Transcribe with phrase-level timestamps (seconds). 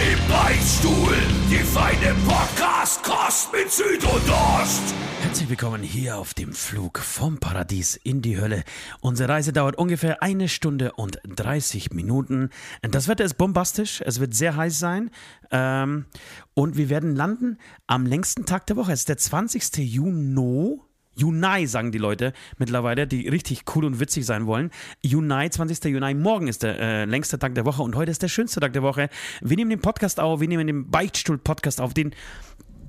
[0.00, 1.14] Im Beichtstuhl,
[1.50, 4.94] die feine Podcast-Kost mit Süd und Ost.
[5.20, 8.64] Herzlich willkommen hier auf dem Flug vom Paradies in die Hölle.
[9.02, 12.48] Unsere Reise dauert ungefähr eine Stunde und 30 Minuten.
[12.80, 15.10] Das Wetter ist bombastisch, es wird sehr heiß sein.
[15.50, 16.06] Ähm,
[16.54, 18.92] und wir werden landen am längsten Tag der Woche.
[18.92, 19.76] Es ist der 20.
[19.76, 20.80] Juni.
[21.16, 24.70] Juni, sagen die Leute mittlerweile, die richtig cool und witzig sein wollen.
[25.02, 25.84] Juni, 20.
[25.84, 28.72] Juni, morgen ist der äh, längste Tag der Woche und heute ist der schönste Tag
[28.72, 29.08] der Woche.
[29.40, 32.14] Wir nehmen den Podcast auf, wir nehmen den Beichtstuhl-Podcast auf, den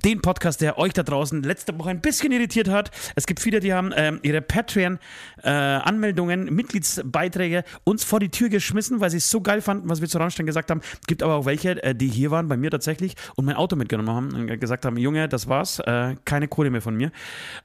[0.04, 2.90] den Podcast, der euch da draußen letzte Woche ein bisschen irritiert hat.
[3.14, 9.00] Es gibt viele, die haben ähm, ihre Patreon-Anmeldungen, äh, Mitgliedsbeiträge uns vor die Tür geschmissen,
[9.00, 10.80] weil sie es so geil fanden, was wir zu Rammstein gesagt haben.
[11.00, 13.76] Es gibt aber auch welche, äh, die hier waren, bei mir tatsächlich, und mein Auto
[13.76, 17.12] mitgenommen haben und gesagt haben, Junge, das war's, äh, keine Kohle mehr von mir.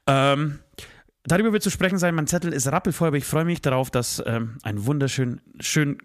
[0.06, 0.60] Ähm,
[1.24, 2.16] darüber wird zu sprechen sein.
[2.16, 5.98] Mein Zettel ist rappelvoll, aber ich freue mich darauf, dass ähm, ein wunderschön schön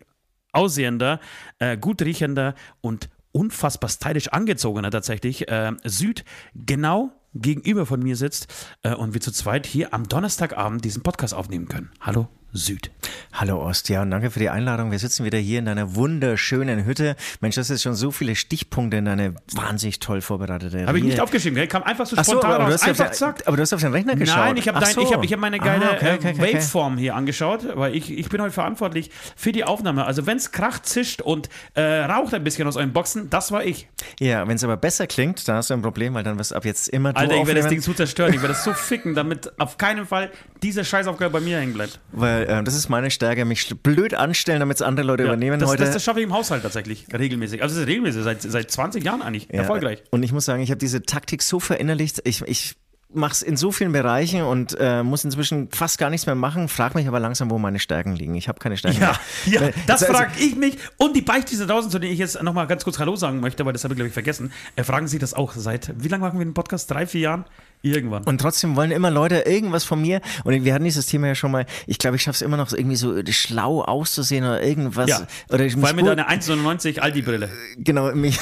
[0.53, 1.21] aussehender,
[1.59, 8.53] äh, gut riechender und unfassbar stylisch angezogener tatsächlich, äh, Süd, genau gegenüber von mir sitzt
[8.83, 11.91] äh, und wir zu zweit hier am Donnerstagabend diesen Podcast aufnehmen können.
[12.01, 12.91] Hallo Süd.
[13.33, 14.91] Hallo Ost, ja, und danke für die Einladung.
[14.91, 17.17] Wir sitzen wieder hier in deiner wunderschönen Hütte.
[17.41, 21.19] Mensch, das ist schon so viele Stichpunkte in deine wahnsinnig toll vorbereitete Habe ich nicht
[21.19, 21.67] aufgeschrieben, gell?
[21.67, 22.83] kam einfach so Ach so, spontan aber, du raus.
[22.83, 24.37] hast Einfach auf, aber du hast auf den Rechner geschaut.
[24.37, 25.01] Nein, ich habe so.
[25.01, 26.55] ich hab, ich hab meine geile Ah, okay, okay, äh, okay, okay.
[26.57, 30.05] Waveform hier angeschaut, weil ich, ich bin heute verantwortlich für die Aufnahme.
[30.05, 33.65] Also wenn es kracht, zischt und äh, raucht ein bisschen aus euren Boxen, das war
[33.65, 33.89] ich.
[34.21, 36.57] Ja, wenn es aber besser klingt, dann hast du ein Problem, weil dann wirst du
[36.57, 38.75] ab jetzt immer du Alter, ich werde das Ding so zerstören, ich werde das so
[38.75, 40.31] ficken, damit auf keinen Fall
[40.63, 41.99] diese Scheißaufgabe bei mir hängen bleibt.
[42.13, 45.59] Weil äh, das ist meine Stärke, mich blöd anstellen, damit es andere Leute Ja, übernehmen
[45.61, 45.85] das, heute.
[45.85, 47.63] das, das schaffe ich im Haushalt tatsächlich regelmäßig.
[47.63, 49.49] Also es ist regelmäßig, seit, seit 20 Jahren eigentlich.
[49.53, 50.03] Ja, Erfolgreich.
[50.11, 52.21] Und ich muss sagen, ich habe diese Taktik so verinnerlicht.
[52.25, 52.75] Ich, ich
[53.15, 56.69] mache es in so vielen Bereichen und äh, muss inzwischen fast gar nichts mehr machen,
[56.69, 58.35] frage mich aber langsam, wo meine Stärken liegen.
[58.37, 59.55] Ich habe keine Stärken Ja, mehr.
[59.55, 60.79] ja, Weil- das also- frage ich mich.
[60.97, 63.75] Und die Beichtdienste draußen, zu denen ich jetzt nochmal ganz kurz Hallo sagen möchte, weil
[63.75, 66.39] das habe ich, glaube ich, vergessen, äh, fragen Sie das auch seit, wie lange machen
[66.39, 66.91] wir den Podcast?
[66.91, 67.45] Drei, vier Jahren?
[67.83, 68.23] Irgendwann.
[68.25, 70.21] Und trotzdem wollen immer Leute irgendwas von mir.
[70.45, 71.67] Und wir hatten dieses Thema ja schon mal.
[71.87, 75.11] Ich glaube, ich schaffe es immer noch irgendwie so schlau auszusehen oder irgendwas.
[75.11, 77.49] ja, Oder ich vor allem mit deiner 1,99 Aldi-Brille.
[77.79, 78.39] Genau, mich,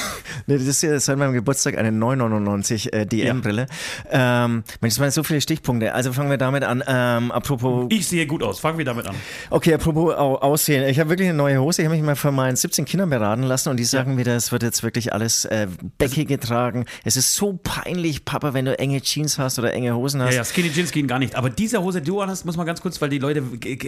[0.46, 3.66] nee, das ist ja seit meinem Geburtstag eine 999 äh, DM-Brille.
[4.10, 5.94] Ähm, Mensch, das waren so viele Stichpunkte.
[5.94, 6.84] Also fangen wir damit an.
[6.86, 8.60] Ähm, apropos, Ich sehe gut aus.
[8.60, 9.14] Fangen wir damit an.
[9.48, 10.86] okay, apropos au Aussehen.
[10.88, 11.82] Ich habe wirklich eine neue Hose.
[11.82, 14.52] Ich habe mich mal von meinen 17 Kindern beraten lassen und die sagen mir, das
[14.52, 15.66] wird jetzt wirklich alles äh,
[15.98, 16.84] Becke getragen.
[17.04, 20.30] Es ist so peinlich, Papa, wenn du enge Jeans hast oder enge Hosen hast.
[20.32, 21.34] Ja, ja, Skinny Jeans gehen gar nicht.
[21.36, 23.42] Aber diese Hose, die du anhast, muss man ganz kurz, weil die Leute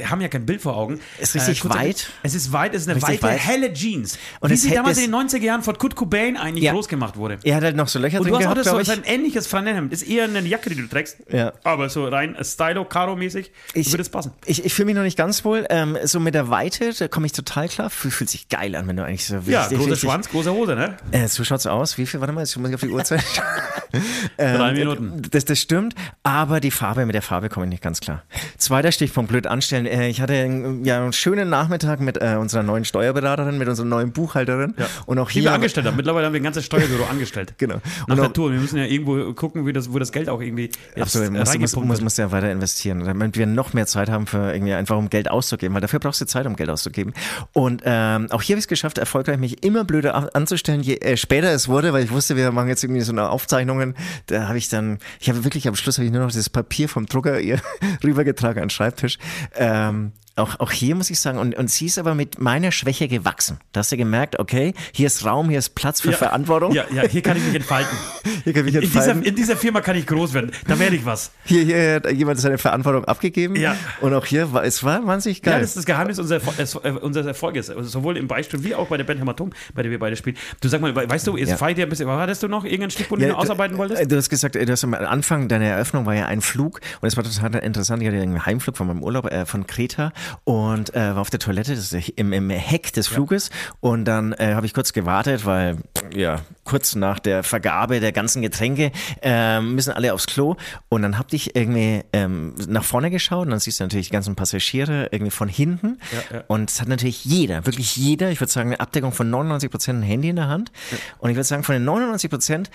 [0.08, 1.00] haben ja kein Bild vor Augen.
[1.18, 2.10] Äh, Ist richtig kurz- weit.
[2.22, 3.40] Es ist weit, es ist eine Richtig weite, weit.
[3.46, 4.18] helle Jeans.
[4.40, 6.72] Und wie es sie damals es- in den 90er Jahren von Kurt Cobain eigentlich Ja.
[6.72, 7.38] groß gemacht wurde.
[7.42, 8.98] Er hat halt noch so Löcher Und drin du hast auch gehabt, das so, ich.
[8.98, 9.92] ein ähnliches Flanellhemd.
[9.92, 11.16] Ist eher eine Jacke, die du trägst.
[11.30, 11.52] Ja.
[11.64, 14.32] Aber so rein äh, stylo karo mäßig Ich- würde es passen.
[14.44, 15.66] Ich, ich fühle mich noch nicht ganz wohl.
[15.70, 17.90] Ähm, so mit der Weite, da komme ich total klar.
[17.90, 20.74] Fühlt, sich geil an, wenn du eigentlich so Ja, richtig- großer richtig- Schwanz, große Hose,
[20.74, 20.96] ne?
[21.10, 21.98] Äh, so schaut's aus.
[21.98, 22.20] Wie viel?
[22.20, 23.22] Warte mal, jetzt muss ich auf die Uhrzeit.
[24.38, 25.22] ähm, Drei Minuten.
[25.32, 28.22] Das, das stimmt, aber die Farbe, mit der Farbe komme ich nicht ganz klar.
[28.58, 29.86] Zweiter Stichpunkt, blöd anstellen.
[29.86, 34.12] Äh, ich hatte ja einen schönen Nachmittag mit äh, unserer neuen Steuerberaterin, mit unserer neuen
[34.12, 34.74] Buchhalterin.
[35.06, 35.52] Und auch Die wir hier.
[35.52, 35.96] angestellt haben.
[35.96, 37.54] Mittlerweile haben wir ein ganzes Steuerbüro angestellt.
[37.58, 37.76] Genau.
[37.76, 38.52] Nach Und der auch- Tour.
[38.52, 41.58] Wir müssen ja irgendwo gucken, wie das, wo das Geld auch irgendwie jetzt Absolut, muss,
[41.58, 44.96] muss, muss, muss ja weiter investieren, damit wir noch mehr Zeit haben für irgendwie einfach
[44.96, 47.14] um Geld auszugeben, weil dafür brauchst du Zeit, um Geld auszugeben.
[47.52, 50.96] Und ähm, auch hier habe ich es geschafft, erfolgreich mich immer blöder an- anzustellen, je
[50.96, 53.94] äh, später es wurde, weil ich wusste, wir machen jetzt irgendwie so eine Aufzeichnungen.
[54.26, 56.88] Da habe ich dann, ich habe wirklich am Schluss habe ich nur noch das Papier
[56.88, 57.60] vom Drucker ihr
[58.04, 59.18] rübergetragen an den Schreibtisch.
[59.54, 63.06] Ähm, auch, auch hier muss ich sagen, und, und sie ist aber mit meiner Schwäche
[63.06, 63.58] gewachsen.
[63.72, 66.72] Da hast du gemerkt, okay, hier ist Raum, hier ist Platz für Ja, Verantwortung.
[66.72, 67.96] Ja, ja, hier kann ich mich entfalten.
[68.44, 69.22] Hier kann ich mich in, dieser, entfalten.
[69.22, 70.50] in dieser Firma kann ich groß werden.
[70.66, 71.30] Da werde ich was.
[71.44, 73.54] Hier, hier hat jemand seine Verantwortung abgegeben.
[73.54, 73.76] Ja.
[74.00, 75.54] Und auch hier war es war wahnsinnig geil.
[75.54, 77.70] Ja, das ist das Geheimnis unseres, äh, unseres Erfolges.
[77.70, 80.36] Also sowohl im Beispiel wie auch bei der Band Hämatom, bei der wir beide spielen.
[80.60, 81.72] Du sag mal, weißt du, jetzt Ja.
[81.72, 84.00] dir ein bisschen, hattest du noch irgendeinen Stichpunkt, den du ausarbeiten wolltest?
[84.00, 86.80] äh, Du hast gesagt, äh, du hast am Anfang deiner Eröffnung war ja ein Flug
[87.00, 88.02] und es war total interessant.
[88.02, 90.12] Ich hatte einen Heimflug von meinem Urlaub äh, von Kreta
[90.44, 93.50] und äh, war auf der Toilette das ist im, im Heck des Fluges.
[93.80, 95.78] Und dann äh, habe ich kurz gewartet, weil
[96.14, 98.92] ja kurz nach der Vergabe der ganzen Getränke
[99.22, 100.56] äh, müssen alle aufs Klo.
[100.88, 103.46] Und dann hab ich irgendwie ähm, nach vorne geschaut.
[103.46, 105.98] Und dann siehst du natürlich die ganzen Passagiere irgendwie von hinten.
[106.12, 106.44] Ja, ja.
[106.48, 110.00] und es hat natürlich jeder, wirklich jeder, ich würde sagen eine Abdeckung von 99 Prozent
[110.00, 110.72] ein Handy in der Hand.
[111.18, 112.70] Und ich würde sagen von den 99 Prozent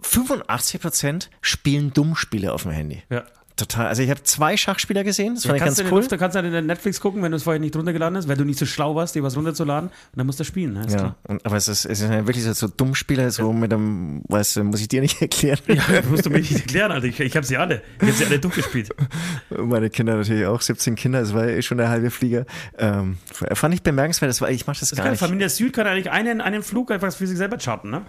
[0.00, 3.02] 85 Prozent spielen Dummspiele auf dem Handy.
[3.10, 3.24] Ja.
[3.58, 3.88] Total.
[3.88, 6.06] Also ich habe zwei Schachspieler gesehen, das fand ich ganz du cool.
[6.06, 8.44] Du kannst halt in Netflix gucken, wenn du es vorher nicht runtergeladen hast, weil du
[8.44, 9.88] nicht so schlau warst, dir was runterzuladen.
[9.88, 10.74] Und dann musst du spielen.
[10.74, 10.86] Ne?
[10.88, 14.22] Ja, und, aber es ist, es ist ja wirklich so, so Dummspieler, so mit einem,
[14.28, 15.58] weißt du, muss ich dir nicht erklären.
[15.66, 17.08] Ja, das musst du mir nicht erklären, Alter.
[17.08, 17.82] Ich, ich habe sie alle.
[17.96, 18.90] Ich habe sie alle durchgespielt.
[19.50, 22.46] Meine Kinder natürlich auch, 17 Kinder, das war eh schon der halbe Flieger.
[22.78, 23.18] Ähm,
[23.54, 25.20] fand ich bemerkenswert, das war, ich mache das, Das gar kann, nicht.
[25.20, 28.02] Familie Süd kann eigentlich einen, einen Flug einfach für sich selber charten, ne?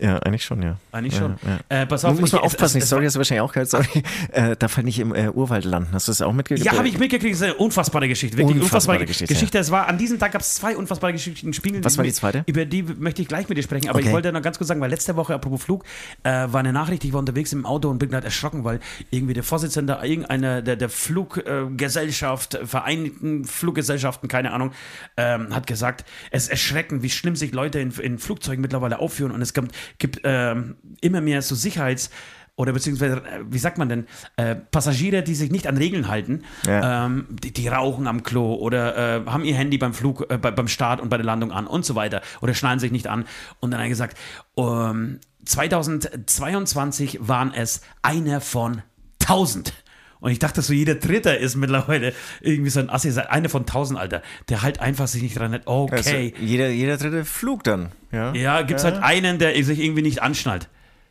[0.00, 0.76] Ja, eigentlich schon, ja.
[0.92, 1.36] Eigentlich ja, schon.
[1.68, 1.82] Ja.
[1.82, 3.68] Äh, pass auf, muss man ich- es- aufpassen, es- Story hast du wahrscheinlich auch gehört,
[3.70, 3.86] sorry.
[4.32, 5.90] Äh, da fand ich im äh, Urwald landen.
[5.92, 6.64] Hast du das auch mitgekriegt?
[6.66, 8.36] Ja, habe ich mitgekriegt, das ist eine unfassbare Geschichte.
[8.38, 9.58] Wirklich Unfassbare unfassbare, Geschichte, Geschichte.
[9.58, 11.82] Es war, an diesem Tag gab es zwei unfassbare Geschichten spielen.
[11.84, 12.42] Was war die zweite?
[12.46, 14.08] Über die möchte ich gleich mit dir sprechen, aber Okay.
[14.08, 15.84] ich wollte noch ganz kurz sagen, weil letzte Woche, apropos Flug,
[16.22, 18.80] äh, war eine Nachricht, ich war unterwegs im Auto und bin gerade erschrocken, weil
[19.10, 24.72] irgendwie der Vorsitzende irgendeiner der, der Fluggesellschaft, Vereinigten Fluggesellschaften, keine Ahnung,
[25.16, 29.32] ähm, hat gesagt, es ist erschreckend, wie schlimm sich Leute in, in Flugzeugen mittlerweile aufführen
[29.32, 32.10] und es gibt, gibt ähm, immer mehr so Sicherheits-
[32.56, 34.06] oder beziehungsweise, äh, wie sagt man denn,
[34.36, 37.06] äh, Passagiere, die sich nicht an Regeln halten, Ja.
[37.06, 38.96] ähm, die, die rauchen am Klo oder
[39.26, 41.66] äh, haben ihr Handy beim Flug, äh, bei, beim Start und bei der Landung an
[41.66, 43.24] und so weiter oder schnallen sich nicht an.
[43.60, 44.16] Und dann hat er gesagt,
[44.58, 48.82] ähm, 2022 waren es einer von
[49.20, 49.72] 1000.
[50.20, 53.98] Und ich dachte so, jeder Dritte ist mittlerweile irgendwie so ein Assi, einer von 1000,
[53.98, 55.96] Alter, der halt einfach sich nicht dran hat, okay.
[55.96, 57.90] Also, jeder, jeder dritte Flug dann.
[58.12, 60.68] Ja, Ja, gibt es halt einen, der sich irgendwie nicht anschnallt.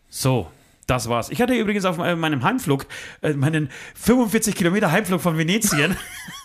[0.10, 0.50] So,
[0.88, 1.30] das war's.
[1.30, 2.86] Ich hatte übrigens auf äh, meinem Heimflug,
[3.22, 5.96] äh, meinen 45 Kilometer Heimflug von Venetien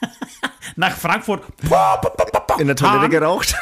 [0.76, 1.43] nach Frankfurt.
[2.58, 3.55] In der Toilette geraucht.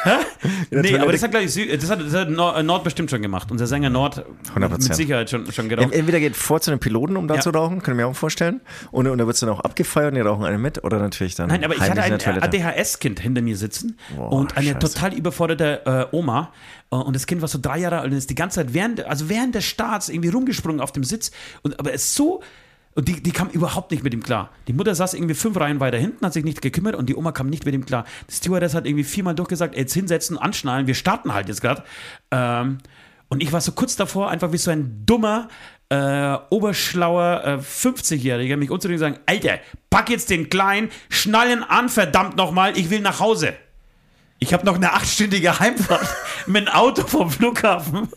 [0.69, 2.83] In Nee, aber das hat, glaube ich, Sü- das hat, das hat Nord, äh, Nord
[2.83, 3.49] bestimmt schon gemacht.
[3.51, 4.23] Unser Sänger Nord
[4.55, 4.69] 100%.
[4.69, 5.91] mit Sicherheit schon, schon geraucht.
[5.93, 7.41] entweder geht vor zu den Piloten, um da Ja.
[7.41, 8.61] zu rauchen, können wir mir auch vorstellen.
[8.91, 10.83] Und, und da wird es dann auch abgefeiert und die rauchen alle mit.
[10.83, 11.47] Oder natürlich dann.
[11.49, 12.13] Nein, aber ich hatte ein.
[12.13, 14.79] ADHS-Kind hinter mir sitzen Boah, und eine scheiße.
[14.93, 16.51] total überforderte äh, Oma.
[16.91, 19.03] Äh, Und das Kind war so drei Jahre alt und ist die ganze Zeit während,
[19.05, 21.31] also während des Starts irgendwie rumgesprungen auf dem Sitz.
[21.63, 22.41] Und, aber es ist so.
[22.95, 24.51] Und die, die kam überhaupt nicht mit ihm klar.
[24.67, 27.31] Die Mutter saß irgendwie fünf Reihen weiter hinten, hat sich nicht gekümmert und die Oma
[27.31, 28.05] kam nicht mit ihm klar.
[28.29, 31.83] Die Stewardess hat irgendwie viermal durchgesagt, jetzt hinsetzen, anschnallen, wir starten halt jetzt gerade.
[32.31, 32.77] Ähm,
[33.29, 35.47] und ich war so kurz davor, einfach wie so ein dummer,
[35.89, 39.59] äh, oberschlauer äh, 50-Jähriger, mich umzudrehen und sagen, Alter,
[39.89, 43.53] pack jetzt den Kleinen, schnallen an, verdammt nochmal, ich will nach Hause.
[44.37, 46.07] Ich habe noch eine achtstündige Heimfahrt
[46.47, 48.09] mit dem Auto vom Flughafen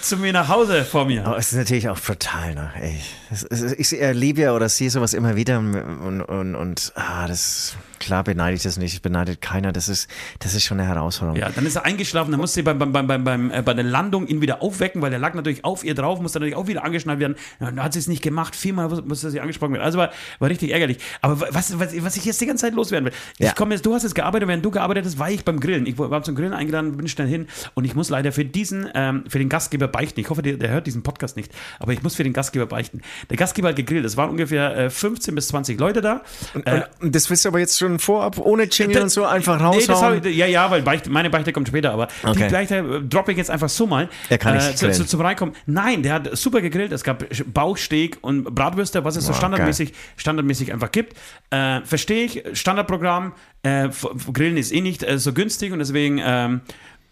[0.00, 1.26] zu mir nach Hause vor mir.
[1.26, 2.70] Aber es ist natürlich auch brutal, ne?
[2.80, 3.00] Ey,
[3.30, 8.24] es, ich erlebe ja oder sehe sowas immer wieder und, und, und ah, das klar
[8.24, 10.10] beneide ich das nicht, ich beneide keiner, das ist,
[10.40, 11.38] das ist schon eine Herausforderung.
[11.38, 13.74] Ja, dann ist er eingeschlafen, dann musste sie beim, beim, beim, beim, beim, äh, bei
[13.74, 16.66] der Landung ihn wieder aufwecken, weil der lag natürlich auf ihr drauf, musste natürlich auch
[16.66, 17.36] wieder angeschnallt werden.
[17.60, 19.84] Ja, Dann hat sie es nicht gemacht, viermal musste sie angesprochen werden.
[19.84, 20.98] Also war, war richtig ärgerlich.
[21.20, 23.48] Aber was, was, was ich jetzt die ganze Zeit loswerden will, Ja.
[23.48, 25.86] ich komme jetzt, du hast jetzt gearbeitet, während du gearbeitet hast, war ich beim Grillen.
[25.86, 29.24] Ich war zum Grillen eingeladen, bin schnell hin und ich muss leider für diesen, ähm,
[29.28, 30.18] für den Gastgeber beichten.
[30.20, 33.02] Ich hoffe, der, der hört diesen Podcast nicht, aber ich muss für den Gastgeber beichten.
[33.28, 36.22] Der Gastgeber hat gegrillt, es waren ungefähr äh, 15 bis 20 Leute da.
[36.64, 39.64] Äh, Und das willst du aber jetzt schon vorab, ohne Jingle und so, einfach Nee,
[39.64, 40.16] raushauen?
[40.18, 42.48] hab ich, ja, ja, weil Beichte, meine Beichte kommt später, aber die Okay.
[42.50, 44.08] Beichte äh, droppe ich jetzt einfach so mal.
[44.28, 45.54] Er kann nicht äh, zu, zu, zum Reinkommen.
[45.66, 46.92] Nein, der hat super gegrillt.
[46.92, 51.16] Es gab Bauchsteak und Bratwürste, was es so Wow, standardmäßig, standardmäßig einfach gibt.
[51.50, 53.32] Äh, Verstehe ich, Standardprogramm.
[53.62, 53.88] Äh,
[54.32, 56.60] Grillen ist eh nicht äh, so günstig und deswegen ähm,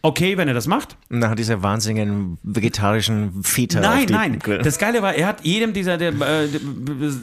[0.03, 0.97] okay, wenn er das macht.
[1.09, 4.39] Nach dieser wahnsinnigen vegetarischen Feta Nein, nein.
[4.39, 4.59] Grill.
[4.59, 6.49] Das Geile war, er hat jedem dieser, der, äh,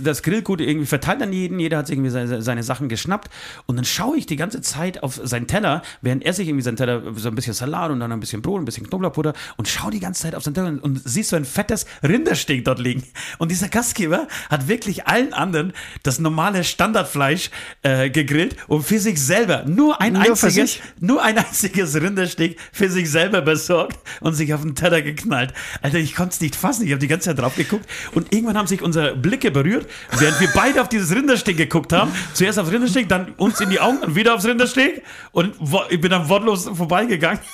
[0.04, 1.60] das Grillgut irgendwie verteilt an jeden.
[1.60, 3.30] Jeder hat sich irgendwie seine, seine Sachen geschnappt.
[3.66, 6.76] Und dann schaue ich die ganze Zeit auf seinen Teller, während er sich irgendwie seinen
[6.76, 9.92] Teller, so ein bisschen Salat und dann ein bisschen Brot, ein bisschen Knoblauchpuder und schaue
[9.92, 13.04] die ganze Zeit auf seinen Teller und, und siehst so ein fettes Rindersteak dort liegen.
[13.38, 15.72] Und dieser Gastgeber hat wirklich allen anderen
[16.04, 17.52] das normale Standardfleisch
[17.84, 22.90] äh, gegrillt und für sich selber nur ein Nur einziges, nur ein einziges Rindersteak für
[22.90, 25.54] sich selber besorgt und sich auf den Teller geknallt.
[25.82, 26.86] Alter, ich konnte es nicht fassen.
[26.86, 30.40] Ich habe die ganze Zeit drauf geguckt und irgendwann haben sich unsere Blicke berührt, während
[30.40, 32.12] wir beide auf dieses Rindersteak geguckt haben.
[32.34, 35.56] Zuerst aufs Rindersteak, dann uns in die Augen und wieder aufs Rindersteak und
[35.90, 37.40] ich bin dann wortlos vorbeigegangen.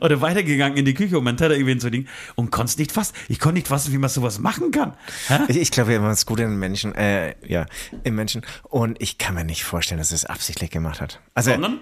[0.00, 3.14] Oder weitergegangen in die Küche, um meinen Teller irgendwie hinzulegen und konnte es nicht fassen.
[3.28, 4.94] Ich konnte nicht fassen, wie man sowas machen kann.
[5.28, 5.38] Hä?
[5.48, 7.66] Ich, ich glaube, wir haben es gut in den Menschen, äh, ja,
[8.02, 8.42] im Menschen.
[8.64, 11.20] Und ich kann mir nicht vorstellen, dass er es absichtlich gemacht hat.
[11.34, 11.80] Also, Sondern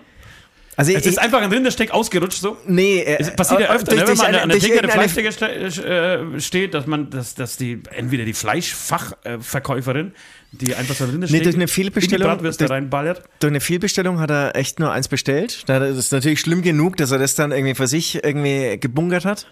[0.76, 2.57] also es ist einfach ein Rindersteak ausgerutscht so.
[2.66, 4.81] nee, äh, Es passiert ja öfter, ne, wenn man an eine- der- an der Theke
[4.83, 10.12] der Fleischtheke äh, steht, dass man, dass, dass die, entweder die Fleischfachverkäuferin
[10.52, 13.25] die einfach so Rindersteak Nee, durch eine in die Fehlbestellung- durch- reinballert.
[13.40, 15.64] Durch eine Fehlbestellung hat er echt nur eins bestellt.
[15.66, 19.25] Da- Das ist natürlich schlimm genug, dass er das dann irgendwie für sich irgendwie gebunkert
[19.25, 19.49] hat.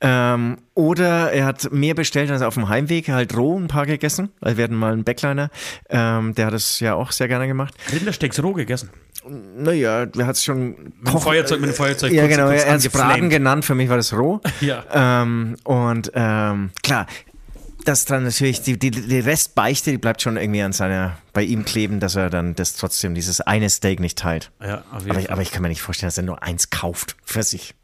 [0.00, 4.30] Ähm, oder er hat mehr bestellt als auf dem Heimweg, halt roh ein paar gegessen.
[4.40, 5.50] Also wir hatten mal einen Backliner,
[5.88, 7.74] ähm, der hat es ja auch sehr gerne gemacht.
[7.92, 8.90] Rindersteaks roh gegessen.
[9.56, 10.70] Naja, er hat es schon
[11.00, 12.12] Mit dem Feuerzeug, mit dem Feuerzeug.
[12.12, 14.40] Ja, kurz- genau, kurz er hat es Braten genannt, für mich war das roh.
[14.60, 14.84] Ja.
[14.92, 17.06] Ähm, und ähm, klar,
[17.84, 21.64] dass dann natürlich die, die, die Restbeichte, die bleibt schon irgendwie an seiner, bei ihm
[21.64, 24.50] kleben, dass er dann das trotzdem, dieses eine Steak nicht teilt.
[24.60, 27.42] Ja, Aber ich, aber ich kann mir nicht vorstellen, dass er nur eins kauft für
[27.42, 27.74] sich.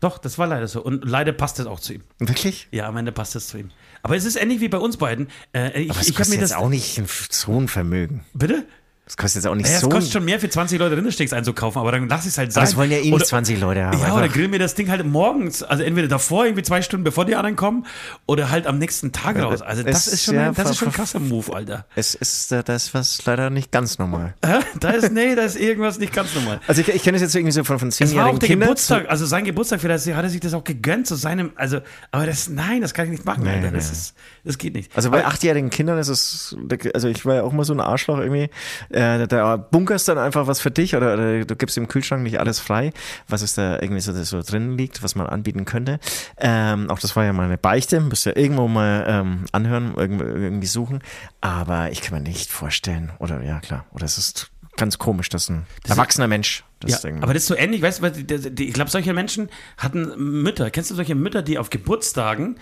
[0.00, 0.82] Doch, das war leider so.
[0.82, 2.02] Und leider passt es auch zu ihm.
[2.18, 2.68] Wirklich?
[2.72, 3.70] Ja, am Ende passt es zu ihm.
[4.02, 5.28] Aber es ist ähnlich wie bei uns beiden.
[5.52, 6.52] Äh, ich Aber es ich mir jetzt das.
[6.54, 8.24] auch nicht so ein Vermögen.
[8.34, 8.64] Bitte?
[9.04, 9.92] Das kostet jetzt auch nicht Ja, es so ein...
[9.92, 12.62] kostet schon mehr für 20 Leute Rindersteaks einzukaufen, aber dann lass ich es halt sein.
[12.62, 13.98] aber es wollen ja eh nicht Oder- 20 Leute haben.
[13.98, 14.16] Ja, einfach.
[14.18, 17.34] oder grill mir das Ding halt morgens, also entweder davor, irgendwie zwei Stunden bevor die
[17.34, 17.84] anderen kommen,
[18.26, 19.60] oder halt am nächsten Tag raus.
[19.60, 21.84] Also das es- ist schon, ja, ein, das ist schon ein krasser Move, Alter.
[21.96, 24.34] es ist, äh, das ist was leider nicht ganz normal.
[24.46, 24.60] Hä?
[24.78, 26.60] Da ist, nee, da ist irgendwas nicht ganz normal.
[26.68, 28.56] Also ich, ich kenne es jetzt irgendwie so von, von Es war auch zehnjährigen der.
[28.68, 31.80] Geburtstag, also sein Geburtstag, vielleicht hat er sich das auch gegönnt zu seinem, also,
[32.12, 33.72] aber das, nein, das kann ich nicht machen, Nee, Alter.
[33.72, 34.14] Das, ist,
[34.44, 34.94] das geht nicht.
[34.96, 36.56] Also bei achtjährigen Kindern ist es,
[36.94, 38.50] also ich war ja auch mal so ein Arschloch irgendwie,
[38.90, 42.40] äh, da bunkerst dann einfach was für dich oder, oder du gibst im Kühlschrank nicht
[42.40, 42.92] alles frei,
[43.28, 46.00] was es da irgendwie so, so drin liegt, was man anbieten könnte.
[46.38, 50.66] Ähm, auch das war ja mal eine Beichte, müsst ihr irgendwo mal ähm, anhören, irgendwie,
[50.66, 51.02] suchen,
[51.40, 55.48] aber ich kann mir nicht vorstellen, oder ja klar, oder es ist ganz komisch, dass
[55.50, 58.90] ein erwachsener Mensch das Ja, irgendwie aber das ist so ähnlich, weißt du, ich glaube,
[58.90, 60.70] solche Menschen hatten Mütter.
[60.70, 62.56] Kennst du solche Mütter, die auf Geburtstagen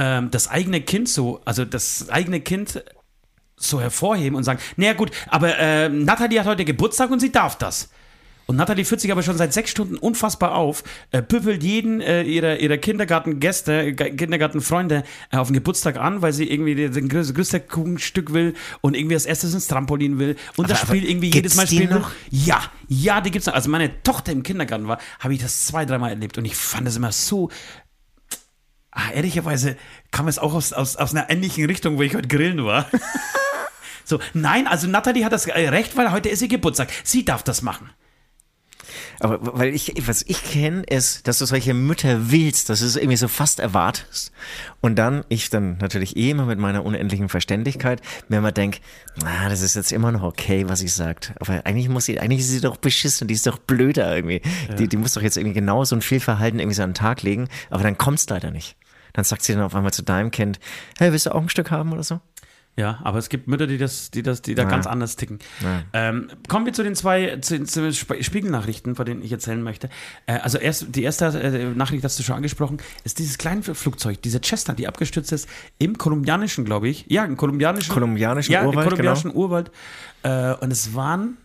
[0.00, 2.82] ähm, das eigene Kind so, also das eigene Kind
[3.56, 7.58] so hervorheben und sagen, naja gut, aber äh, Nathalie hat heute Geburtstag und sie darf
[7.58, 7.90] das.
[8.46, 12.22] Und Nathalie führt sich aber schon seit sechs Stunden unfassbar auf, äh, püffelt jeden äh,
[12.22, 17.32] ihrer, ihrer Kindergartengäste, Ge- Kindergartenfreunde äh, auf den Geburtstag an, weil sie irgendwie den größte,
[17.34, 20.34] größte Kuchenstück will und irgendwie als erstes ins Trampolin will.
[20.56, 22.10] Und das Aber- Spiel irgendwie jedes Mal spielen noch?
[22.30, 23.54] Ja, ja, die gibt's noch.
[23.54, 26.88] Als meine Tochter im Kindergarten war, habe ich das zwei, dreimal erlebt und ich fand
[26.88, 27.50] es immer so.
[28.92, 29.76] Ah, ehrlicherweise
[30.10, 32.86] kam es auch aus, aus, aus einer ähnlichen Richtung, wo ich heute grillen war.
[34.04, 36.90] so, nein, also Nathalie hat das äh, recht, weil heute ist ihr Geburtstag.
[37.04, 37.90] Sie darf das machen.
[39.20, 42.96] Aber weil ich, was ich kenne, ist, dass du solche Mütter willst, dass du es
[42.96, 44.32] irgendwie so fast erwartest.
[44.80, 48.80] Und dann, ich dann natürlich eh immer mit meiner unendlichen Verständlichkeit, mir immer denk,
[49.22, 51.34] na, das ist jetzt immer noch okay, was sie sagt.
[51.38, 54.40] Aber eigentlich muss sie, eigentlich ist sie doch beschissen, die ist doch blöder irgendwie.
[54.78, 57.22] Die, die muss doch jetzt irgendwie genau so ein Fehlverhalten irgendwie so an den Tag
[57.22, 57.48] legen.
[57.68, 58.76] Aber dann kommt's leider nicht.
[59.12, 60.60] Dann sagt sie dann auf einmal zu deinem Kind,
[60.98, 62.20] hey, willst du auch ein Stück haben oder so?
[62.76, 65.40] Ja, aber es gibt Mütter, die das, die das, die da ganz anders ticken.
[65.92, 69.90] Ähm, kommen wir zu den zwei zu, zu Sp- Spiegelnachrichten, von denen ich erzählen möchte.
[70.26, 74.22] Äh, also erst die erste äh, Nachricht, hast du schon angesprochen, ist dieses kleine Flugzeug,
[74.22, 75.48] diese Cessna, die abgestürzt ist
[75.78, 77.04] im kolumbianischen, glaube ich.
[77.08, 79.70] Ja, im kolumbianischen, Kolumbianischen ja, Urwald, im kolumbianischen Urwald.
[80.22, 81.38] Äh, und es waren,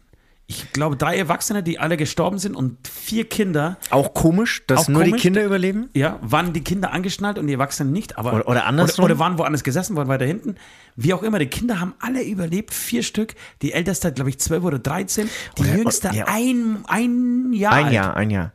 [0.48, 3.78] ich glaube, drei Erwachsene, die alle gestorben sind und vier Kinder.
[3.90, 5.90] Auch komisch, dass Auch nur komisch, die Kinder überleben?
[5.94, 9.06] Ja, waren die Kinder angeschnallt und die Erwachsenen nicht, aber Oder- oder andersrum?
[9.06, 10.56] Oder, oder waren woanders gesessen, waren weiter hinten.
[10.96, 13.34] Wie auch immer, die Kinder haben alle überlebt, vier Stück.
[13.64, 15.30] Die älteste, glaube ich, zwölf oder dreizehn.
[15.58, 16.26] Die Oder- jüngste ja.
[16.28, 17.74] ein, ein Jahr.
[17.74, 17.94] Ein alt.
[17.94, 18.52] Jahr, ein Jahr.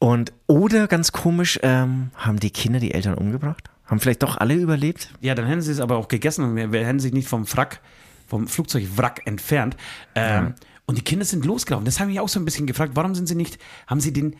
[0.00, 3.70] Und, oder ganz komisch, ähm, haben die Kinder die Eltern umgebracht?
[3.86, 5.12] Haben vielleicht doch alle überlebt?
[5.20, 7.46] Ja, dann hätten sie es aber auch gegessen und wir, wir hätten sich nicht vom
[7.52, 7.80] Wrack,
[8.26, 9.76] vom Flugzeugwrack entfernt.
[10.16, 10.54] Ähm,
[10.86, 11.84] Und die Kinder sind losgelaufen.
[11.84, 12.92] Das habe ich mich auch so ein bisschen gefragt.
[12.94, 14.36] Warum sind sie nicht, haben sie den,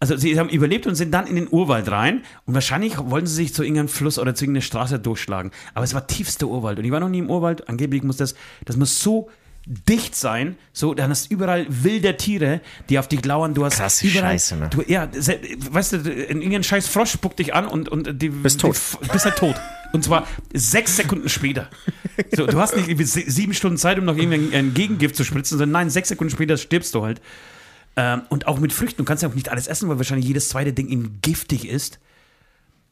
[0.00, 3.34] also sie haben überlebt und sind dann in den Urwald rein und wahrscheinlich wollten sie
[3.34, 5.50] sich zu irgendeinem Fluss oder zu irgendeiner Straße durchschlagen.
[5.74, 7.68] Aber es war tiefster Urwald und ich war noch nie im Urwald.
[7.68, 9.30] Angeblich muss das, das muss so
[9.66, 13.52] dicht sein, so, dann hast du überall wilde Tiere, die auf dich lauern.
[13.52, 14.70] Du hast Krasse überall, Scheiße, ne?
[14.70, 18.76] Du, ja, weißt du, irgendein scheiß Frosch spuckt dich an und, und die Bist tot.
[19.02, 19.56] Die, bist halt tot.
[19.92, 21.68] Und zwar sechs Sekunden später.
[22.34, 25.72] So, du hast nicht sieben Stunden Zeit, um noch irgendwie ein Gegengift zu spritzen, sondern
[25.72, 27.20] nein, sechs Sekunden später stirbst du halt.
[27.96, 28.98] Ähm, und auch mit Früchten.
[28.98, 31.98] Du kannst ja auch nicht alles essen, weil wahrscheinlich jedes zweite Ding ihm giftig ist.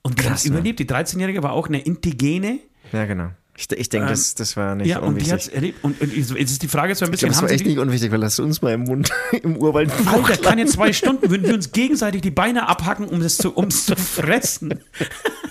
[0.02, 0.50] Und Krass, ne?
[0.50, 0.78] überlebt.
[0.80, 2.58] Die 13-Jährige war auch eine Indigene.
[2.92, 3.30] Ja, genau.
[3.56, 5.46] Ich, ich denke, das, das war nicht Ähm, Ja, und die unwichtig.
[5.46, 5.84] hat erlebt.
[5.84, 8.11] Und, und jetzt ist die Frage so ein bisschen, glaube, das war echt nicht unwichtig,
[8.11, 9.11] weil lass uns mal im Mund,
[9.42, 13.37] im Urwald Alter, keine zwei Stunden würden wir uns gegenseitig die Beine abhacken, um es
[13.37, 14.80] zu, um's zu fressen.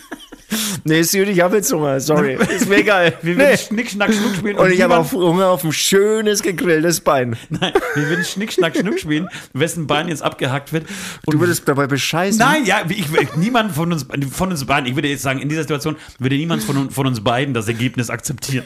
[0.86, 2.34] Nee, Süd, ich habe jetzt Hunger, sorry.
[2.56, 3.14] Ist mir egal.
[3.22, 3.42] Wir Nee.
[3.44, 4.58] würden Schnick, Schnack, Schnuck spielen.
[4.58, 7.36] Und ich habe auf Hunger auf ein schönes gegrilltes Bein.
[7.50, 10.86] Nein, wir würden Schnick, Schnack, Schnuck spielen, wessen Bein jetzt abgehackt wird.
[11.26, 12.38] Und Du würdest dabei bescheißen.
[12.40, 15.50] Nein, ja, ich, ich, niemand von uns, von uns beiden, ich würde jetzt sagen, in
[15.50, 18.66] dieser Situation würde niemand von, uns- von uns beiden das Ergebnis akzeptieren.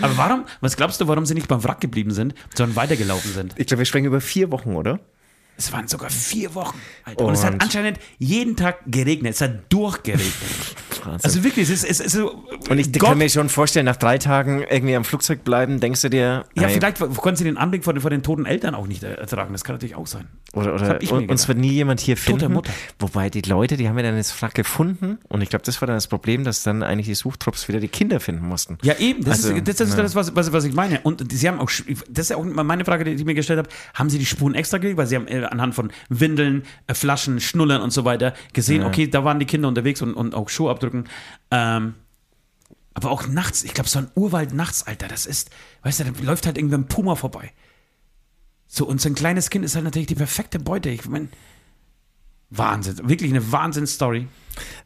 [0.00, 3.54] Aber warum, was glaubst du, warum sie nicht beim Wrack geblieben sind, sondern weitergelaufen sind?
[3.56, 5.00] Ich glaube, wir sprechen über vier Wochen, oder?
[5.58, 6.80] Es waren sogar vier Wochen.
[7.04, 7.24] Alter.
[7.24, 9.34] Und, es hat anscheinend jeden Tag geregnet.
[9.34, 10.32] Es hat durchgeregnet.
[11.04, 11.24] Wahnsinn.
[11.24, 12.44] also wirklich, es ist, es ist so.
[12.68, 16.02] Und ich Gott, kann mir schon vorstellen, nach drei Tagen irgendwie am Flugzeug bleiben, denkst
[16.02, 18.74] du dir, Ja, ey, vielleicht konnten sie den Anblick vor den, vor den toten Eltern
[18.74, 19.52] auch nicht ertragen.
[19.52, 20.26] Das kann natürlich auch sein.
[20.52, 22.60] Oder, oder und, uns wird nie jemand hier finden.
[22.98, 25.86] Wobei die Leute, die haben ja dann das Wrack gefunden und ich glaube, das war
[25.86, 28.78] dann das Problem, dass dann eigentlich die Suchtrupps wieder die Kinder finden mussten.
[28.82, 30.02] Ja, eben, das Also, ist das, ist ja.
[30.02, 31.00] das was, was, was ich meine.
[31.00, 31.70] Und sie haben auch,
[32.08, 34.54] das ist ja auch meine Frage, die ich mir gestellt habe, haben sie die Spuren
[34.54, 34.98] extra gelegt?
[34.98, 39.08] Weil sie haben äh, anhand von Windeln, äh, Flaschen, Schnullern und so weiter gesehen, okay,
[39.08, 41.08] da waren die Kinder unterwegs und, und auch Schuhabdrücken.
[41.50, 41.94] Ähm,
[42.94, 45.50] aber auch nachts, ich glaube, so ein Urwald nachts, Alter, das ist,
[45.82, 47.52] weißt du, da läuft halt irgendwie ein Puma vorbei.
[48.66, 50.90] So, und so ein kleines Kind ist halt natürlich die perfekte Beute.
[50.90, 51.28] Ich meine,
[52.50, 54.26] Wahnsinn, wirklich eine Wahnsinn-Story.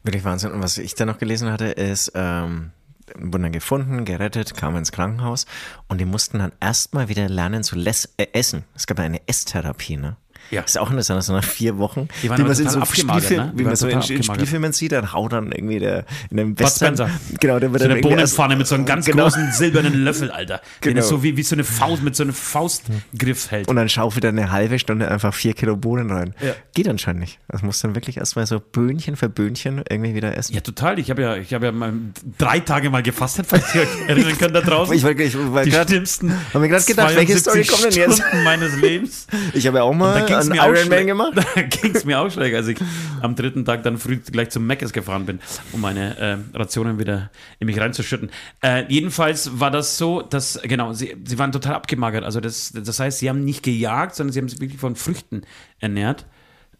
[0.03, 0.51] Wirklich Wahnsinn.
[0.51, 2.71] Und was ich dann noch gelesen hatte, ist, ähm,
[3.15, 5.45] wurden dann gefunden, gerettet, kamen ins Krankenhaus
[5.87, 8.63] und die mussten dann erstmal wieder lernen zu äh, essen.
[8.75, 10.17] Es gab eine Esstherapie, ne?
[10.53, 10.61] Ja.
[10.61, 12.83] Ist auch interessant, dass so nach vier Wochen, Die waren wie man es in so
[12.85, 13.53] Spielfilmen, ne?
[13.55, 14.23] Wie man so in, in.
[14.23, 16.95] Spielfilmen sieht, dann haut dann irgendwie der in einem Western.
[17.39, 19.23] Genau, der wird So dann eine Bohnenpfanne mit so einem ganz Genau.
[19.23, 20.57] großen silbernen Löffel, Alter.
[20.83, 20.99] Den Genau.
[21.01, 23.67] es so wie, wie so eine Faust, mit so einem Faustgriff hält.
[23.67, 26.33] Und dann schaufelt er eine halbe Stunde einfach vier Kilo Bohnen rein.
[26.41, 26.53] Ja.
[26.73, 27.39] Geht anscheinend nicht.
[27.47, 30.53] Das muss dann wirklich erstmal so Böhnchen für Böhnchen irgendwie wieder essen.
[30.53, 30.99] ja, total.
[30.99, 31.93] Ich habe ja, ich habe ja mal
[32.37, 34.95] drei Tage mal gefastet, falls ihr euch erinnern könnt da draußen.
[34.95, 37.83] Ich wollte ich wollte die grad- schlimmsten hab mir grad gedacht, welche Story 72 kommt
[37.95, 38.19] denn jetzt?
[38.21, 39.27] Stunden meines Lebens.
[39.53, 41.07] Ich habe ja auch mal auch Ironman schlecht.
[41.07, 41.33] gemacht.
[41.55, 42.77] Da ging es mir auch schlecht, als ich
[43.21, 45.39] am dritten Tag dann früh gleich zum Meckes gefahren bin,
[45.71, 48.31] um meine äh, Rationen wieder in mich reinzuschütten.
[48.61, 52.23] Äh, jedenfalls war das so, dass, genau, sie, sie waren total abgemagert.
[52.23, 55.43] Also das, das heißt, sie haben nicht gejagt, sondern sie haben sich wirklich von Früchten
[55.79, 56.25] ernährt.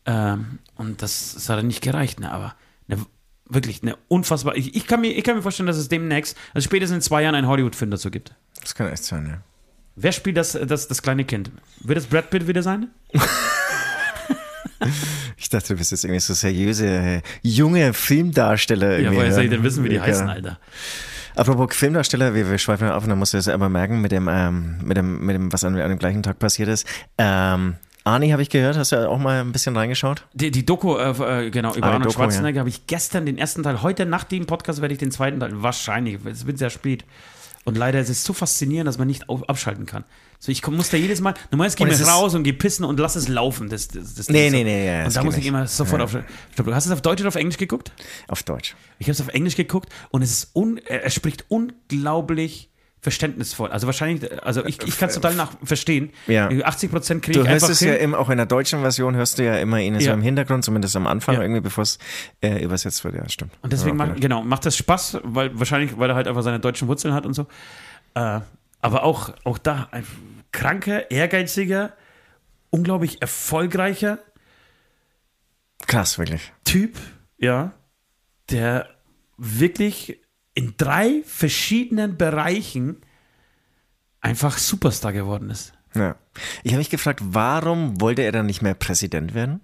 [0.06, 2.32] Ähm, und das, das hat dann nicht gereicht, ne?
[2.32, 2.56] aber
[2.88, 3.06] eine,
[3.48, 4.56] wirklich eine unfassbar.
[4.56, 7.24] Ich, ich, kann mir, ich kann mir vorstellen, dass es demnächst, also spätestens in zwei
[7.24, 8.36] Jahren, einen Hollywood-Film dazu gibt.
[8.62, 9.53] Das kann echt sein, ja.
[9.96, 11.52] Wer spielt das, das, das kleine Kind?
[11.82, 12.90] Wird es Brad Pitt wieder sein?
[15.38, 19.00] Ich dachte, du bist jetzt irgendwie so seriöse, äh, junge Filmdarsteller.
[19.00, 20.02] Ja, woher soll ich denn wissen, wie die Ja.
[20.04, 20.60] heißen, Alter?
[21.36, 24.28] Apropos Filmdarsteller, wir, wir schweifen ab und dann musst du das aber merken mit dem,
[24.30, 26.86] ähm, mit dem, mit dem, was an, an dem gleichen Tag passiert ist.
[27.18, 30.26] Ähm, Arnie habe ich gehört, hast du ja auch mal ein bisschen reingeschaut?
[30.34, 33.38] Die, die Doku, äh, äh, genau, über Ah, Arnold Doku, Schwarzenegger habe ich gestern den
[33.38, 36.70] ersten Teil, heute nach dem Podcast werde ich den zweiten Teil, wahrscheinlich, es wird sehr
[36.70, 37.06] spät.
[37.66, 40.04] Und leider ist es so faszinierend, dass man nicht auf, abschalten kann.
[40.40, 43.00] So, ich komm, muss da jedes Mal, normalerweise gehe ich raus und gehe pissen und
[43.00, 43.70] lass es laufen.
[43.70, 46.30] Das, das, das, Nee, nee, nee, ja, Und da muss ich immer sofort aufschalten.
[46.50, 47.94] Ich glaub, du hast es auf Deutsch oder auf Englisch geguckt?
[48.28, 48.76] Auf Deutsch.
[49.00, 52.70] Ich habe es auf Englisch geguckt und es ist un, er spricht unglaublich
[53.04, 53.70] verständnisvoll.
[53.70, 56.12] Also wahrscheinlich, also ich, ich kann es total nach verstehen.
[56.26, 56.50] Ja.
[56.50, 57.90] 80 Prozent kriege Du ich hörst einfach es hin.
[57.90, 60.14] ja immer, auch in der deutschen Version hörst du ja immer ihn so Ja.
[60.14, 61.42] im Hintergrund, zumindest am Anfang, Ja.
[61.42, 62.00] irgendwie bevor es
[62.42, 63.16] äh, übersetzt wird.
[63.16, 63.52] Ja, stimmt.
[63.62, 66.88] Und deswegen macht, genau, macht das Spaß, weil wahrscheinlich, weil er halt einfach seine deutschen
[66.88, 67.46] Wurzeln hat und so.
[68.16, 68.40] Äh,
[68.82, 70.06] aber auch, auch da ein
[70.54, 71.92] kranker, ehrgeiziger,
[72.70, 74.20] unglaublich erfolgreicher
[75.88, 76.52] Krass, wirklich.
[76.64, 76.98] Typ,
[77.38, 77.74] ja,
[78.50, 78.88] der
[79.38, 80.20] wirklich
[80.54, 82.98] in drei verschiedenen Bereichen
[84.22, 85.74] einfach Superstar geworden ist.
[85.96, 86.16] Ja.
[86.64, 89.62] Ich habe mich gefragt, warum wollte er dann nicht mehr Präsident werden?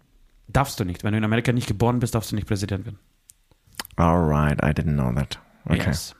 [0.48, 1.04] Darfst du nicht.
[1.04, 3.00] Wenn du in Amerika nicht geboren bist, darfst du nicht Präsident werden.
[3.96, 5.40] Alright, I didn't know that.
[5.66, 5.88] Okay.
[5.88, 6.16] Yes.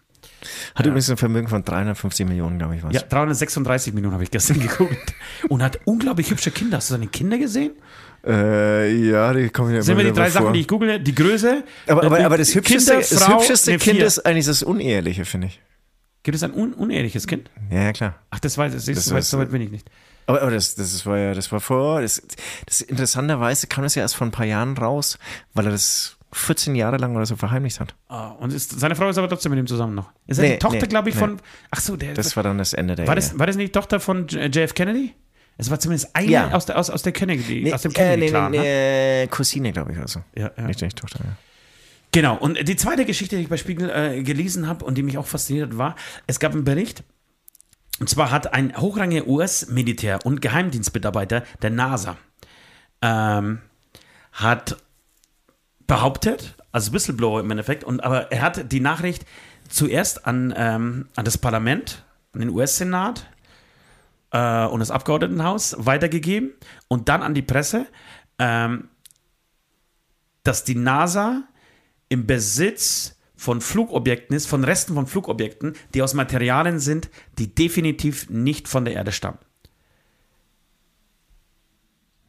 [0.76, 2.94] Hat übrigens ein Vermögen von 350 Millionen, glaube ich, was.
[2.94, 5.14] Ja, 336 Minuten habe ich gestern geguckt.
[5.50, 6.78] Und hat unglaublich hübsche Kinder.
[6.78, 7.74] Hast du seine Kinder gesehen?
[8.26, 10.42] Äh, ja, die kommen ja Das sind wir die drei vor.
[10.42, 11.00] Sachen, die ich google.
[11.00, 11.64] Die Größe.
[11.88, 14.64] Aber, aber, die aber das hübscheste, Kinder, das Frau, hübscheste nee, Kind ist eigentlich das
[14.64, 15.62] Uneheliche, finde ich.
[16.24, 17.50] Gibt es ein un uneheliches Kind?
[17.72, 18.16] Ja, ja, klar.
[18.30, 18.96] Ach, das weiß ich.
[18.96, 19.90] Das So weit, weiß- so weit bin ich nicht.
[20.28, 22.22] Aber, aber das, das war ja, das war vor, das,
[22.66, 25.18] das interessanterweise kam das ja erst vor ein paar Jahren raus,
[25.54, 27.96] weil er das 14 Jahre lang oder so verheimlicht hat.
[28.10, 30.12] Ah, und ist, seine Frau ist aber trotzdem mit ihm zusammen noch.
[30.28, 31.20] Ist er Nee, die Tochter, nee, glaube ich, nee.
[31.22, 31.40] von.
[31.72, 32.14] Ach so, der.
[32.14, 34.76] Das war dann das Ende der war, das, war das nicht die Tochter von JF
[34.76, 35.16] Kennedy?
[35.60, 36.52] Es war zumindest eine Ja.
[36.52, 38.52] aus, der, aus, aus der Kennedy, Nee, aus dem äh, nee, Kennedy-Clan.
[38.52, 39.28] nee, ne?
[39.28, 40.24] Cousine, glaube ich, oder so.
[40.36, 40.64] Ja, ja.
[40.64, 41.32] Nicht, nicht Tochter, ja.
[42.14, 45.18] Genau, und die zweite Geschichte, die ich bei Spiegel äh, gelesen habe und die mich
[45.18, 45.96] auch fasziniert hat, war,
[46.28, 47.04] es gab einen Bericht,
[48.00, 52.18] und zwar hat ein hochrangiger US-Militär und Geheimdienstmitarbeiter der NASA
[53.02, 53.60] ähm,
[54.32, 54.78] hat
[55.88, 59.26] behauptet, also Whistleblower im Endeffekt, und, aber er hat die Nachricht
[59.68, 63.30] zuerst an, ähm, an das Parlament, an den US-Senat
[64.32, 66.54] äh, und das Abgeordnetenhaus weitergegeben
[66.88, 67.88] und dann an die Presse,
[68.38, 68.90] ähm,
[70.44, 71.44] dass die NASA
[72.10, 78.30] im Besitz von Flugobjekten ist, von Resten von Flugobjekten, die aus Materialien sind, die definitiv
[78.30, 79.40] nicht von der Erde stammen.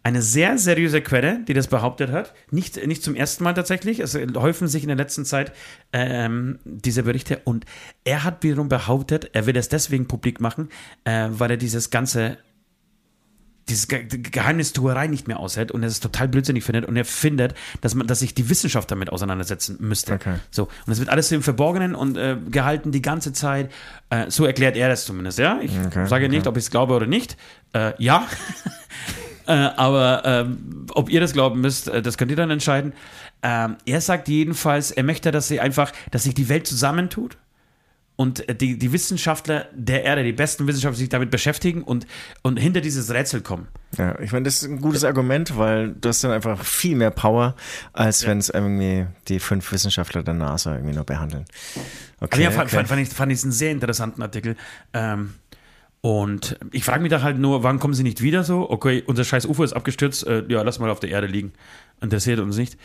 [0.03, 4.15] Eine sehr seriöse Quelle, die das behauptet hat, nicht, nicht zum ersten Mal tatsächlich, es
[4.15, 5.53] häufen sich in der letzten Zeit
[5.93, 7.67] ähm, diese Berichte und
[8.05, 10.71] er hat wiederum behauptet, er will es deswegen publik machen,
[11.05, 12.39] äh, weil er dieses ganze
[13.69, 17.55] diese Ge Geheimnistuerei nicht mehr aushält und er es total blödsinnig findet und er findet,
[17.81, 20.15] dass man, dass sich die Wissenschaft damit auseinandersetzen müsste.
[20.15, 20.37] Okay.
[20.51, 23.71] So und es wird alles im Verborgenen und äh, gehalten die ganze Zeit.
[24.11, 25.39] Äh, so erklärt er das zumindest.
[25.39, 27.37] Ja, ich Okay, sage nicht, ob ich es glaube oder nicht.
[27.73, 28.27] Äh, ja.
[29.51, 32.93] Äh, aber ähm, ob ihr das glauben müsst, äh, das könnt ihr dann entscheiden.
[33.43, 37.37] Ähm, er sagt jedenfalls, er möchte, dass sie einfach, dass sich die Welt zusammentut
[38.15, 42.07] und äh, die, die Wissenschaftler der Erde, die besten Wissenschaftler sich damit beschäftigen und,
[42.43, 43.67] und hinter dieses Rätsel kommen.
[43.99, 47.11] Ja, ich meine, das ist ein gutes Argument, weil du hast dann einfach viel mehr
[47.11, 47.57] Power,
[47.93, 51.45] als wenn es irgendwie die fünf Wissenschaftler der NASA irgendwie nur behandeln.
[52.21, 52.77] Okay, Also ja, fand, okay.
[52.77, 54.55] fand, fand, ich, fand ich einen sehr interessanten Artikel.
[54.93, 55.35] Ähm,
[56.03, 58.71] und ich frage mich da halt nur, wann kommen sie nicht wieder so?
[58.71, 61.53] Okay, unser scheiß UFO ist abgestürzt, äh, ja, lass mal auf der Erde liegen.
[62.01, 62.79] Interessiert uns nicht.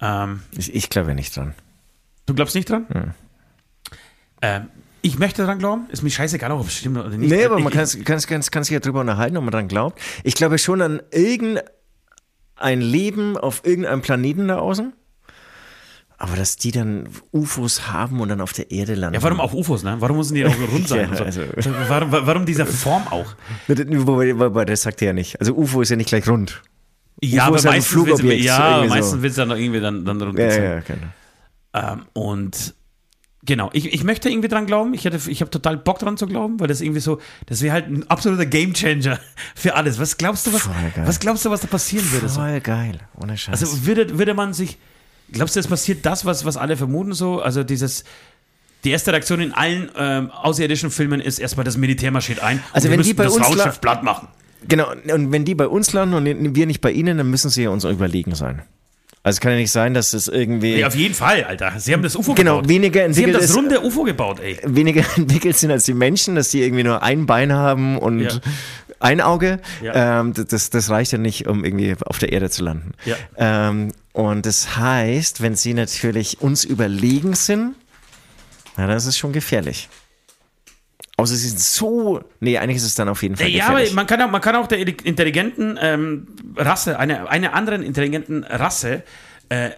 [0.00, 1.54] Ähm, ich, ich glaube nicht dran.
[2.26, 3.14] du glaubst nicht dran?
[4.42, 4.68] Ähm,
[5.00, 5.86] ich möchte dran glauben.
[5.90, 7.30] Ist mir scheißegal, ob es stimmt oder nicht.
[7.30, 9.98] Nee, aber man kann, kann, kann, kann sich ja drüber unterhalten, ob man dran glaubt.
[10.22, 14.92] Ich glaube schon an irgendein Leben auf irgendeinem Planeten da außen.
[16.20, 19.14] Aber dass die dann UFOs haben und dann auf der Erde landen.
[19.14, 19.96] Ja, warum auch UFOs, ne?
[20.00, 21.10] Warum müssen die auch rund sein?
[21.16, 21.42] Ja, und so?
[21.42, 23.34] also- warum, warum dieser Form auch?
[23.68, 25.38] Wobei, das sagt er ja nicht.
[25.40, 26.60] Also UFO ist ja nicht gleich rund.
[27.22, 28.94] Ja, UFO aber meistens Flugobjekt, ja, irgendwie so.
[28.94, 30.62] meistens willst du dann irgendwie dann, dann runter Ja, sein.
[30.64, 31.92] ja, genau.
[32.00, 32.74] Ähm, und
[33.44, 34.94] genau, ich, ich möchte irgendwie dran glauben.
[34.94, 37.72] Ich, hätte- ich habe total Bock dran zu glauben, weil das irgendwie so, das wäre
[37.74, 39.20] halt ein absoluter Gamechanger
[39.54, 40.00] für alles.
[40.00, 42.28] Was glaubst du, was, was glaubst du, was da passieren würde?
[42.28, 42.40] So?
[42.40, 42.98] Voll geil.
[43.20, 43.62] Ohne Scheiß.
[43.62, 44.78] Also würde, würde man sich,
[45.32, 47.40] glaubst du, es passiert das, was, was alle vermuten so?
[47.40, 48.04] Also dieses,
[48.84, 52.88] die erste Reaktion in allen ähm, außerirdischen Filmen ist erstmal, das Militär marschiert ein Also
[52.88, 54.28] und wenn die bei das uns Raumschiff la- platt machen.
[54.66, 57.62] Genau, und wenn die bei uns landen und wir nicht bei ihnen, dann müssen sie
[57.62, 58.62] ja uns überlegen sein.
[59.22, 61.74] Also es kann ja nicht sein, dass das irgendwie Ja, auf jeden Fall, Alter.
[61.78, 62.68] Sie haben das UFO genau gebaut.
[62.68, 64.58] weniger Sie haben entwickelt das runde UFO gebaut, ey.
[64.64, 68.30] weniger entwickelt sind als die Menschen, dass die irgendwie nur ein Bein haben und Ja.
[69.00, 69.60] Ein Auge.
[69.82, 70.20] Ja.
[70.20, 72.92] Ähm, das, das reicht ja nicht, um irgendwie auf der Erde zu landen.
[73.04, 73.16] Ja.
[73.36, 77.74] Ähm, und das heißt, wenn sie natürlich uns überlegen sind,
[78.76, 79.88] na, dann ist es schon gefährlich.
[81.16, 82.22] Außer sie sind so.
[82.38, 83.94] Nee, eigentlich ist es dann auf jeden Fall Ja, aber gefährlich.
[83.94, 89.02] man kann auch, man kann auch der intelligenten ähm, Rasse, einer eine anderen intelligenten Rasse
[89.48, 89.70] äh,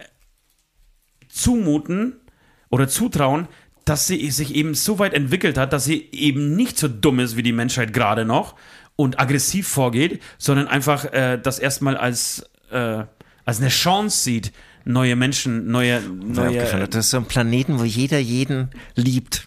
[1.30, 2.20] zumuten
[2.68, 3.48] oder zutrauen,
[3.86, 7.36] dass sie sich eben so weit entwickelt hat, dass sie eben nicht so dumm ist
[7.36, 8.54] wie die Menschheit gerade noch
[9.00, 13.04] und aggressiv vorgeht, sondern einfach äh, das erstmal als, äh,
[13.44, 14.52] als eine Chance sieht,
[14.84, 16.86] neue Menschen, neue, Ja, neue, abgefahren.
[16.90, 19.46] das ist so ein Planeten, wo jeder jeden liebt.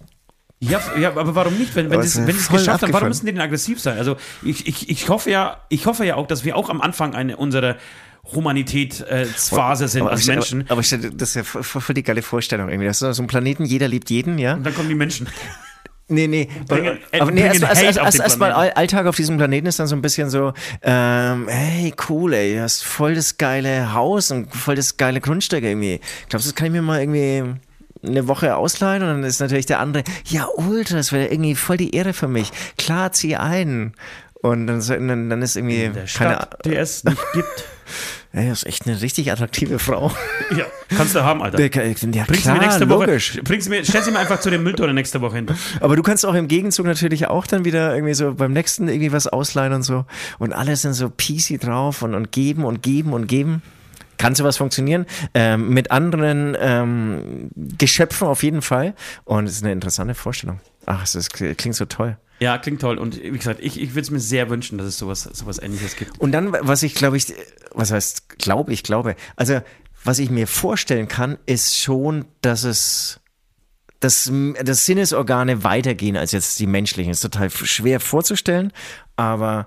[0.59, 1.75] Ja, ja, aber warum nicht?
[1.75, 3.97] Wenn, wenn sie es geschafft haben, warum müssen die denn aggressiv sein?
[3.97, 7.15] Also ich, ich, ich hoffe ja, ich hoffe ja auch, dass wir auch am Anfang
[7.15, 7.75] eine unserer
[8.33, 10.61] Humanitätsphase sind Aber, als ich- Menschen.
[10.63, 12.87] aber, aber ich das ist ja voll, voll die geile Vorstellung irgendwie.
[12.87, 14.53] Das ist so ein Planeten, jeder liebt jeden, ja?
[14.53, 15.27] Und dann kommen die Menschen.
[16.13, 16.47] Nee, nee.
[16.67, 18.51] Bringen- aber nee, erstmal erst, erst, erst, erst mal.
[18.51, 22.61] Alltag auf diesem Planeten ist dann so ein bisschen so, ähm, hey, cool, ey, du
[22.61, 25.99] hast voll das geile Haus und voll das geile Grundstück irgendwie.
[26.29, 27.43] Glaubst du, das kann ich mir mal irgendwie
[28.05, 29.01] eine Woche ausleihen?
[29.03, 32.27] Und dann ist natürlich der andere, ja, ultra, das wäre irgendwie voll die Ehre für
[32.27, 32.51] mich.
[32.77, 33.93] Klar, zieh ein.
[34.41, 37.65] Und dann, dann, dann ist irgendwie Der keine Stadt, die es nicht gibt.
[38.35, 40.11] Ey, das ist echt eine richtig attraktive Frau.
[40.57, 40.65] Ja,
[40.95, 41.59] kannst du haben, Alter.
[41.59, 43.05] Ja, Bring sie mir klar, nächste Woche.
[43.05, 43.39] logisch.
[43.43, 45.47] Bring sie mir, stell sie mir einfach zu dem Mülltonne nächste Woche hin.
[45.79, 49.11] Aber du kannst auch im Gegenzug natürlich auch dann wieder irgendwie so beim nächsten irgendwie
[49.11, 50.05] was ausleihen und so.
[50.37, 53.63] Und alle sind so peasy drauf und, und geben und geben und geben.
[54.17, 55.05] Kann sowas funktionieren?
[55.33, 58.93] Ähm, mit anderen ähm, Geschöpfen auf jeden Fall.
[59.25, 60.59] Und es ist eine interessante Vorstellung.
[60.85, 62.17] Ach, es ist, klingt so toll.
[62.43, 62.97] Ja, klingt toll.
[62.97, 65.95] Und wie gesagt, ich, ich würde es mir sehr wünschen, dass es sowas, sowas ähnliches
[65.95, 66.19] gibt.
[66.19, 67.33] Und dann, was ich glaube ich,
[67.71, 69.61] was heißt, glaube ich, glaube, also
[70.03, 73.21] was ich mir vorstellen kann, ist schon, dass es,
[74.01, 74.29] dass,
[74.61, 77.13] dass Sinnesorgane weitergehen als jetzt die menschlichen.
[77.13, 78.73] Ist total schwer vorzustellen,
[79.15, 79.65] aber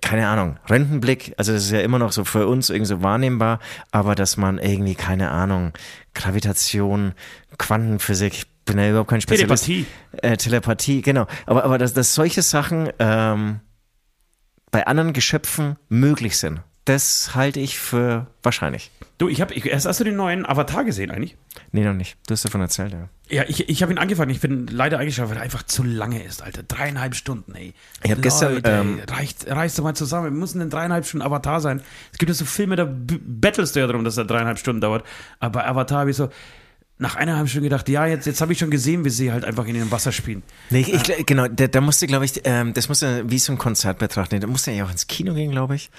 [0.00, 3.58] keine Ahnung, Rentenblick, also das ist ja immer noch so für uns irgendwie so wahrnehmbar,
[3.90, 5.72] aber dass man irgendwie, keine Ahnung,
[6.14, 7.14] Gravitation,
[7.58, 9.64] Quantenphysik, bin ja überhaupt kein Spezialist.
[9.64, 9.86] Telepathie.
[10.22, 11.26] Äh, Telepathie, genau.
[11.46, 13.60] Aber, aber dass, dass solche Sachen ähm,
[14.70, 18.90] bei anderen Geschöpfen möglich sind, das halte ich für wahrscheinlich.
[19.18, 21.36] Du, ich habe, ich, hast du den neuen Avatar gesehen eigentlich?
[21.72, 22.16] Nee, noch nicht.
[22.26, 23.08] Du hast davon erzählt, ja.
[23.28, 24.30] Ja, ich, ich habe ihn angefangen.
[24.30, 26.62] Ich bin leider eingeschlafen, weil er einfach zu lange ist, Alter.
[26.62, 27.74] Dreieinhalb Stunden, ey.
[28.04, 30.24] Ich hab gestern, ähm, reicht, reißt doch mal zusammen.
[30.24, 31.82] Wir müssen in dreieinhalb Stunden Avatar sein.
[32.12, 35.04] Es gibt ja so Filme, da bettelst du ja darum, dass er dreieinhalb Stunden dauert.
[35.40, 36.30] Aber bei Avatar habe ich so,
[37.00, 39.44] nach einer halben Stunde gedacht, ja, jetzt, jetzt habe ich schon gesehen, wie sie halt
[39.44, 40.42] einfach in dem Wasser spielen.
[40.70, 43.58] Nee, ich, ich, genau, da, da musste, glaube ich, ähm, das musste wie so ein
[43.58, 44.40] Konzert betrachten.
[44.40, 45.90] Da musste ja auch ins Kino gehen, glaube ich.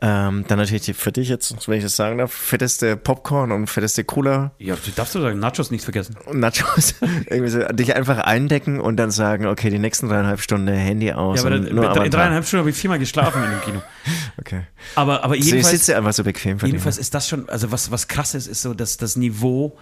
[0.00, 4.02] Ähm, dann natürlich für dich jetzt, wenn ich das sagen darf, fetteste Popcorn und fetteste
[4.04, 6.16] Cola Ja, du darfst du sagen, Nachos nicht vergessen.
[6.32, 6.94] Nachos.
[7.26, 11.38] Irgendwie so, dich einfach eindecken und dann sagen, okay, die nächsten dreieinhalb Stunden Handy aus
[11.38, 13.82] Ja, aber dann, nur in dreieinhalb Stunden habe ich viermal geschlafen in dem Kino.
[14.40, 14.62] Okay.
[14.94, 17.72] Aber, aber So, ich jedenfalls, sitze einfach so bequem für jedenfalls ist das schon, also
[17.72, 19.76] was, was krass ist, ist so, dass das Niveau,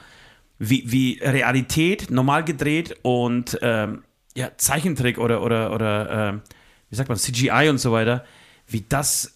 [0.58, 4.04] wie, wie Realität normal gedreht und ähm,
[4.36, 6.42] ja, Zeichentrick oder, oder, oder ähm,
[6.90, 8.24] wie sagt man, CGI und so weiter,
[8.66, 9.34] wie das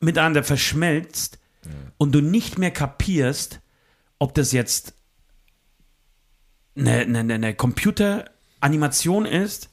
[0.00, 1.38] miteinander verschmelzt
[1.98, 3.60] und du nicht mehr kapierst,
[4.18, 4.94] ob das jetzt
[6.76, 9.70] eine, eine- eine Computeranimation ist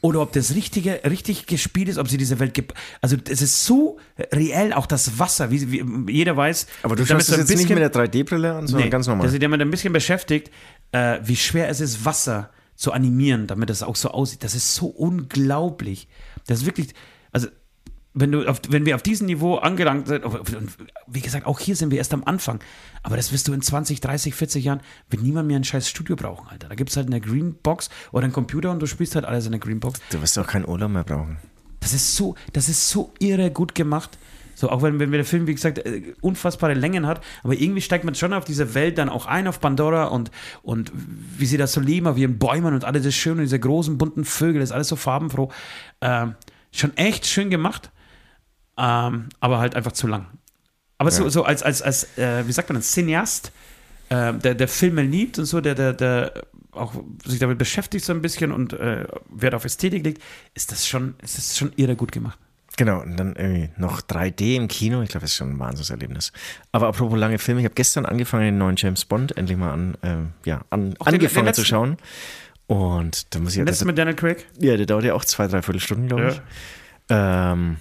[0.00, 2.72] oder ob das richtige, richtig gespielt ist, ob sie diese Welt gibt.
[3.00, 3.98] Also es ist so
[4.32, 5.72] reell, auch das Wasser, wie,
[6.06, 6.66] wie jeder weiß.
[6.84, 9.22] Aber du schaust es jetzt nicht bisschen- mit der 3D-Brille an, sondern Nee, ganz normal.
[9.24, 10.50] Der sich damit ein bisschen beschäftigt,
[10.92, 14.44] äh, wie schwer es ist, Wasser zu animieren, damit es auch so aussieht.
[14.44, 16.06] Das ist so unglaublich.
[16.46, 16.88] Das ist wirklich,
[17.32, 17.48] also
[18.20, 20.76] wenn, du auf, wenn wir auf diesem Niveau angelangt sind, und
[21.06, 22.60] wie gesagt, auch hier sind wir erst am Anfang,
[23.02, 26.16] aber das wirst du in 20, 30, 40 Jahren, wird niemand mehr ein scheiß Studio
[26.16, 26.68] brauchen, Alter.
[26.68, 29.52] Da gibt es halt eine Greenbox oder einen Computer und du spielst halt alles in
[29.52, 30.00] der Greenbox.
[30.10, 31.38] Du wirst auch keinen Urlaub mehr brauchen.
[31.80, 34.18] Das ist so, das ist so irre gut gemacht.
[34.58, 38.04] So, auch wenn, wenn der Film, wie gesagt, äh, unfassbare Längen hat, aber irgendwie steigt
[38.04, 41.72] man schon auf diese Welt dann auch ein, auf Pandora und, und wie sie das
[41.72, 44.70] so leben, auf ihren Bäumen und alles ist schön und diese großen bunten Vögel, das
[44.70, 45.52] ist alles so farbenfroh.
[46.00, 46.34] Ähm,
[46.72, 47.92] schon echt schön gemacht,
[48.78, 50.26] ähm, aber halt einfach zu lang.
[50.98, 53.52] Aber so, so als, als, als äh, wie sagt man, als Cineast,
[54.08, 56.32] äh, der, der Filme liebt und so, der, der, der
[56.72, 60.22] auch sich damit beschäftigt so ein bisschen und äh, Wert auf Ästhetik legt,
[60.54, 62.38] ist das schon, ist das schon irre gut gemacht.
[62.76, 65.02] Genau, und dann irgendwie noch 3D im Kino.
[65.02, 66.32] Ich glaube, das ist schon ein Wahnsinnserlebnis.
[66.70, 69.96] Aber apropos lange Filme, ich habe gestern angefangen, den neuen James Bond endlich mal an,
[70.04, 71.96] ähm, ja, an, Auch den- angefangen den zu schauen.
[72.68, 74.46] Und da muss ich ja, Letztes das, mit Daniel Craig?
[74.60, 76.28] ja, der dauert ja auch zwei, drei Viertelstunden, glaube Ja.
[76.30, 76.40] ich.
[77.10, 77.76] Ähm,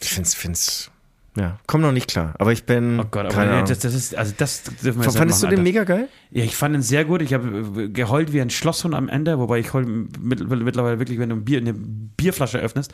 [0.00, 0.90] ich finde es, find's,
[1.36, 2.34] ja, komm noch nicht klar.
[2.38, 5.46] Aber ich bin, Oh Gott, aber das, das ist, also das dürfen wir Fandest du
[5.46, 6.00] nicht den machen, mega geil?
[6.02, 6.12] Alter.
[6.30, 7.22] Ja, ich fand ihn sehr gut.
[7.22, 11.18] Ich habe äh, geheult wie ein Schlosshund am Ende, wobei ich heul mit- mittlerweile wirklich,
[11.18, 12.92] wenn du ein Bier, eine Bierflasche öffnest.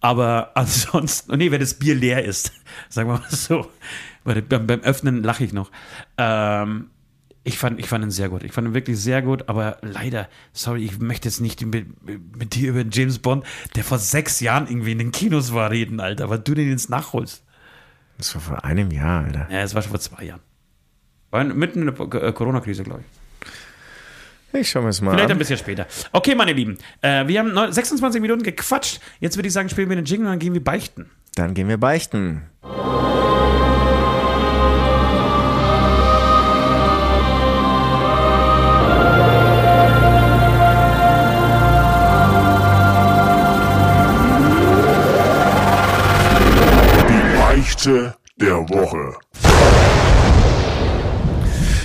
[0.00, 2.50] Aber ansonsten, nee, wenn das Bier leer ist,
[2.88, 3.70] sagen wir mal so.
[4.24, 5.70] Beim Öffnen lache ich noch.
[6.18, 6.90] Ähm,
[7.46, 8.42] ich fand, ich fand ihn sehr gut.
[8.42, 11.86] Ich fand ihn wirklich sehr gut, aber leider, sorry, ich möchte jetzt nicht mit,
[12.36, 13.44] mit dir über James Bond,
[13.76, 16.90] der vor sechs Jahren irgendwie in den Kinos war, reden, Alter, weil du den jetzt
[16.90, 17.44] nachholst.
[18.18, 19.46] Das war vor einem Jahr, Alter.
[19.50, 20.40] Ja, es war schon vor zwei Jahren.
[21.30, 23.06] War mitten in der äh, Corona-Krise, glaube ich.
[24.60, 25.86] Ich schau mir das mal Vielleicht ein bisschen später.
[26.12, 29.00] Okay, meine Lieben, äh, wir haben neun- 26 Minuten gequatscht.
[29.20, 31.10] Jetzt würde ich sagen, spielen wir den Jingle und dann gehen wir beichten.
[31.34, 32.42] Dann gehen wir beichten.
[47.86, 49.16] Beichte der Woche.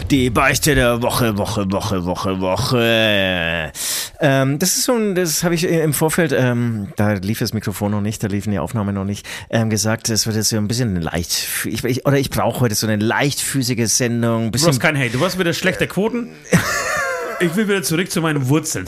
[0.10, 3.72] Die Beichte der Woche, Woche, Woche, Woche, Woche.
[4.20, 7.92] Ähm, das ist so ein, das habe ich im Vorfeld, ähm, da lief das Mikrofon
[7.92, 10.68] noch nicht, da liefen die Aufnahmen noch nicht, ähm, gesagt, es wird jetzt so ein
[10.68, 14.70] bisschen leicht, ich, ich, oder ich brauche heute so eine leichtfüßige Sendung, ein Du bisschen
[14.70, 16.30] hast kein Hate, du hast wieder schlechte Quoten.
[17.42, 18.86] Ich will wieder zurück zu meinen Wurzeln.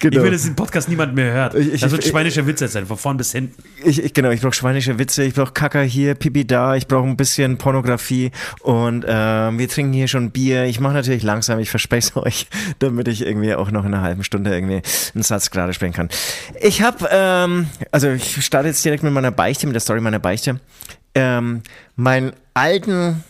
[0.00, 0.18] Genau.
[0.18, 1.54] Ich will, dass den Podcast niemand mehr hört.
[1.54, 3.62] Ich- ich- das wird schweinischer Witze sein, von vorn bis hinten.
[3.84, 7.06] Ich, ich genau, ich brauche schweinische Witze, ich brauche Kacker hier, Pipi da, ich brauche
[7.06, 8.30] ein bisschen Pornografie
[8.60, 10.64] und ähm, wir trinken hier schon Bier.
[10.64, 12.46] Ich mache natürlich langsam, ich verspreche es euch,
[12.78, 14.82] damit ich irgendwie auch noch in einer halben Stunde irgendwie
[15.14, 16.08] einen Satz gerade sprechen kann.
[16.60, 20.18] Ich habe, ähm, also ich starte jetzt direkt mit meiner Beichte, mit der Story meiner
[20.18, 20.60] Beichte.
[21.14, 21.62] Ähm,
[21.94, 23.24] meinen alten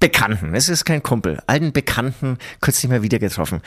[0.00, 3.60] Bekannten, es ist kein Kumpel, alten Bekannten kürzlich mal wieder getroffen.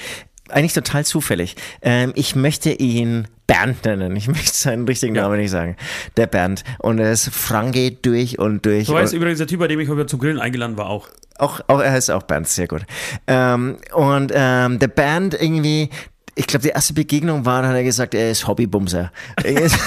[0.50, 1.56] Eigentlich total zufällig.
[1.82, 4.16] Ähm, ich möchte ihn Bernd nennen.
[4.16, 5.78] Ich möchte seinen richtigen Namen nicht sagen.
[6.18, 6.64] Der Bernd.
[6.80, 8.88] Und er ist Franke durch und durch.
[8.88, 11.08] So heißt übrigens der Typ, bei dem ich heute zum Grillen eingeladen war, auch.
[11.38, 12.82] auch, auch, er heißt auch Bernd, sehr gut.
[13.28, 15.90] Ähm, und ähm, der Bernd irgendwie,
[16.36, 19.12] ich glaube, die erste Begegnung war, hat er gesagt, er ist Hobbybumser.
[19.44, 19.70] Er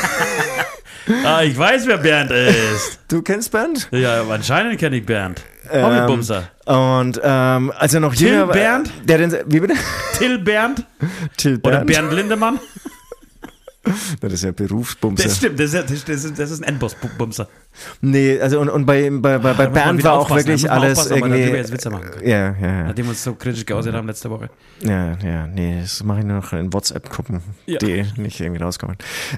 [1.24, 2.98] Ah, ich weiß, wer Bernd ist.
[3.08, 3.88] du kennst Bernd?
[3.92, 5.42] Ja, anscheinend kenne ich Bernd.
[5.70, 6.50] Ähm, Hobbybumser.
[6.66, 8.92] Und ähm, als er noch Till jünger war- Bernd?
[9.04, 9.74] Der den, wie bitte?
[10.18, 10.84] Till Bernd
[11.36, 11.86] Till oder Bernd.
[11.86, 12.58] Bernd Lindemann.
[14.20, 15.22] Das ist ja Berufsbumser.
[15.22, 17.46] Das stimmt, das ist, das ist, das ist ein Endboss-Bumser.
[18.00, 21.40] Nee, also und, und bei, bei, bei, bei man Bernd war auch wirklich alles irgendwie.
[21.42, 22.22] darüber jetzt Witze machen kann.
[22.26, 22.82] Ja, ja, ja.
[22.84, 24.50] Nachdem wir uns so kritisch geäußert haben letzte Woche.
[24.82, 27.78] Ja, ja, nee, das mache ich nur noch in WhatsApp-Gruppen, Ja.
[27.78, 28.96] die nicht irgendwie rauskommen.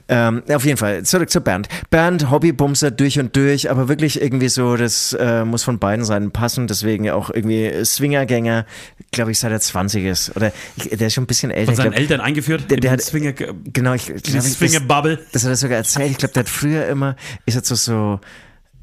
[0.08, 1.68] Ähm, auf jeden Fall, zurück zu Bernd.
[1.90, 6.30] Bernd, Hobbybumser durch und durch, aber wirklich irgendwie so, das äh, muss von beiden Seiten
[6.30, 8.66] passen, deswegen auch irgendwie Swingergänger,
[9.12, 10.36] glaube ich, seit er 20 ist.
[10.36, 11.66] Oder ich, der ist schon ein bisschen älter.
[11.72, 12.70] Von seinen glaub, Eltern eingeführt.
[12.70, 15.18] der- der hat- Swinger, Genau, ich glaube, die das, Swinger-Bubble.
[15.32, 16.10] das hat er sogar erzählt.
[16.10, 18.20] Ich glaube, der hat früher immer, ist jetzt so, so,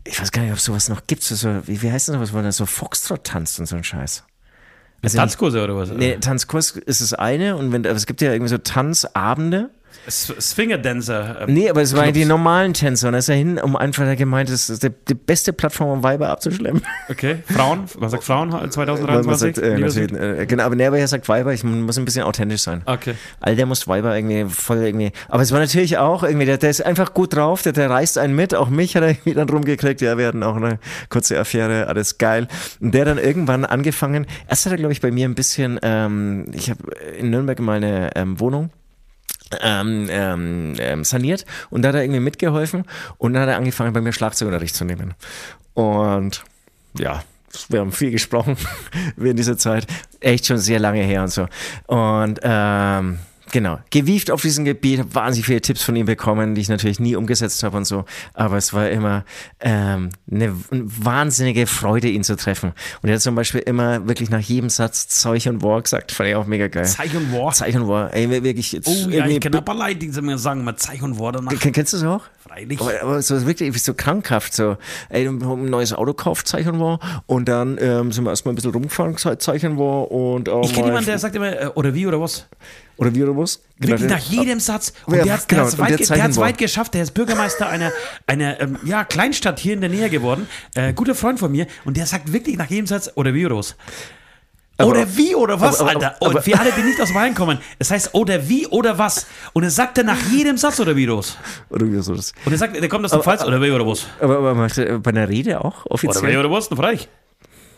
[0.06, 2.32] ich weiß gar nicht, ob es sowas noch gibt, so, wie, wie heißt das, was,
[2.32, 4.24] wo er so Foxtrot tanzt und so ein Scheiß.
[5.02, 5.90] Also Tanzkurse oder was?
[5.90, 9.70] Nee, Tanzkurs ist das eine und wenn, aber es gibt ja irgendwie so Tanzabende.
[10.10, 11.42] Swinger-Dancer.
[11.42, 14.16] ähm, Nee, aber es waren die normalen Tänzer und da ist er hin, um einfach
[14.16, 16.82] gemeint, das ist die, die beste Plattform, um Weiber abzuschlemmen.
[17.10, 19.56] Okay, Frauen, was sagt Frauen Weil man 2023?
[19.56, 22.62] sagt, äh, äh, genau, aber nee, aber er sagt Weiber, ich muss ein bisschen authentisch
[22.62, 22.82] sein.
[22.86, 23.16] Okay.
[23.40, 25.12] All der muss Weiber irgendwie voll irgendwie.
[25.30, 28.18] Aber es war natürlich auch irgendwie, der, der ist einfach gut drauf, der, der reißt
[28.18, 28.56] einen mit.
[28.56, 30.02] Auch mich hat er irgendwie dann rumgekriegt.
[30.02, 32.48] Ja, wir hatten auch eine kurze Affäre, alles geil.
[32.80, 34.26] Und der dann irgendwann angefangen.
[34.48, 36.80] Erst hat er, glaube ich, bei mir ein bisschen, ähm, ich habe
[37.18, 38.70] in Nürnberg mal eine ähm, Wohnung.
[39.62, 41.46] Ähm, ähm, ähm, saniert.
[41.70, 42.84] Und da hat er irgendwie mitgeholfen.
[43.18, 45.14] Und dann hat er angefangen bei mir Schlagzeugunterricht zu nehmen.
[45.74, 46.44] Und
[46.98, 47.22] ja
[47.70, 48.58] wir haben viel gesprochen
[49.16, 49.88] während dieser Zeit.
[50.20, 51.48] Echt schon sehr lange her und so.
[51.88, 53.20] Und ähm,
[53.56, 57.00] Genau, gewieft auf diesem Gebiet, habe wahnsinnig viele Tipps von ihm bekommen, die ich natürlich
[57.00, 58.04] nie umgesetzt habe und so.
[58.34, 59.24] Aber es war immer
[59.62, 62.74] ähm, eine wahnsinnige Freude, ihn zu treffen.
[63.02, 66.28] Und er hat zum Beispiel immer wirklich nach jedem Satz Zeug und War gesagt, fand
[66.30, 66.84] ich auch mega geil.
[66.84, 67.54] Zeich und War.
[67.54, 68.90] Zeich und War, ey, wirklich jetzt.
[68.90, 71.58] Oh ja, ich kenne aber Leute, die mir sagen, mal Zeich und War danach.
[71.58, 72.24] Ken- Kennst du das auch?
[72.46, 72.82] Freilich.
[72.82, 74.76] Aber, aber so wirklich so krankhaft, so,
[75.08, 78.52] ey, wir haben ein neues Auto gekauft, Zeichen war, und dann ähm, sind wir erstmal
[78.52, 81.68] ein bisschen rumgefahren, Ze- Zeichen war, und auch Ich kenne jemanden, der sagt immer, äh,
[81.74, 82.48] oder wie oder was?
[82.98, 83.62] Oder wie oder was?
[83.78, 84.94] Wirklich Genau, nach jedem Satz.
[85.06, 86.94] Und Ja, der hat genau, es und weit, der der weit geschafft.
[86.94, 87.92] Der ist Bürgermeister einer,
[88.26, 90.48] einer ähm, ja, Kleinstadt hier in der Nähe geworden.
[90.76, 91.68] Äh, guter Freund von mir.
[91.84, 93.76] Und der sagt wirklich nach jedem Satz, oder wie oder was?
[94.78, 96.22] Aber- oder wie oder was, aber- aber- Alter?
[96.22, 99.26] Und aber- für alle, die nicht aus Bayern kommen, es heißt oder wie oder was.
[99.54, 101.38] Und er sagt dann nach jedem Satz oder wie oder was.
[101.70, 102.08] Oder wie das.
[102.10, 104.06] Und er sagt, der kommt aus der Pfalz, oder wie oder was.
[104.20, 106.38] Aber, er bei einer Rede auch Oder wie offiziell?
[106.38, 107.08] oder was, dann frage ich.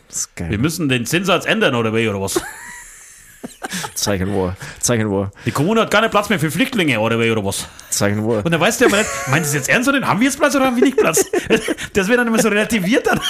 [0.08, 0.50] Das ist geil.
[0.50, 2.40] Wir müssen den Zinssatz ändern, oder wie oder was.
[3.94, 7.66] Zeichen war, Zeichen war, Die Kommune hat keinen Platz mehr für Flüchtlinge, oder oder was.
[7.90, 8.44] Zeichen war.
[8.44, 10.00] Und dann weißt du ja immer nicht, meint es jetzt ernst oder?
[10.06, 11.24] Haben wir jetzt Platz oder haben wir nicht Platz?
[11.92, 13.20] Das wird dann immer so relativiert dann.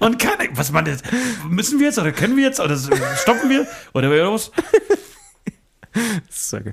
[0.00, 1.04] Und keine, was man jetzt,
[1.48, 2.76] müssen wir jetzt oder können wir jetzt oder
[3.16, 3.66] stoppen wir?
[3.94, 4.10] Oder?
[6.30, 6.72] Sage.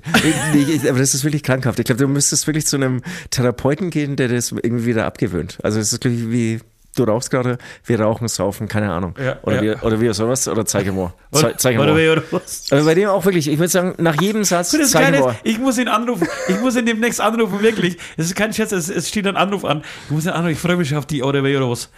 [0.54, 1.78] Nee, ich- aber das ist wirklich krankhaft.
[1.78, 5.58] Ich glaube, du müsstest wirklich zu einem Therapeuten gehen, der das irgendwie wieder abgewöhnt.
[5.62, 6.60] Also es ist wirklich wie,
[6.96, 9.14] du rauchst gerade, wir rauchen, saufen, keine Ahnung.
[9.18, 9.80] Ja, oder, ja.
[9.80, 11.12] Wie, oder wie sowas, oder zeige mal.
[11.32, 11.96] Ze Oder mal.
[11.96, 12.64] wer oder was?
[12.70, 15.36] Aber bei dem auch wirklich, ich würde sagen, nach jedem Satz, das mal.
[15.44, 16.26] ich muss ihn anrufen.
[16.48, 17.96] Ich muss ihn demnächst anrufen, wirklich.
[18.16, 19.82] Es ist kein Scherz, es, es steht ein Anruf an.
[20.06, 21.90] Ich muss ihn anrufen, ich freue mich auf die oder wer oder was.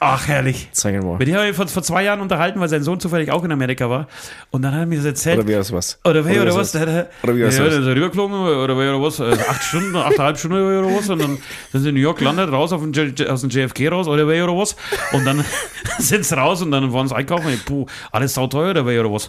[0.00, 0.68] Ach, herrlich.
[0.72, 1.18] Zeige mal.
[1.18, 3.50] Mit dem habe ich vor, vor zwei Jahren unterhalten, weil sein Sohn zufällig auch in
[3.50, 4.06] Amerika war.
[4.50, 5.38] Und dann hat er mir das erzählt.
[5.38, 5.98] Oder wie aus was.
[6.04, 6.74] Oder wer oder, wie was?
[6.74, 7.54] Oder wie der was?
[7.56, 9.20] ist rübergeflogen oder wer oder was?
[9.20, 11.08] Also acht Stunden, achteinhalb Stunden oder was?
[11.08, 11.38] Und dann
[11.72, 14.76] sind sie in New York gelandet, raus aus dem JFK raus oder wer oder was?
[15.12, 15.44] Und dann
[15.98, 17.60] sind sie raus und dann waren sie einkaufen.
[17.64, 19.28] Puh, alles sauteuer oder wer oder was?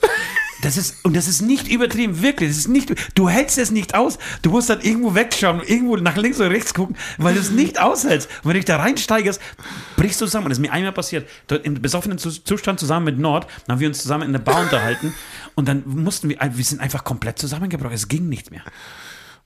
[0.62, 2.50] Das ist, und das ist nicht übertrieben, wirklich.
[2.50, 4.18] Das ist nicht, du hältst es nicht aus.
[4.42, 7.80] Du musst dann irgendwo wegschauen, irgendwo nach links oder rechts gucken, weil du es nicht
[7.80, 8.28] aushältst.
[8.30, 9.40] Und wenn du dich da reinsteigerst,
[9.96, 10.46] brichst du zusammen.
[10.48, 11.30] Und das ist mir einmal passiert.
[11.48, 14.40] Dort im besoffenen Zu- Zustand zusammen mit Nord, dann haben wir uns zusammen in der
[14.40, 15.14] Bar unterhalten
[15.56, 17.94] und dann mussten wir, wir sind einfach komplett zusammengebrochen.
[17.96, 18.64] Es ging nicht mehr.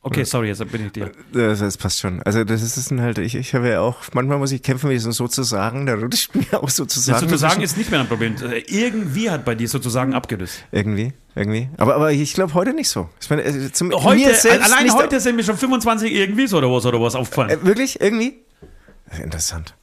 [0.06, 1.12] Okay, sorry, jetzt bin ich dir.
[1.32, 2.22] Das, das passt schon.
[2.24, 4.98] Also das ist dann halt, ich, ich habe ja auch, manchmal muss ich kämpfen, wie
[4.98, 7.22] so sozusagen, da rutscht mir auch sozusagen.
[7.22, 7.64] Sozusagen dazwischen.
[7.64, 8.36] ist nicht mehr ein Problem.
[8.44, 10.66] Äh, Irgendwie hat bei dir sozusagen abgelöst.
[10.74, 11.70] Irgendwie, irgendwie.
[11.78, 13.10] Aber, aber ich glaube heute nicht so.
[13.22, 16.86] Ich meine, äh, zum, Heute, allein heute sind mir schon 25 irgendwie so oder was
[16.86, 17.50] oder was aufgefallen.
[17.52, 18.02] Äh, wirklich?
[18.02, 18.42] Irgendwie?
[19.22, 19.74] Interessant.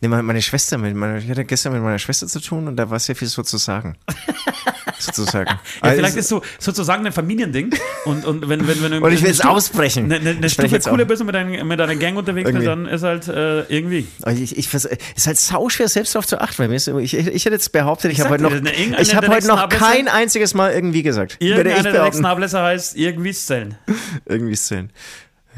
[0.00, 2.88] Nee, meine, Schwester, mit meiner, ich hatte gestern mit meiner Schwester zu tun und da
[2.90, 3.96] war sehr viel sozusagen.
[4.98, 5.48] sozusagen.
[5.50, 5.58] Ja,
[5.92, 7.70] vielleicht Also- ist so sozusagen ein Familiending
[8.04, 10.04] und, und wenn, wenn, wenn Und ich will jetzt eine Stu- ausbrechen.
[10.06, 11.08] Eine, eine, eine Stufe cooler auch.
[11.08, 14.06] bist und mit, dein, mit deiner Gang unterwegs bist, dann ist halt äh, irgendwie.
[14.26, 14.84] Ich, ich, vers-
[15.16, 17.72] ist halt sauschwer, selbst darauf zu achten, weil mir ist, ich, ich, ich hätte jetzt
[17.72, 20.54] behauptet, ich, Ich habe heute sag noch, irgendeine ich habe der heute noch kein einziges
[20.54, 21.36] Mal irgendwie gesagt.
[21.40, 22.24] Irgendeiner der nächsten.
[22.26, 23.76] Ablässe heißt irgendwie zählen.
[24.26, 24.90] Irgendwie Szenen.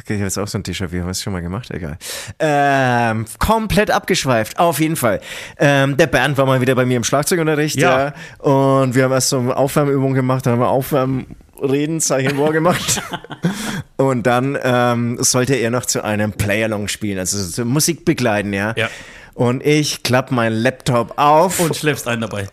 [0.00, 1.70] Okay, ich habe jetzt auch so ein Déjà-vu, haben wir es schon mal gemacht?
[1.70, 1.98] Egal.
[2.38, 5.20] Ähm, komplett abgeschweift, auf jeden Fall.
[5.58, 8.06] Ähm, der Bernd war mal wieder bei mir im Schlagzeugunterricht, Ja.
[8.06, 8.14] ja.
[8.44, 13.02] Und wir haben erst so eine Aufwärmübung gemacht, dann haben wir Aufwärmreden, Zeichen War gemacht.
[13.96, 18.72] und dann ähm, sollte er noch zu einem Playalong spielen, also so Musik begleiten, ja.
[18.76, 18.88] Ja.
[19.34, 21.60] Und ich klapp meinen Laptop auf.
[21.60, 22.48] Und schläfst einen dabei.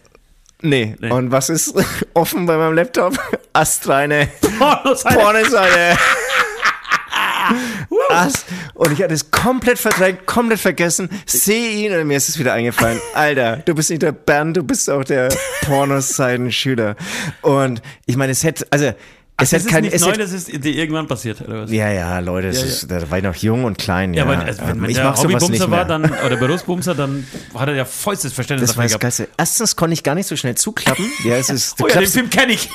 [0.62, 0.95] nee.
[0.99, 1.10] Nee.
[1.10, 1.73] Und was ist
[2.13, 3.17] offen bei meinem Laptop?
[3.54, 4.28] Astreine
[4.60, 5.15] Pornoseite.
[5.17, 5.97] Pornoseite.
[8.09, 8.45] Was?
[8.73, 11.09] Und ich hatte es komplett verdrängt, komplett vergessen.
[11.25, 12.99] Sehe ihn und mir ist es wieder eingefallen.
[13.13, 15.29] Alter, du bist nicht der Bernd, du bist auch der
[15.65, 16.95] Pornoseiten-Schüler.
[17.41, 18.85] Und ich meine, es hätte, also,
[19.41, 21.71] es das hat ist kein, nicht es neu, das ist dir irgendwann passiert, oder was?
[21.71, 24.13] ja, ja, Leute, es Ja, ist, da war ich noch jung und klein.
[24.13, 27.69] Ja, Ja, aber also, wenn, Ähm, ich der Hobbybumser war, dann, oder Berufsbumser, dann hat
[27.69, 29.29] er ja vollstes Verständnis das war dafür das gehabt.
[29.29, 29.35] Geilste.
[29.38, 31.05] Erstens konnte ich gar nicht so schnell zuklappen.
[31.23, 32.69] Ja, es ist, Oh ja, den Film kenne ich.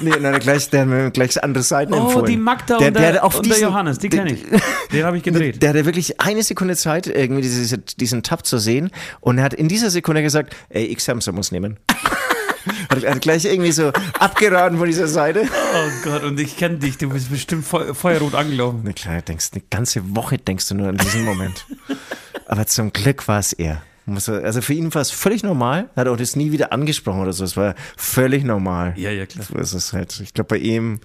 [0.00, 2.26] Nee, der gleich, der hat mir gleich andere Seiten Oh, empfohlen.
[2.26, 4.44] die Magda der, und, der, der, und der diesen- Johannes, die der- kenne ich.
[4.92, 5.62] Den habe ich gedreht.
[5.62, 8.90] Der hatte wirklich eine Sekunde Zeit, irgendwie diese, diesen Tab zu sehen.
[9.20, 11.78] Und er hat in dieser Sekunde gesagt, ey, X-Hamster muss nehmen.
[12.90, 15.42] hat, er hat gleich irgendwie so abgeraten von dieser Seite.
[15.46, 18.80] Oh Gott, und ich kenne dich, du bist bestimmt feu feuerrot angelaufen.
[18.84, 21.66] Na klar, denkst, eine ganze Woche denkst du nur an diesen Moment.
[22.46, 23.82] Aber zum Glück war es er.
[24.16, 25.90] Also für ihn war es völlig normal.
[25.94, 27.44] Er hat auch das nie wieder angesprochen oder so.
[27.44, 28.94] Es war völlig normal.
[28.96, 29.44] Ja, ja, klar.
[29.44, 30.18] So ist es halt.
[30.20, 31.00] Ich glaube, bei ihm,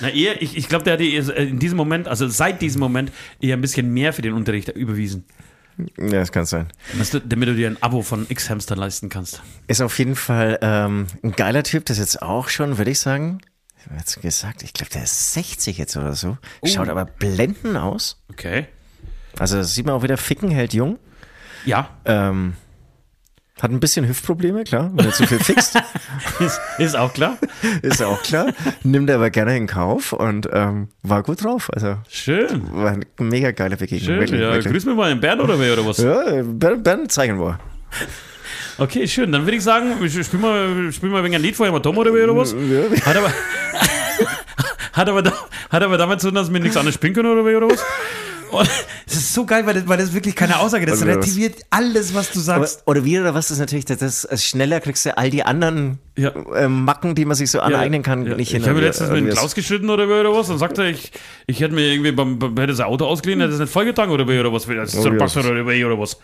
[0.00, 3.12] Na, eher, ich, ich glaube, der hat dir in diesem Moment, also seit diesem Moment,
[3.40, 5.24] eher ein bisschen mehr für den Unterricht überwiesen.
[5.98, 6.68] ja, das kann sein.
[7.12, 9.42] Du, damit du dir ein Abo von X-Hamster leisten kannst.
[9.66, 13.40] Ist auf jeden Fall ähm, ein geiler Typ, das jetzt auch schon, würde ich sagen.
[13.78, 16.36] Ich habe jetzt gesagt, ich glaube, der ist 60 jetzt oder so.
[16.64, 18.20] Schaut aber blenden aus.
[18.30, 18.66] Okay.
[19.38, 20.98] Also das sieht man auch wieder, Ficken hält jung.
[21.64, 22.54] Ja, Ähm,
[23.60, 25.76] hat ein bisschen Hüftprobleme, klar, weil er zu viel fixt.
[26.38, 27.38] ist, ist auch klar.
[27.82, 28.52] ist auch klar.
[28.84, 31.68] Nimmt er aber gerne in Kauf und ähm, war gut drauf.
[31.74, 32.62] Also Schön.
[32.72, 34.06] war eine mega geile Begegnung.
[34.06, 34.20] Schön.
[34.20, 34.72] wirklich, ja, wirklich.
[34.72, 35.98] grüß mir mal den Bernd oder wer oder was?
[35.98, 37.58] Ja, Ben, ben zeigen wir.
[38.78, 39.32] Okay, schön.
[39.32, 41.98] Dann würde ich sagen, ich spiel mal, spiel mal wegen ein Lied vorher mal Tom
[41.98, 42.54] oder wer oder was?
[43.04, 43.32] Hat aber,
[44.92, 45.32] hat aber,
[45.70, 47.84] hat aber damit zu tun, dass wir nichts anderes spielen können oder wer oder was?
[48.50, 48.68] Und
[49.06, 50.90] es ist so geil, weil das, weil das wirklich keine Aussage ist.
[50.92, 51.16] Das Oder was?
[51.26, 52.82] relativiert alles, was du Aber, sagst.
[52.86, 55.98] oder wie oder was ist natürlich, das, das also schneller kriegst du all die anderen
[56.16, 56.32] Ja.
[56.56, 58.34] ähm, Macken, die man sich so aneignen kann, Ja.
[58.36, 58.62] nicht Ich hin.
[58.66, 61.12] habe Oder- letztens mit wie dem das- Klaus geschnitten oder oder was und sagte, ich,
[61.46, 64.26] ich hätte mir irgendwie beim, beim hätte sein Auto ausgeliehen, hätte es nicht vollgetankt oder
[64.26, 65.10] wer oder was, das ist Oh, ja.
[65.10, 66.18] Oder oder was.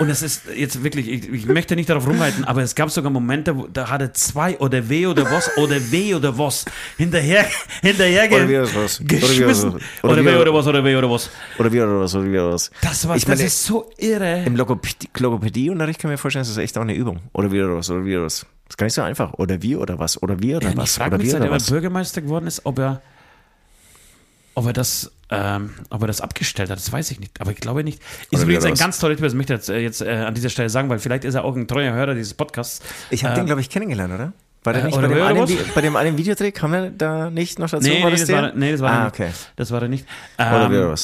[0.00, 3.10] Und das ist jetzt wirklich, ich, ich möchte nicht darauf rumreiten, aber es gab sogar
[3.12, 6.64] Momente, wo, da hatte zwei oder weh oder was oder weh oder was
[6.96, 7.46] hinterher,
[7.80, 9.00] hinterher Oder wie was.
[9.00, 9.74] Oder wie das geschmissen.
[9.74, 9.82] was.
[10.02, 11.30] Oder, das- oder was oder weh oder was.
[11.58, 12.70] Oder wie oder was, oder wie oder was.
[12.82, 14.42] Das, war, Ich das meine, ist so irre.
[14.44, 17.20] Im Logopädie- Logopädie-Unterricht kann ich mir vorstellen, das ist echt auch eine Übung.
[17.32, 18.40] Oder wie oder was, oder wie oder was.
[18.40, 19.32] Das ist gar nicht so einfach.
[19.34, 21.50] Oder wie oder was, oder wie oder Ja, ich was, frage oder mich, seit er
[21.50, 21.66] was.
[21.70, 23.00] Bürgermeister geworden ist, ob er,
[24.54, 26.78] ob er das, ähm, ob er das abgestellt hat.
[26.78, 27.40] Das weiß ich nicht.
[27.40, 28.00] Aber ich glaube nicht.
[28.30, 29.24] Ist übrigens ein ganz toller Typ.
[29.24, 31.44] Das möchte ich jetzt, äh, jetzt äh, an dieser Stelle sagen, weil vielleicht ist er
[31.44, 32.80] auch ein treuer Hörer dieses Podcasts.
[33.10, 34.32] Ich habe Äh, den, glaube ich, kennengelernt, oder?
[34.64, 36.50] War der äh, nicht oder bei dem, einen, bei dem einen Videodreh?
[36.52, 37.86] Kam der da nicht noch dazu?
[37.86, 39.14] Nee, war nee, das das war, nee, das war ah, er nicht.
[39.14, 39.30] okay.
[39.56, 40.06] Das war er nicht.
[40.38, 40.94] Ähm, oder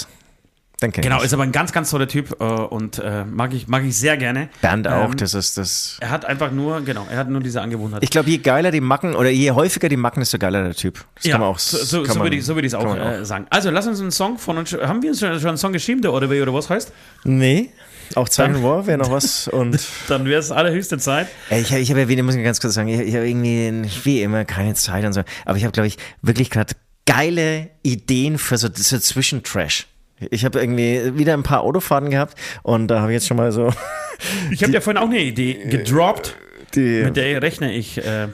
[0.81, 1.25] Dann kenn Genau, ich.
[1.25, 4.17] ist aber ein ganz, ganz toller Typ äh, und äh, mag, ich, mag ich sehr
[4.17, 4.49] gerne.
[4.63, 5.99] Bernd auch, Ähm, das ist das.
[6.01, 8.03] Er hat einfach nur, genau, er hat nur diese Angewohnheit.
[8.03, 11.05] Ich glaube, je geiler die Macken oder je häufiger die Macken, desto geiler der Typ.
[11.17, 13.47] Das ja, kann man auch so, so, so würde ich so würd auch, äh, sagen.
[13.51, 14.73] Also, lass uns einen Song von uns.
[14.73, 16.93] Haben wir uns schon, schon einen Song geschrieben, der oder wer oder was heißt?
[17.25, 17.71] Nee,
[18.15, 19.49] auch Dann- War wäre noch was.
[19.53, 19.79] Und
[20.09, 21.29] Dann wäre es allerhöchste Zeit.
[21.51, 23.89] Ich habe ich hab ja wieder, muss ich ganz kurz sagen, ich, ich habe irgendwie
[24.05, 25.23] wie immer keine Zeit und so.
[25.45, 26.75] Aber ich habe, glaube ich, wirklich gerade
[27.07, 29.87] geile Ideen für so, so Zwischentrash.
[30.31, 33.53] Ich habe irgendwie wieder ein paar Autofahrten gehabt und da habe ich jetzt schon mal
[33.53, 33.73] so
[34.51, 36.37] Ich habe ja vorhin auch eine Idee gedroppt,
[36.75, 37.03] die.
[37.05, 38.25] mit der rechne ich äh,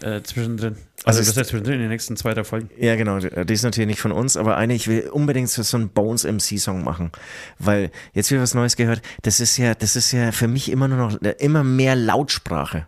[0.00, 0.76] äh, zwischendrin.
[1.04, 2.70] Also Also, ist- das heißt zwischendrin in den nächsten zwei, drei Folgen.
[2.78, 3.18] Ja, genau.
[3.18, 6.24] Die ist natürlich nicht von uns, aber eine, ich will unbedingt so, so einen Bones
[6.24, 7.12] MC-Song machen.
[7.58, 9.02] Weil jetzt wieder was Neues gehört.
[9.22, 12.86] Das ist ja, das ist ja für mich immer nur noch äh, immer mehr Lautsprache.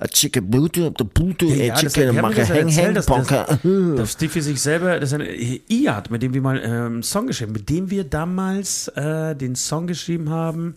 [0.00, 2.70] A chicke Boote, the Boote, Ja, a das- chicke, wir haben mache das ja hang,
[2.76, 3.58] hang, dass das- bonker.
[3.96, 5.26] Dass Steve für sich selber, das ist ein
[5.68, 9.56] Iad, mit dem wir mal ähm, einen Song geschrieben mit dem wir damals äh, den
[9.56, 10.76] Song geschrieben haben.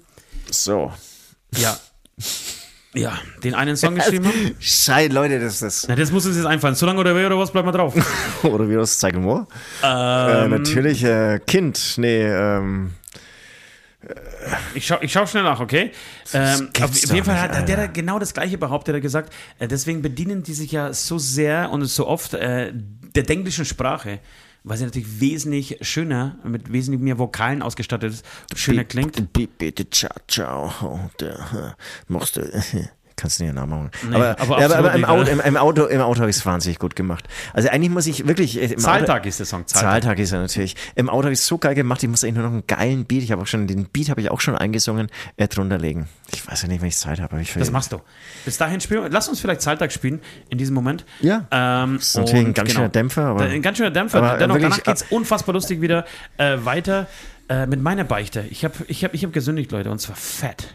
[0.49, 0.91] So.
[1.57, 1.77] Ja.
[2.93, 3.13] Ja,
[3.43, 4.55] den einen Song geschrieben haben.
[4.59, 6.75] Scheiße, Leute, das ist Na, das muss uns jetzt einfallen.
[6.75, 7.93] So lange oder wer oder was, bleibt mal drauf.
[8.43, 9.47] Oder wie das zeigen wir?
[9.83, 11.93] äh, natürlich, äh, Kind.
[11.97, 12.91] Nee, ähm.
[14.73, 15.91] Ich schau, ich schau schnell nach, okay?
[16.33, 18.93] Ähm, auf jeden Fall hat, hat der da genau das gleiche behauptet.
[18.93, 22.73] Er hat gesagt, äh, deswegen bedienen die sich ja so sehr und so oft äh,
[22.73, 24.19] der englischen Sprache,
[24.63, 28.25] weil sie natürlich wesentlich schöner, mit wesentlich mehr Vokalen ausgestattet ist,
[28.55, 29.33] schöner klingt.
[29.33, 31.09] Bitte, ciao, ciao.
[31.21, 31.33] Äh,
[32.07, 32.41] machst du.
[33.21, 33.91] Kannst du nicht nachmachen.
[34.09, 36.45] Nee, aber, aber aber, aber im, Auto, im, im Auto, im Auto habe ich es
[36.45, 37.27] wahnsinnig gut gemacht.
[37.53, 38.59] Also eigentlich muss ich wirklich.
[38.59, 39.67] äh, Im Zahltag Auto, ist der Song.
[39.67, 39.91] Zahltag.
[39.91, 40.75] Zahltag ist er natürlich.
[40.95, 43.05] Im Auto habe ich es so geil gemacht, ich muss eigentlich nur noch einen geilen
[43.05, 46.07] Beat, ich habe auch schon, den Beat habe ich auch schon eingesungen, äh, drunter legen.
[46.33, 47.39] Ich weiß ja nicht, wenn ich Zeit habe.
[47.39, 48.01] Ich Das machst du.
[48.43, 49.11] Bis dahin spielen.
[49.11, 50.19] Lass uns vielleicht Zahltag spielen
[50.49, 51.05] in diesem Moment.
[51.19, 51.45] Ja.
[51.51, 54.17] Ähm, ist natürlich ein ganz schöner Dämpfer, aber- Ein ganz schöner Dämpfer.
[54.17, 56.05] aber Dennoch, wirklich- danach geht es unfassbar lustig wieder
[56.37, 57.05] äh, weiter
[57.49, 58.45] äh, mit meiner Beichte.
[58.49, 60.73] Ich habe ich hab, ich hab gesündigt, Leute, und zwar fett.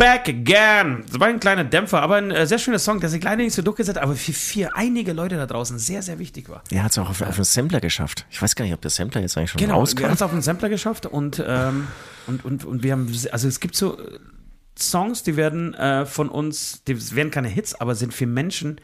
[0.00, 1.04] Back again.
[1.06, 3.54] Das war ein kleiner Dämpfer, aber ein äh, sehr schöner Song, der sich leider nicht
[3.54, 6.64] so durchgesetzt hat, aber für, für einige Leute da draußen sehr, sehr wichtig war.
[6.70, 8.24] Er hat es auch auf, auf einen Sampler geschafft.
[8.30, 10.04] Ich weiß gar nicht, ob der Sampler jetzt eigentlich schon Genau, rauskam.
[10.04, 11.86] haben es auf den Sampler geschafft und, ähm,
[12.26, 14.18] und, und, und wir haben, also es gibt so äh,
[14.78, 18.80] Songs, die werden äh, von uns, die werden keine Hits, aber sind für Menschen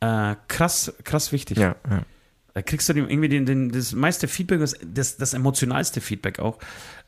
[0.00, 1.58] äh, krass, krass wichtig.
[1.58, 2.02] Ja, ja.
[2.54, 6.58] Da kriegst du irgendwie den, den, das meiste Feedback, das, das, emotionalste Feedback auch,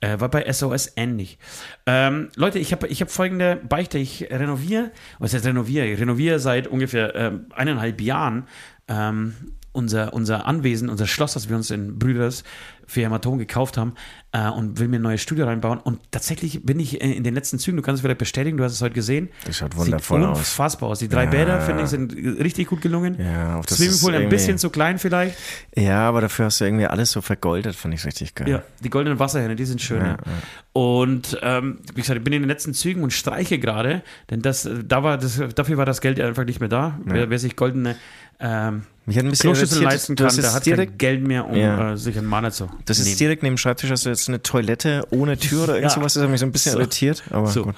[0.01, 1.39] äh, war bei SOS ähnlich.
[1.87, 3.97] Ähm, Leute, ich habe ich hab folgende Beichte.
[3.99, 4.91] Ich renoviere,
[5.21, 5.87] was heißt renoviere?
[5.87, 8.49] Ich renoviere seit ungefähr ähm, eineinhalb Jahren
[8.89, 9.35] ähm,
[9.77, 12.43] unser, unser Anwesen, unser Schloss, das wir uns in Brüders
[12.89, 13.95] für Hämatom gekauft haben
[14.31, 15.79] äh, und will mir ein neues Studio reinbauen.
[15.81, 18.63] Und tatsächlich bin ich äh, in den letzten Zügen, du kannst es vielleicht bestätigen, du
[18.65, 19.29] hast es heute gesehen.
[19.45, 20.39] Das schaut wundervoll Sieht aus.
[20.39, 20.99] unfassbar aus.
[21.01, 21.31] Die drei Ja.
[21.31, 23.17] Bäder, finde ich, sind richtig gut gelungen.
[23.21, 25.37] Ja, auch das Swimmingpool ist ein bisschen zu klein vielleicht.
[25.77, 28.49] Ja, aber dafür hast du irgendwie alles so vergoldet, fand ich richtig geil.
[28.49, 30.01] Ja, die goldenen Wasserhähne, die sind schön.
[30.05, 30.17] Ja,
[30.73, 34.65] Und ähm, wie gesagt, ich bin in den letzten Zügen und streiche gerade, denn das,
[34.65, 37.01] äh, da war das, dafür war das Geld einfach nicht mehr da.
[37.05, 37.97] Wer, wer sich goldene
[38.39, 41.55] ähm, Mich hat ein bisschen Kloschüssel leisten kann, der hat kein direkt, Geld mehr, um
[41.57, 41.93] Ja.
[41.93, 43.19] äh, sich einen Mana zu das ist nehmen.
[43.19, 46.25] direkt neben dem Schreibtisch, hast du jetzt eine Toilette ohne Tür oder irgend sowas, das
[46.25, 46.79] hat mich so ein bisschen So.
[46.81, 47.65] irritiert, aber so.
[47.65, 47.75] gut.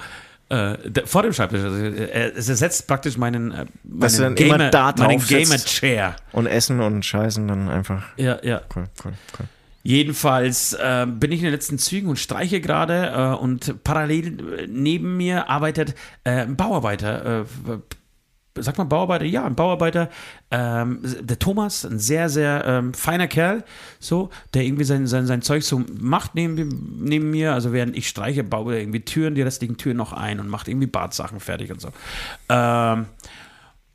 [0.49, 1.61] Äh, der, vor dem Schreibtisch.
[1.61, 5.29] Also, äh, es ersetzt praktisch meinen, äh, meinen Gamer, meinen drauf sitzt.
[5.29, 6.15] Gamer-Chair.
[6.31, 8.61] Und Essen und Scheißen dann einfach, Ja, ja.
[8.75, 9.45] cool, cool, cool.
[9.83, 14.27] Jedenfalls äh, bin ich in den letzten Zügen und streiche gerade äh, und parallel
[14.63, 17.45] äh, neben mir arbeitet ein Bauarbeiter.
[18.55, 19.25] Sagt man Bauarbeiter?
[19.25, 20.09] Ja, ein Bauarbeiter.
[20.51, 23.63] Ähm, der Thomas, ein sehr, sehr ähm, feiner Kerl,
[23.99, 27.53] so, der irgendwie sein, sein, sein Zeug so macht neben, neben mir.
[27.53, 30.67] Also während ich streiche, baue er irgendwie Türen, die restlichen Türen noch ein und macht
[30.67, 31.89] irgendwie Badsachen fertig und so.
[32.49, 33.05] Ähm,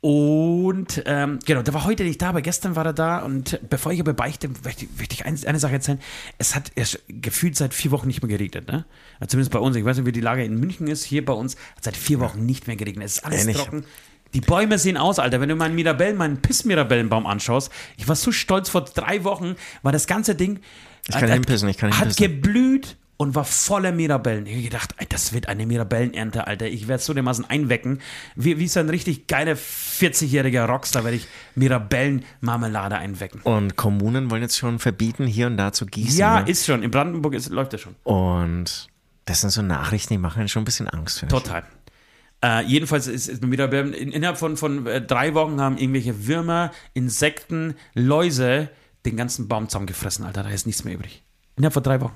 [0.05, 3.23] und ähm, genau, der war heute nicht da, aber gestern war er da.
[3.23, 5.99] Und bevor ich aber beichte, möchte, möchte ich eine, eine Sache erzählen.
[6.37, 8.85] Es hat erst gefühlt seit vier Wochen nicht mehr geregnet, ne?
[9.19, 9.75] Also zumindest bei uns.
[9.75, 11.05] Ich weiß nicht, wie die Lage in München ist.
[11.05, 13.07] Hier bei uns hat seit vier Wochen nicht mehr geregnet.
[13.07, 13.57] Es ist alles Ähnlich.
[13.57, 13.83] trocken.
[14.35, 15.39] Die Bäume sehen aus, Alter.
[15.39, 19.93] Wenn du meinen Mirabellen, meinen Piss-Mirabellenbaum anschaust, ich war so stolz, vor drei Wochen war
[19.93, 20.59] das ganze Ding.
[21.07, 22.41] Ich kann hinpissen, ich kann Hat hinpissen.
[22.41, 24.45] geblüht und war voller Mirabellen.
[24.45, 26.67] Ich hab gedacht, ey, das wird eine Mirabellenernte, Alter.
[26.67, 28.01] Ich werde so dermaßen einwecken.
[28.35, 33.39] Wie, wie so ein richtig geiler 40-jähriger Rockstar werde ich Mirabellenmarmelade einwecken.
[33.43, 36.19] Und Kommunen wollen jetzt schon verbieten, hier und da zu gießen.
[36.19, 36.49] Ja, ne?
[36.49, 36.83] ist schon.
[36.83, 37.95] In Brandenburg ist, läuft das schon.
[38.03, 38.89] Und
[39.23, 41.41] das sind so Nachrichten, die machen schon ein bisschen Angst, finde ich.
[41.41, 41.63] Total.
[42.45, 46.71] Äh, jedenfalls ist, ist Mirabellen, in, innerhalb von, von äh, drei Wochen haben irgendwelche Würmer,
[46.93, 48.69] Insekten, Läuse
[49.05, 50.43] den ganzen Baum zusammengefressen, Alter.
[50.43, 51.23] Da ist nichts mehr übrig.
[51.55, 52.13] Innerhalb von drei Wochen.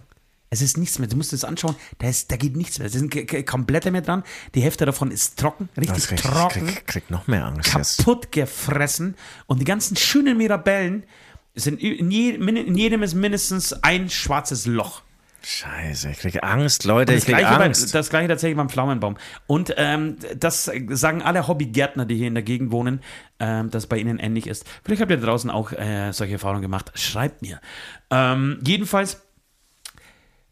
[0.51, 1.07] Es ist nichts mehr.
[1.07, 1.75] Du musst es anschauen.
[1.99, 2.87] Da, ist, da geht nichts mehr.
[2.87, 4.23] Es sind ke- ke- komplett mehr dran.
[4.55, 7.97] Die Hälfte davon ist trocken, richtig krieg, trocken, krieg, krieg noch mehr Angst jetzt.
[7.99, 9.15] kaputt gefressen.
[9.47, 11.03] Und die ganzen schönen Mirabellen
[11.55, 15.03] sind in, je, in jedem ist mindestens ein schwarzes Loch.
[15.41, 17.95] Scheiße, ich kriege Angst, Leute, Das ich kriege gleiche, bei, Angst.
[17.95, 19.17] das gleiche tatsächlich beim Pflaumenbaum.
[19.47, 23.01] Und ähm, das sagen alle Hobbygärtner, die hier in der Gegend wohnen,
[23.39, 24.65] ähm, dass bei ihnen ähnlich ist.
[24.83, 26.91] Vielleicht habt ihr draußen auch äh, solche Erfahrungen gemacht.
[26.95, 27.61] Schreibt mir.
[28.09, 29.21] Ähm, jedenfalls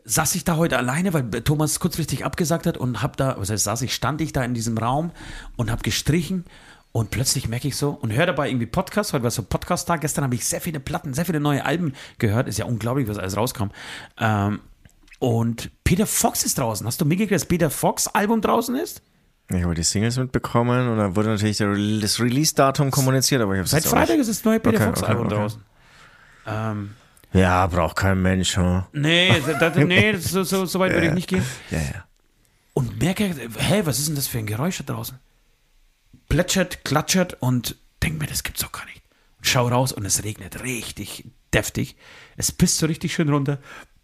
[0.06, 3.66] saß ich da heute alleine, weil Thomas kurzfristig abgesagt hat und hab da, was heißt
[3.66, 5.12] saß ich, stand ich da in diesem Raum
[5.58, 6.46] und hab gestrichen
[6.94, 10.24] und plötzlich merke ich so und höre dabei irgendwie Podcast, heute war so Podcast-Tag, gestern
[10.24, 13.36] habe ich sehr viele Platten, sehr viele neue Alben gehört, ist ja unglaublich, was alles
[13.36, 13.66] rauskam.
[14.18, 14.62] Ähm,
[15.20, 16.86] und Peter Fox ist draußen.
[16.86, 19.02] Hast du mitgekriegt, dass Peter Fox Album draußen ist?
[19.50, 23.70] Ich habe die Singles mitbekommen und dann wurde natürlich das Release-Datum kommuniziert, aber ich habe
[23.70, 25.36] Seit Freitag ist das neue Peter Okay, Fox okay, Album okay.
[25.36, 25.62] draußen.
[26.46, 26.90] Ähm,
[27.34, 28.58] Ja, braucht kein Mensch.
[28.58, 28.84] Hm?
[28.92, 31.44] nee, das, nee so, so, so weit würde ich nicht gehen.
[31.72, 32.06] Ja, ja.
[32.74, 35.18] und merke, hä, was ist denn das für ein Geräusch da draußen?
[36.28, 39.02] Plätschert, klatschert und denk mir, das gibt's doch gar nicht.
[39.38, 41.96] Und schau raus und es regnet richtig deftig.
[42.36, 43.60] Es pisst so richtig schön runter.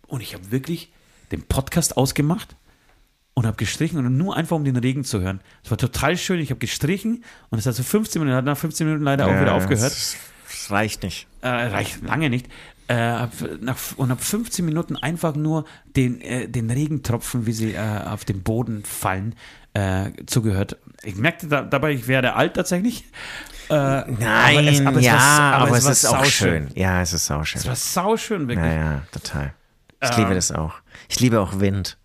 [0.08, 0.94] Und ich habe wirklich
[1.34, 2.56] den Podcast ausgemacht
[3.34, 5.42] und habe gestrichen und nur einfach um den Regen zu hören.
[5.64, 6.40] Es war total schön.
[6.40, 9.32] Ich habe gestrichen und es hat so 15 Minuten, hat nach 15 Minuten leider auch
[9.32, 9.92] ja, wieder aufgehört.
[9.92, 10.16] Das,
[10.48, 11.28] das reicht nicht.
[11.42, 12.48] Äh, reicht lange nicht.
[12.88, 13.32] Äh, hab
[13.62, 15.66] nach, und habe 15 Minuten einfach nur
[15.96, 19.36] den, äh, den Regentropfen, wie sie äh, auf den Boden fallen,
[19.74, 20.78] äh, zugehört.
[21.02, 23.06] Ich merkte da, dabei, ich werde alt tatsächlich.
[23.70, 26.70] Äh, Nein, aber es, aber es ja, war, aber, es, war ist auch schön.
[26.76, 27.62] Ja, es ist sauschön.
[27.62, 28.68] Es war sauschön, wirklich.
[28.68, 29.54] Ja, ja, total.
[30.04, 30.83] Ich liebe das auch.
[31.14, 31.98] Ich liebe auch Wind.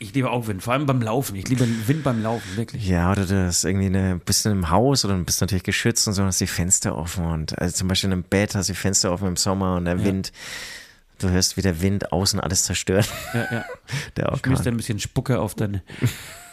[0.00, 1.36] Ich liebe auch Wind, vor allem beim Laufen.
[1.36, 2.84] Ich liebe Wind beim Laufen, wirklich.
[2.84, 6.08] Ja, oder du hast irgendwie eine, bist in einem Haus oder du bist natürlich geschützt
[6.08, 8.72] und so, hast die Fenster offen und also zum Beispiel in einem Bett hast du
[8.72, 10.32] die Fenster offen im Sommer und der Wind,
[11.20, 13.08] du hörst, wie der Wind außen alles zerstört.
[13.34, 13.64] Ja, ja.
[14.16, 14.66] Der Schmierst Orkan.
[14.66, 15.84] ein bisschen Spucke auf deine,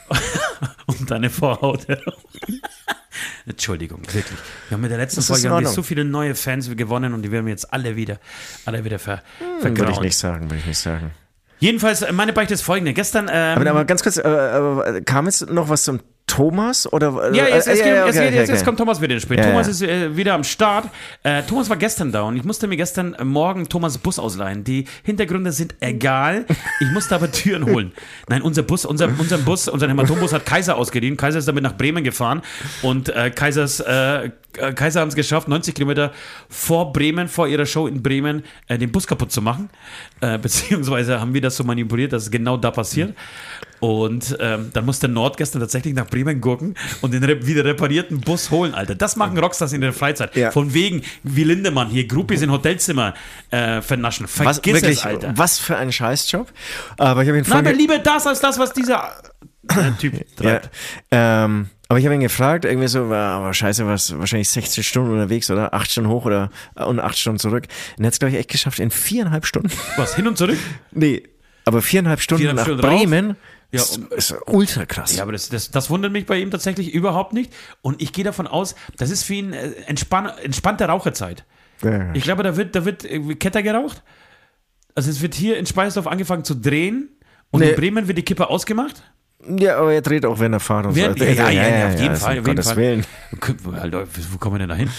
[0.86, 2.14] um deine Vorhaut herum.
[3.48, 4.38] Entschuldigung, wirklich.
[4.70, 7.32] Wir haben mit der letzten Folge haben wir so viele neue Fans gewonnen und die
[7.32, 8.20] werden wir jetzt alle wieder,
[8.66, 9.24] alle wieder ver,
[9.62, 11.12] Würde ich nicht sagen, würde ich nicht sagen.
[11.60, 12.94] Jedenfalls, meine Beichte ist folgende.
[12.94, 13.30] Gestern.
[13.32, 16.92] Ähm, Aber, aber ganz kurz, äh, äh, kam jetzt noch was zum Thomas?
[16.92, 18.64] Oder, Ja, jetzt, jetzt, äh, ja, jetzt, okay, jetzt, okay, jetzt okay.
[18.66, 19.38] kommt Thomas wieder ins Spiel.
[19.38, 20.90] Ja, Thomas ist äh, wieder am Start.
[21.24, 24.66] Äh, Thomas war gestern da und ich musste mir gestern äh, Morgen Thomas Bus ausleihen.
[24.66, 26.46] Die Hintergründe sind egal.
[26.82, 27.94] Ich musste aber Türen holen.
[28.28, 31.16] Nein, unser Bus, unser, unser Bus, unser Hämatombus hat Kaiser ausgeliehen.
[31.16, 32.42] Kaiser ist damit nach Bremen gefahren
[32.82, 34.26] und äh, Kaisers, äh,
[34.58, 36.12] äh, Kaiser haben es geschafft, 90 Kilometer
[36.50, 39.70] vor Bremen, vor ihrer Show in Bremen, äh, den Bus kaputt zu machen.
[40.20, 43.16] Äh, beziehungsweise haben wir das so manipuliert, dass es genau da passiert.
[43.80, 48.22] Und ähm, dann musste Nord gestern tatsächlich nach Bremen gucken und den re wieder reparierten
[48.22, 48.96] Bus holen, Alter.
[48.96, 50.36] Das machen Rockstars in der Freizeit.
[50.36, 50.52] Ja.
[50.52, 53.14] Von wegen, wie Lindemann hier, Groupies in Hotelzimmer
[53.52, 54.26] äh, vernaschen.
[54.26, 55.34] Was, Vergiss wirklich, es, Alter.
[55.36, 56.52] was für ein Scheißjob.
[56.98, 59.12] Aber ich habe ihn Na, aber lieber das als das, was dieser
[59.70, 60.70] äh, Typ Ja, treibt.
[61.12, 65.50] ähm, aber ich habe ihn gefragt, irgendwie so, aber scheiße, was wahrscheinlich 16 Stunden unterwegs,
[65.50, 65.74] oder?
[65.74, 67.68] Acht Stunden hoch oder und acht Stunden zurück.
[67.98, 69.72] Und er hat es, glaube ich, echt geschafft in viereinhalb Stunden.
[69.96, 70.58] Was, hin und zurück?
[70.92, 71.24] Nee,
[71.64, 73.36] aber viereinhalb Stunden Viereinhalb nach Stunden raus?
[73.72, 75.16] Ja, ist, um- ist ultra krass.
[75.16, 77.54] Ja, aber das, das, das wundert mich bei ihm tatsächlich überhaupt nicht.
[77.82, 81.44] Und ich gehe davon aus, das ist für ihn äh, entspann, entspannte Raucherzeit.
[81.84, 82.14] Ja.
[82.14, 83.06] Ich glaube, da wird, da wird
[83.40, 84.04] Ketter geraucht.
[84.96, 87.10] Also es wird hier in Speisdorf angefangen zu drehen
[87.52, 87.70] und Nee.
[87.70, 89.04] in Bremen wird die Kippe ausgemacht.
[89.60, 91.00] Ja, aber er dreht auch, wenn er fährt und so.
[91.00, 92.40] ja, ja, ja, ja, auf jeden also Fall.
[92.40, 92.76] Auf jeden Fall.
[92.78, 93.06] Willen.
[94.32, 94.90] Wo kommen wir denn da hin?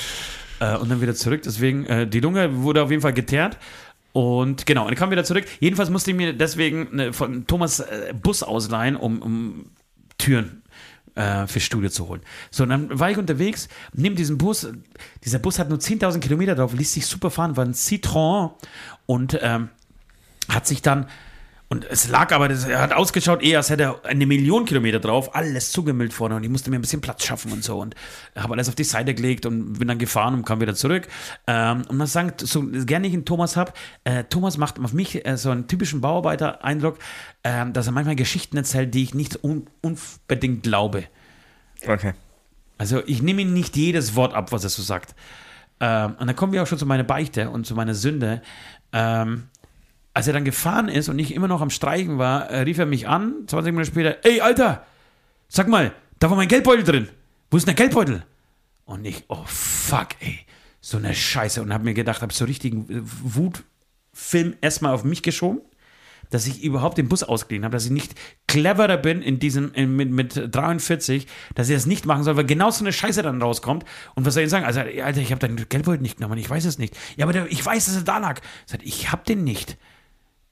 [0.60, 1.42] Äh, und dann wieder zurück.
[1.44, 3.56] Deswegen, äh, die Lunge wurde auf jeden Fall geteert.
[4.12, 5.44] Und genau, und ich kam wieder zurück.
[5.60, 9.70] Jedenfalls musste ich mir deswegen von Thomas äh, Bus ausleihen, um, um
[10.16, 10.62] Türen
[11.14, 12.22] äh, fürs Studio zu holen.
[12.50, 14.68] So, und dann war ich unterwegs, nehme diesen Bus.
[15.24, 18.52] Dieser Bus hat nur 10.000 Kilometer drauf, ließ sich super fahren, war ein Citroën
[19.06, 19.68] und ähm,
[20.48, 21.06] hat sich dann
[21.70, 25.00] und es lag aber, das, er hat ausgeschaut, eher als hätte er eine Million Kilometer
[25.00, 27.94] drauf, alles zugemüllt vorne und ich musste mir ein bisschen Platz schaffen und so und
[28.34, 31.08] habe alles auf die Seite gelegt und bin dann gefahren und kam wieder zurück.
[31.46, 33.72] Ähm, und man sagt, so gerne ich einen Thomas habe,
[34.04, 36.98] äh, Thomas macht auf mich äh, so einen typischen Bauarbeiter-Eindruck,
[37.44, 41.04] ähm, dass er manchmal Geschichten erzählt, die ich nicht un unbedingt glaube.
[41.86, 42.14] Okay.
[42.78, 45.14] Also ich nehme ihm nicht jedes Wort ab, was er so sagt.
[45.80, 48.40] Ähm, und dann kommen wir auch schon zu meiner Beichte und zu meiner Sünde.
[48.92, 49.48] Ähm,
[50.18, 52.86] als er dann gefahren ist und ich immer noch am Streichen war, äh, rief er
[52.86, 54.84] mich an, 20 Minuten später, ey, Alter,
[55.46, 57.08] sag mal, da war mein Geldbeutel drin.
[57.52, 58.24] Wo ist denn der Geldbeutel?
[58.84, 60.40] Und ich, oh fuck, ey,
[60.80, 61.62] so eine Scheiße.
[61.62, 65.60] Und habe mir gedacht, habe so richtigen äh, Wutfilm erstmal auf mich geschoben,
[66.30, 68.16] dass ich überhaupt den Bus ausgeliehen habe, dass ich nicht
[68.48, 72.44] cleverer bin in diesem, in, mit, mit 43, dass ich das nicht machen soll, weil
[72.44, 73.84] genau so eine Scheiße dann rauskommt.
[74.16, 74.64] Und was soll ich sagen?
[74.66, 76.98] Also, Alter, ich habe deinen Geldbeutel nicht genommen, ich weiß es nicht.
[77.16, 78.40] Ja, aber der, ich weiß, dass er da lag.
[78.66, 79.78] Ich sag, ich habe den nicht.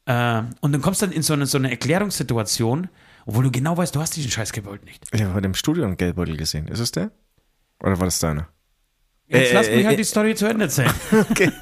[0.07, 2.89] Äh, und dann kommst du dann in so eine, so eine Erklärungssituation,
[3.27, 5.05] obwohl du genau weißt, du hast diesen scheiß Geldbeutel nicht.
[5.13, 6.69] Ich habe heute im Studio einen Geldbeutel gesehen.
[6.69, 7.11] Ist es der?
[7.81, 8.49] Oder war das deiner?
[9.27, 10.95] Jetzt Äh, lass mich äh, halt äh, die Story zu Ende erzählen.
[11.31, 11.51] Okay.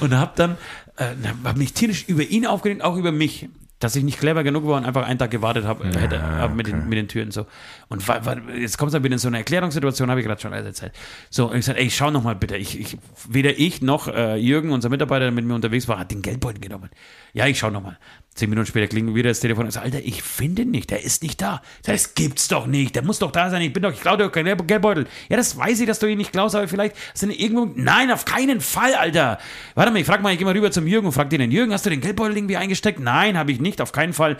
[0.00, 0.56] Und hab dann,
[0.96, 3.48] äh, hab mich tierisch über ihn aufgeregt, auch über mich.
[3.82, 6.66] Dass ich nicht clever genug war und einfach einen Tag gewartet habe hätte hab mit,
[6.68, 7.46] den, mit den Türen so.
[7.88, 10.40] Und wa- wa- jetzt kommt es dann wieder in so eine Erklärungssituation, habe ich gerade
[10.40, 10.92] schon alles erzählt.
[11.30, 12.56] So, und ich sage, ey, schau noch mal bitte.
[12.56, 12.96] Ich, ich,
[13.28, 16.60] weder ich noch äh, Jürgen, unser Mitarbeiter, der mit mir unterwegs war, hat den Geldbeutel
[16.60, 16.90] genommen.
[17.32, 17.98] Ja, ich schau noch mal.
[18.34, 21.04] Zehn Minuten später klingelt wieder das Telefon und sagt, Alter, ich finde ihn nicht, der
[21.04, 21.60] ist nicht da.
[21.82, 24.32] Das gibt's doch nicht, der muss doch da sein, ich bin doch, ich klaue doch
[24.32, 25.06] keinen Geldbeutel.
[25.28, 27.70] Ja, das weiß ich, dass du ihn nicht klaust, aber vielleicht ihn irgendwo.
[27.74, 29.38] Nein, auf keinen Fall, Alter.
[29.74, 31.74] Warte mal, ich frag mal, ich geh mal rüber zum Jürgen und frag den, Jürgen,
[31.74, 33.00] hast du den Geldbeutel irgendwie eingesteckt?
[33.00, 34.38] Nein, habe ich nicht, auf keinen Fall.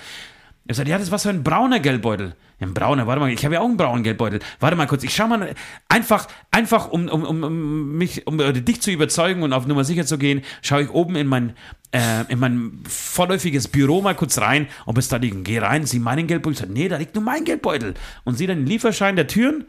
[0.67, 2.35] Er sagt, ja, das was für ein brauner Geldbeutel.
[2.61, 4.39] Ein brauner, warte mal, ich habe ja auch einen braunen Geldbeutel.
[4.61, 5.55] Warte mal kurz, ich schau mal,
[5.89, 10.19] einfach, einfach um, um, um, mich, um dich zu überzeugen und auf Nummer sicher zu
[10.19, 11.55] gehen, schaue ich oben in mein,
[11.91, 15.45] äh, in mein vorläufiges Büro mal kurz rein, ob es da liegt.
[15.45, 16.53] Geh rein, sieh meinen Geldbeutel.
[16.53, 17.95] Ich sag, nee, da liegt nur mein Geldbeutel.
[18.23, 19.65] Und sieh dann den Lieferschein der Türen.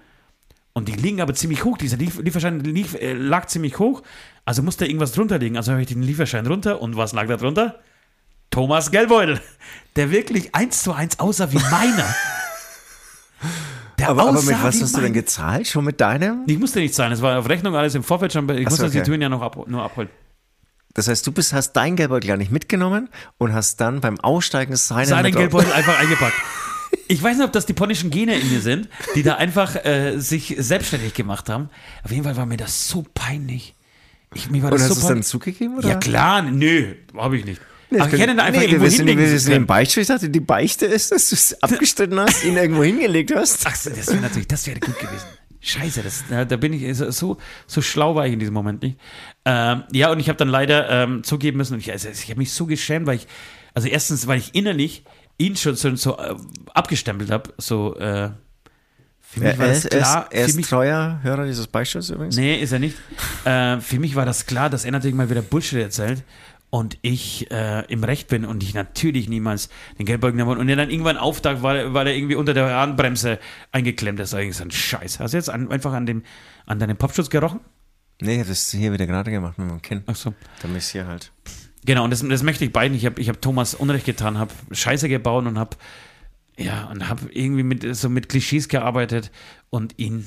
[0.73, 1.77] Und die liegen aber ziemlich hoch.
[1.77, 4.03] Dieser Lief Lieferschein lief, äh, lag ziemlich hoch.
[4.45, 5.57] Also musste irgendwas drunter liegen.
[5.57, 6.81] Also habe ich den Lieferschein runter.
[6.81, 7.79] Und was lag da drunter?
[8.53, 9.41] Thomas Geldbeutel,
[9.95, 12.15] der wirklich eins zu eins aussah wie meiner.
[13.97, 15.67] Der Aber, aber mit was hast du denn gezahlt?
[15.67, 16.43] Schon mit deinem?
[16.45, 18.47] Ich musste nicht zahlen, es war auf Rechnung alles im Vorfeld schon.
[18.49, 19.05] Ich Ach so, musste die okay.
[19.05, 20.09] Türen ja noch ab, nur abholen.
[20.93, 24.75] Das heißt, du bist, hast dein Geldbeutel gar nicht mitgenommen und hast dann beim Aussteigen
[24.75, 26.35] seinen Seinen Geldbeutel einfach eingepackt.
[27.07, 30.19] Ich weiß nicht, ob das die polnischen Gene in mir sind, die da einfach äh,
[30.19, 31.71] sich selbstständig gemacht haben.
[32.03, 33.73] Auf jeden Fall war mir das so peinlich.
[34.35, 35.79] Ich, mir war Und das hast so du es dann zugegeben?
[35.79, 35.89] Oder?
[35.89, 37.59] Ja klar, nö, habe ich nicht.
[38.01, 39.61] Ach, ich hätte da einfach nee, wir irgendwo wissen, wir hinlegen wissen können.
[39.63, 40.01] den Beichte.
[40.01, 43.65] Ich dachte, die Beichte ist, dass du es abgestritten hast, ihn irgendwo hingelegt hast.
[43.65, 45.25] Ach, das wäre natürlich, das wäre gut gewesen.
[45.65, 47.37] Scheiße, das, da bin ich so,
[47.67, 48.99] so, schlau war ich in diesem Moment nicht.
[49.45, 52.37] Ähm, ja, und ich habe dann leider ähm, zugeben müssen, und ich, also, ich habe
[52.37, 53.27] mich so geschämt, weil ich,
[53.73, 55.05] also erstens, weil ich innerlich
[55.37, 56.35] ihn schon so, so äh,
[56.73, 58.31] abgestempelt habe, so, äh,
[59.33, 61.67] für mich Er, war das ist, er, klar, ist, er ist mich, treuer Hörer dieses
[61.67, 62.35] Beistuhls übrigens.
[62.35, 62.97] nee, ist er nicht.
[63.45, 66.23] Äh, für mich war das klar, dass er natürlich mal wieder Bullshit erzählt.
[66.73, 69.69] Und ich äh, im Recht bin und ich natürlich niemals
[69.99, 73.37] den Geldbeutel genommen und er dann irgendwann auftaucht, weil, weil er irgendwie unter der Handbremse
[73.71, 74.33] eingeklemmt ist.
[74.33, 75.19] Das ist eigentlich so ein Scheiß.
[75.19, 76.23] Hast du jetzt an, einfach an, dem,
[76.65, 77.59] an deinem Popschutz gerochen?
[78.21, 80.01] Nee, das ist hier wieder gerade gemacht mit meinem Kind.
[80.07, 80.33] Ach so.
[80.63, 81.31] Da ist hier halt.
[81.85, 82.97] Genau, und das, das möchte ich beiden.
[82.97, 85.77] Ich habe ich hab Thomas Unrecht getan, habe Scheiße gebaut und habe
[86.57, 89.29] ja, und habe irgendwie mit, so mit Klischees gearbeitet
[89.69, 90.25] und ihn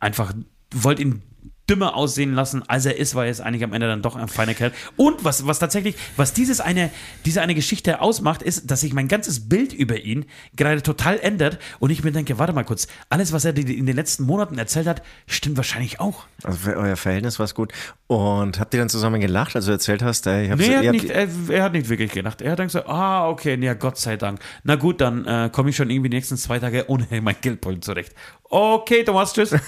[0.00, 0.34] einfach,
[0.74, 1.22] wollte ihn
[1.68, 4.28] dümmer aussehen lassen, als er ist, weil er ist eigentlich am Ende dann doch ein
[4.28, 4.72] feiner Kerl.
[4.96, 6.90] Und was, was tatsächlich, was dieses eine,
[7.24, 11.58] diese eine Geschichte ausmacht, ist, dass sich mein ganzes Bild über ihn gerade total ändert
[11.78, 14.86] und ich mir denke, warte mal kurz, alles, was er in den letzten Monaten erzählt
[14.86, 16.24] hat, stimmt wahrscheinlich auch.
[16.44, 17.72] Also euer Verhältnis war es gut.
[18.06, 20.78] Und habt ihr dann zusammen gelacht, als du erzählt hast, ey, ich hab's, Nee, er
[20.78, 22.40] hat, nicht, er, er hat nicht wirklich gelacht.
[22.40, 24.38] Er hat dann gesagt, ah, okay, ja, Gott sei Dank.
[24.62, 27.80] Na gut, dann äh, komme ich schon irgendwie die nächsten zwei Tage ohne mein Geldbeutel
[27.80, 28.14] zurecht.
[28.44, 29.54] Okay, Thomas, tschüss.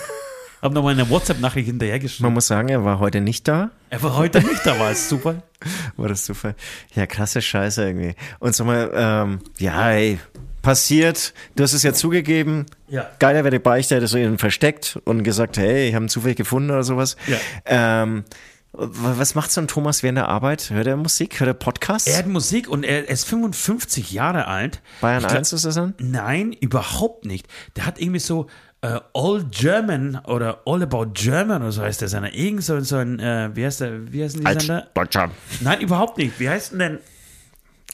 [0.62, 2.24] Hab nochmal eine WhatsApp-Nachricht hinterhergeschrieben.
[2.24, 3.70] man muss sagen, er war heute nicht da.
[3.90, 5.42] Er war heute nicht da, war es super.
[5.96, 6.54] War das super?
[6.94, 8.14] Ja, krasse Scheiße irgendwie.
[8.38, 10.20] Und sag mal, ähm, ja, ey,
[10.62, 11.34] passiert.
[11.56, 12.66] Du hast es ja zugegeben.
[12.88, 13.10] Ja.
[13.18, 16.36] Geiler wäre die Beichte, hättest du ihn versteckt und gesagt, hey, ich habe ihn zufällig
[16.36, 17.16] gefunden oder sowas.
[17.26, 17.38] Ja.
[17.64, 18.24] Ähm,
[18.72, 20.70] was macht so ein Thomas während der Arbeit?
[20.70, 21.40] Hört er Musik?
[21.40, 22.06] Hört er Podcasts?
[22.06, 24.80] Er hat Musik und er, ist 55 Jahre alt.
[25.00, 25.94] Bayern glaub- 1 ist das dann?
[25.98, 27.48] Nein, überhaupt nicht.
[27.76, 28.46] Der hat irgendwie so
[28.82, 32.32] äh, All German oder All About German oder so heißt der Sender.
[32.32, 34.86] Irgend so, so ein, äh, wie heißt der, wie heißt denn die Sender?
[34.94, 35.30] Deutscher.
[35.60, 36.38] Nein, überhaupt nicht.
[36.38, 36.98] Wie heißt denn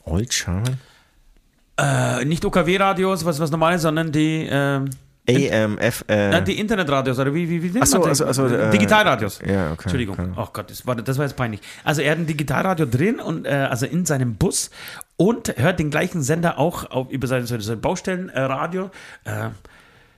[0.04, 0.78] Old German?
[1.76, 4.80] äh, nicht OKW-Radios, was, was normal ist, sondern die, äh,
[5.26, 8.38] AMF, äh, na, die Internetradios oder wie, wie, wie nennt so, man also- das?
[8.38, 9.40] also, äh, Digitalradios.
[9.40, 10.18] ja, okay, Entschuldigung.
[10.18, 10.30] okay.
[10.36, 11.60] Oh Gott, das war, das war jetzt peinlich.
[11.82, 14.70] Also er hat ein Digitalradio drin und äh, also in seinem Bus
[15.16, 18.90] und hört den gleichen Sender auch auf, über sein, sein sein Baustellenradio.
[19.24, 19.48] Äh,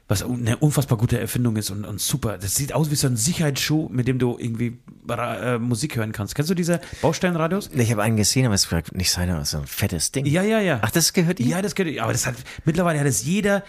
[0.09, 2.38] was eine unfassbar gute Erfindung ist und, und super.
[2.38, 4.78] Das sieht aus wie so ein Sicherheitsschuh, mit dem du irgendwie
[5.09, 6.34] äh, Musik hören kannst.
[6.36, 7.70] Kennst du diese Baustellenradios?
[7.74, 10.24] ich habe einen gesehen, aber es war nicht seiner, so ein fettes Ding.
[10.26, 10.78] Ja, ja, ja.
[10.82, 11.48] Ach, das gehört ihm?
[11.48, 11.98] Ja, das gehört.
[11.98, 13.64] Aber das hat mittlerweile hat es jeder,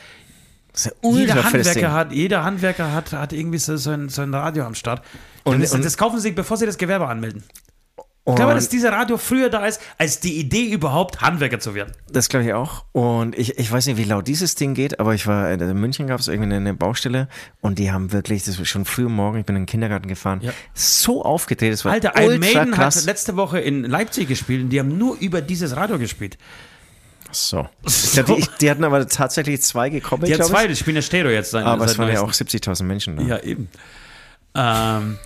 [1.03, 1.43] ein jeder.
[1.43, 5.03] Handwerker hat, jeder Handwerker hat, hat irgendwie so, so, ein, so ein Radio am Start.
[5.43, 7.43] Und- Und, das, und- das kaufen sie sich, bevor sie das Gewerbe anmelden.
[8.29, 11.93] Ich glaube, dass dieser Radio früher da ist, als die Idee überhaupt, Handwerker zu werden.
[12.11, 12.83] Das glaube ich auch.
[12.91, 16.07] Und ich, ich weiß nicht, wie laut dieses Ding geht, aber ich war, in München
[16.07, 17.29] gab es irgendwie eine Baustelle
[17.61, 20.07] und die haben wirklich, das war schon früh am Morgen, ich bin in den Kindergarten
[20.09, 20.51] gefahren, Ja.
[20.73, 23.05] so aufgedreht, das war Alter, Iron ultra Maiden hat krass.
[23.05, 26.37] letzte Woche in Leipzig gespielt und die haben nur über dieses Radio gespielt.
[27.31, 27.67] So.
[27.85, 30.69] Ich glaub, die, die hatten aber tatsächlich zwei gekoppelt, Die hat glaube zwei, ich.
[30.71, 31.51] die spielen ja Stereo jetzt.
[31.51, 33.23] Sein, Aber es waren ja auch 70.000 Menschen da.
[33.23, 33.69] Ja, eben.
[34.55, 35.17] Ähm,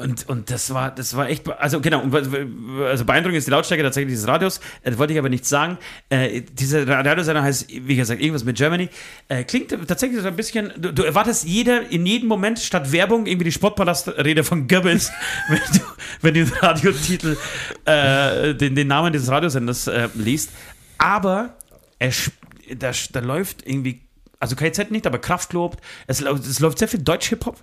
[0.00, 4.12] und, und das war, das war echt, also genau, also beeindruckend ist die Lautstärke tatsächlich
[4.14, 5.78] dieses Radios, äh, das wollte ich aber nicht sagen.
[6.08, 8.88] Äh, dieser Radiosender heißt, wie gesagt, irgendwas mit Germany.
[9.28, 13.26] Äh, klingt tatsächlich so ein bisschen, du, du erwartest jeder, in jedem Moment statt Werbung
[13.26, 15.12] irgendwie die Sportpalastrede von Goebbels,
[15.48, 15.80] wenn du,
[16.22, 17.36] wenn du den Radiotitel,
[17.84, 20.50] äh, den, den Namen dieses Radiosenders äh, liest.
[20.98, 21.54] Aber
[21.98, 22.12] er,
[22.76, 24.00] da, da läuft irgendwie,
[24.38, 25.76] also KZ nicht, aber Kraftklub,
[26.06, 27.56] es, lau- es läuft sehr viel Deutsch-Hip-Hop.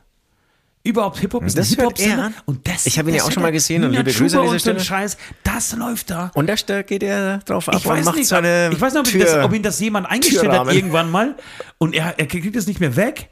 [0.87, 2.33] Überhaupt Hip-Hop ist Das ein hört er an?
[2.45, 4.53] Und das, Ich habe ihn ja auch schon mal gesehen und liebe Grüße an dieser
[4.53, 4.79] und Stelle.
[4.79, 6.31] Scheiß, das läuft da.
[6.33, 9.01] Und da geht er drauf ab Ich und weiß, macht nicht, seine ich weiß nicht,
[9.01, 10.73] ob, ihn Tür, das, ob ihn das jemand eingestellt hat Türrahmen.
[10.73, 11.35] irgendwann mal
[11.77, 13.29] und er, er kriegt es nicht mehr weg,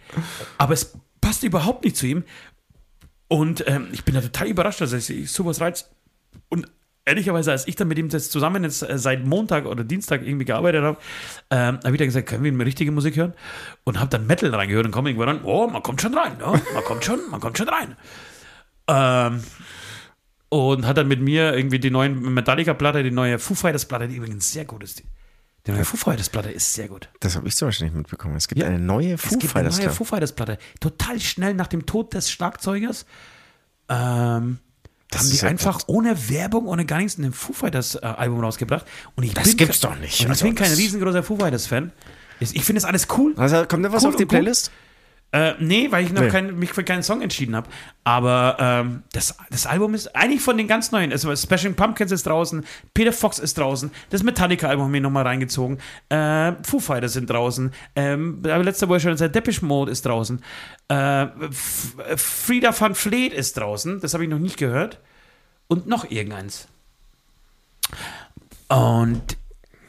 [0.58, 2.24] aber es passt überhaupt nicht zu ihm.
[3.30, 5.90] Und ähm, ich bin da total überrascht, dass er sich sowas reizt.
[6.50, 6.68] Und
[7.06, 10.46] ehrlicherweise, als ich dann mit ihm das zusammen jetzt äh, seit Montag oder Dienstag irgendwie
[10.46, 10.98] gearbeitet habe,
[11.52, 13.34] ähm, habe ich dann gesagt, können wir eine richtige Musik hören?
[13.84, 16.62] Und habe dann Metal reingehört und komme irgendwann an, oh, man kommt schon rein, ne?
[16.74, 17.96] man kommt schon, man kommt schon rein.
[18.88, 19.44] Ähm,
[20.50, 24.52] und hat dann mit mir irgendwie die neuen Metallica-Platte, die neue Foo Fighters-Platte, die übrigens
[24.52, 25.04] sehr gut ist.
[25.66, 27.10] Die, neue Foo Fighters-Platte ist sehr gut.
[27.20, 28.36] Das habe ich zum Beispiel nicht mitbekommen.
[28.36, 28.68] Es gibt Ja.
[28.68, 29.90] eine neue Es Foo gibt eine neue.
[29.90, 30.60] Foo Fighters-Platte.
[30.80, 33.06] Total schnell nach dem Tod des Schlagzeugers.
[33.90, 34.60] Ähm,
[35.16, 38.86] Das haben die ja einfach ohne Werbung, ohne gar nichts ein Foo Fighters-Album rausgebracht.
[39.16, 40.20] Und ich Das bin gibt's doch nicht.
[40.20, 41.92] Und ich Also bin kein riesengroßer Foo Fighters-Fan.
[42.40, 43.34] Ich finde das alles cool.
[43.38, 44.72] Also kommt da was Cool auf die und gut.
[45.36, 46.30] Äh, nee, weil ich noch Nee.
[46.30, 47.68] kein, mich für keinen Song entschieden habe.
[48.06, 51.12] Aber ähm, das, das Album ist eigentlich von den ganz neuen.
[51.12, 52.64] Also Smashing Pumpkins ist draußen,
[52.94, 57.74] Peter Fox ist draußen, das Metallica-Album haben wir nochmal reingezogen, äh, Foo Fighters sind draußen,
[57.98, 60.42] ähm, aber letzte Woche schon seit Depeche Mode ist draußen,
[60.88, 65.00] äh, F Frieda van Fleet ist draußen, das habe ich noch nicht gehört.
[65.68, 66.70] Und noch irgendeins.
[68.70, 69.36] Und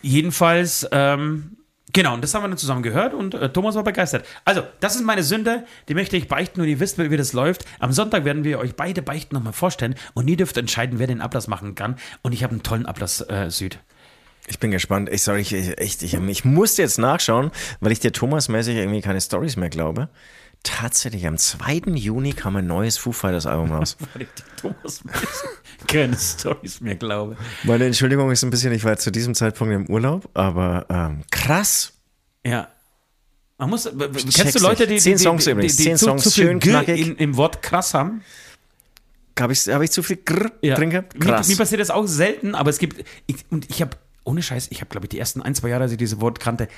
[0.02, 1.55] jedenfalls, ähm,
[1.96, 4.24] genau, und das haben wir dann zusammen gehört und äh, Thomas war begeistert.
[4.44, 7.64] Also, das ist meine Sünde, die möchte ich beichten und ihr wisst, wie das läuft.
[7.80, 11.20] Am Sonntag werden wir euch beide Beichten nochmal vorstellen und ihr dürft entscheiden, wer den
[11.20, 11.96] Ablass machen kann.
[12.22, 13.80] Und ich habe einen tollen Ablass, äh, Süd.
[14.46, 15.08] Ich bin gespannt.
[15.10, 19.00] Ich, sorry, ich, ich, echt, ich, ich musste jetzt nachschauen, weil ich dir Thomas-mäßig irgendwie
[19.00, 20.08] keine Stories mehr glaube.
[20.62, 21.82] Tatsächlich, am 2.
[21.94, 23.96] Juni kam ein neues Foo Fighters Album raus.
[24.14, 25.00] Weil ich die Thomas
[25.86, 27.36] keine Storys mehr glaube.
[27.62, 31.92] Meine Entschuldigung ist ein bisschen, ich war zu diesem Zeitpunkt im Urlaub, aber ähm, krass.
[32.44, 32.68] Ja.
[33.58, 35.76] Man muss, check's kennst du Leute, die, die, Zehn Songs die, die, übrigens.
[35.76, 37.00] die zu, Songs, zu viel schön knackig.
[37.06, 38.22] in, im Wort krass haben?
[39.38, 40.74] Habe ich, hab ich zu viel Grr Ja.
[40.76, 41.14] drin gehabt?
[41.18, 41.48] Mir, Krass.
[41.48, 43.96] mir passiert das auch selten, aber es gibt, ich, und ich habe,
[44.26, 46.40] ohne Scheiß, ich habe, glaube ich, die ersten ein, zwei Jahre, als ich dieses Wort
[46.40, 46.68] kannte,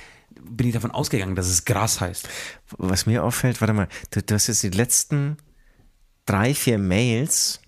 [0.41, 2.29] bin ich davon ausgegangen, dass es Gras heißt.
[2.77, 5.37] Was mir auffällt, warte mal, du, du hast jetzt die letzten
[6.25, 7.59] drei, vier Mails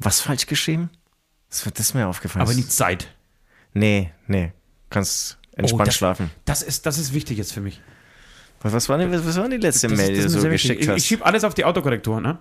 [0.00, 0.90] was falsch geschrieben?
[1.50, 2.42] Das, wird- das ist mir aufgefallen.
[2.46, 3.08] Aber nicht Zeit.
[3.74, 4.52] Nee, nee.
[4.90, 6.30] Kannst entspannt Oh, das, schlafen.
[6.44, 7.80] Das ist, das ist wichtig jetzt für mich.
[8.60, 10.50] Was, was, war denn, was, was war die letzte Das, Mail, die du so sehr
[10.50, 10.78] wichtig.
[10.78, 11.06] geschickt Ich, ich hast?
[11.06, 12.38] schiebe alles auf die Autokorrektur, ne?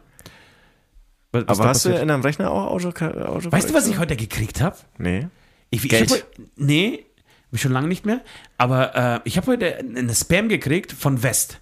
[1.31, 2.01] Was- was Aber hast du passiert.
[2.03, 4.77] in deinem Rechner auch Auto, Auto Weißt du, was ich heute gekriegt habe?
[4.97, 5.27] Nee.
[5.69, 6.11] Ich, ich Geld?
[6.11, 6.19] hab,
[6.55, 7.05] nee,
[7.47, 8.21] hab ich schon lange nicht mehr.
[8.57, 11.59] Aber äh, ich habe heute eine Spam gekriegt von West.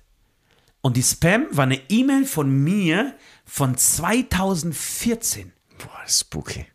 [0.82, 5.52] Und die Spam war eine E-Mail von mir von 2014.
[5.80, 6.66] Boah, das ist spooky.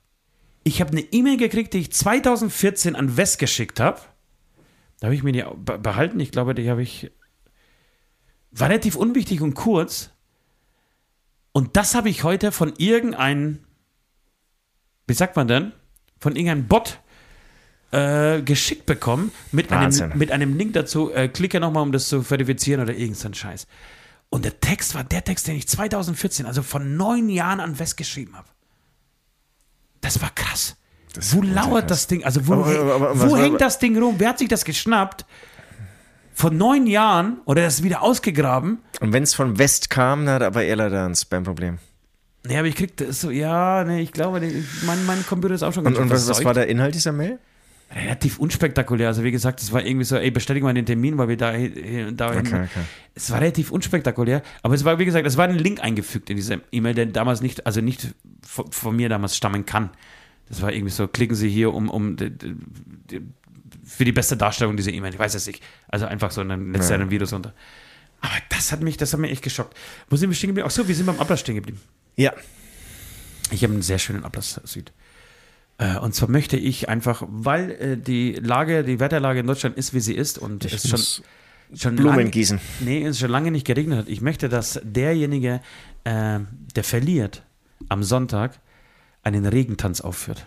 [0.65, 4.01] Ich habe eine E-Mail gekriegt, die ich 2014 an West geschickt habe.
[4.99, 6.21] Da habe ich mir die be- behalten.
[6.21, 7.11] Ich glaube, die habe ich.
[8.51, 10.11] War relativ unwichtig und kurz.
[11.53, 13.61] Und das habe ich heute von irgendeinem.
[15.07, 15.73] Wie sagt man denn?
[16.19, 17.01] Von irgendeinem Bot
[17.93, 19.33] äh, geschickt bekommen.
[19.53, 20.11] Mit Wahnsinn.
[20.11, 21.13] einem, mit einem Link dazu.
[21.13, 23.67] Äh, klicke nochmal, um das zu verifizieren oder irgendein Scheiß.
[24.29, 27.97] Und der Text war der Text, den ich 2014, also vor neun Jahren an West
[27.97, 28.47] geschrieben habe.
[30.01, 30.77] Das war krass.
[31.33, 32.23] wo lauert das Ding?
[32.25, 34.15] Also wo, Aber- aber- aber- wo was- hängt das Ding rum?
[34.19, 35.27] Wer hat sich das geschnappt?
[36.33, 38.79] Vor neun Jahren oder das wieder ausgegraben?
[39.01, 41.79] Und wenn es von West kam, dann hat aber er leider ein Spam-Problem.
[42.47, 44.41] Nee, aber ich krieg das so, ja, nee, ich glaube,
[44.87, 46.95] mein, mein Computer ist auch schon Und, ganz und schön was, was war der Inhalt
[46.95, 47.39] dieser Mail?
[47.93, 49.09] Relativ unspektakulär.
[49.09, 51.53] Also wie gesagt, es war irgendwie so, ey, bestätigen wir den Termin, weil wir da,
[52.13, 52.69] da Okay, okay.
[53.15, 56.37] Es war relativ unspektakulär, aber es war, wie gesagt, es war ein Link eingefügt in
[56.37, 58.15] diese E-Mail, der damals nicht, also nicht
[58.47, 59.91] von, von mir damals stammen kann.
[60.49, 63.23] Das war irgendwie so, klicken Sie hier um, um die, die,
[63.85, 65.13] für die beste Darstellung dieser E-Mail.
[65.13, 65.63] Ich weiß es nicht.
[65.89, 67.11] Also einfach so ein letztes Ja.
[67.11, 67.55] Virus unter.
[68.21, 69.77] Aber das hat mich, das hat mich echt geschockt.
[70.09, 70.69] Wo sind wir stehen geblieben?
[70.69, 71.81] Ach so, wir sind beim Ablass stehen geblieben.
[72.17, 72.33] Ja.
[73.51, 74.93] Ich habe einen sehr schönen Ablass Süd.
[75.81, 79.95] Äh, Und zwar möchte ich einfach, weil äh, die Lage, die Wetterlage in Deutschland ist,
[79.95, 81.01] wie sie ist und es schon,
[81.77, 82.61] schon Blumen lange, gießen.
[82.81, 84.09] Nee, es schon lange nicht geregnet hat.
[84.09, 85.61] Ich möchte, dass derjenige,
[86.05, 86.41] äh,
[86.77, 87.43] der verliert,
[87.89, 88.61] am Sonntag
[89.23, 90.47] einen Regentanz aufführt.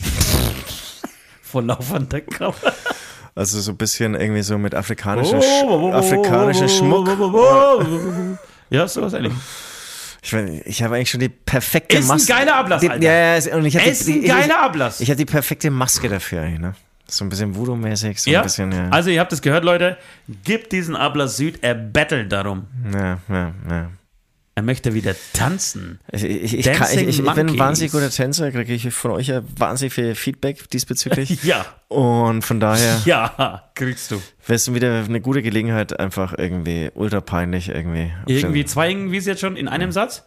[1.42, 2.72] Vor laufender Kamera.
[3.34, 7.08] Also so ein bisschen irgendwie so mit afrikanischer, Sch afrikanischer Schmuck.
[8.70, 9.32] Ja, sowas ähnlich.
[10.28, 12.32] Ich, mein, ich habe eigentlich schon die perfekte Ist ein Maske.
[12.34, 13.02] geiler Ablass, die, Alter.
[13.02, 15.00] Ja, ja, und ich habe Ist die, ein geiler Ablass.
[15.00, 16.74] Ich, habe die perfekte Maske dafür eigentlich, ne?
[17.06, 18.40] So ein bisschen Voodoo-mäßig, so ja?
[18.40, 18.90] ein bisschen, ja.
[18.90, 19.96] Also ihr habt es gehört, Leute.
[20.44, 22.66] Gibt diesen Ablass Süd, er bettelt darum.
[22.92, 23.90] ja, ja, ja.
[24.58, 26.00] Er möchte wieder tanzen.
[26.10, 29.28] Ich, ich, kann, ich, ich, ich bin ein wahnsinnig guter Tänzer, kriege ich von euch
[29.28, 31.42] ja wahnsinnig viel Feedback diesbezüglich.
[31.44, 31.64] Ja.
[31.86, 34.16] Und von daher Ja, kriegst du.
[34.46, 39.40] wäre es wieder eine gute Gelegenheit, einfach irgendwie ultra peinlich irgendwie, Irgendwie zwei irgendwie jetzt
[39.40, 40.24] schon in einem Satz.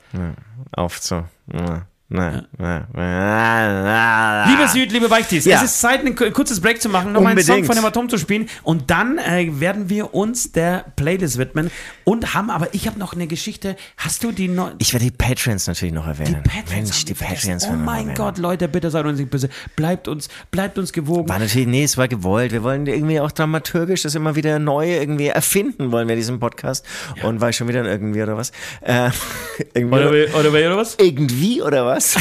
[0.72, 1.26] auf so.
[1.54, 5.58] Ja, na, na, na, Liebe Süd, liebe Weichtis, Ja.
[5.58, 8.18] es ist Zeit, ein ku- kurzes Break zu machen, nochmal einen Song von Hämatom zu
[8.18, 11.72] spielen und dann äh, werden wir uns der Playlist widmen
[12.04, 13.78] und haben, aber ich habe noch eine Geschichte.
[13.98, 14.72] Hast du die noch?
[14.80, 16.44] Ich werde die Patrons natürlich noch Die erwähnen.
[16.44, 17.14] Patreons Mensch, die.
[17.14, 18.14] Patrons Oh mein.
[18.16, 19.50] Gott, Leute, bitte seid uns nicht böse.
[19.78, 21.30] Bleibt uns, bleibt uns gewogen.
[21.30, 22.52] War natürlich, nee, es war gewollt.
[22.52, 26.86] Wir wollen irgendwie auch dramaturgisch das immer wieder neu irgendwie erfinden wollen wir diesen Podcast.
[27.24, 28.52] Und war ich schon wieder irgendwie oder was?
[28.82, 29.12] Äh,
[29.74, 30.96] irgendwie, Oder, oder, oder, oder was?
[31.00, 32.01] irgendwie oder was?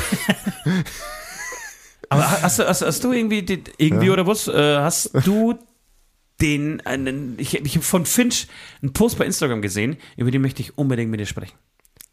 [2.08, 4.48] Aber hast du, hast, hast du irgendwie, die- irgendwie oder was?
[4.48, 5.58] Äh, hast du
[6.40, 8.48] den, einen, ich, ich habe von Finch
[8.82, 11.54] einen Post bei Instagram gesehen, über den möchte ich unbedingt mit dir sprechen.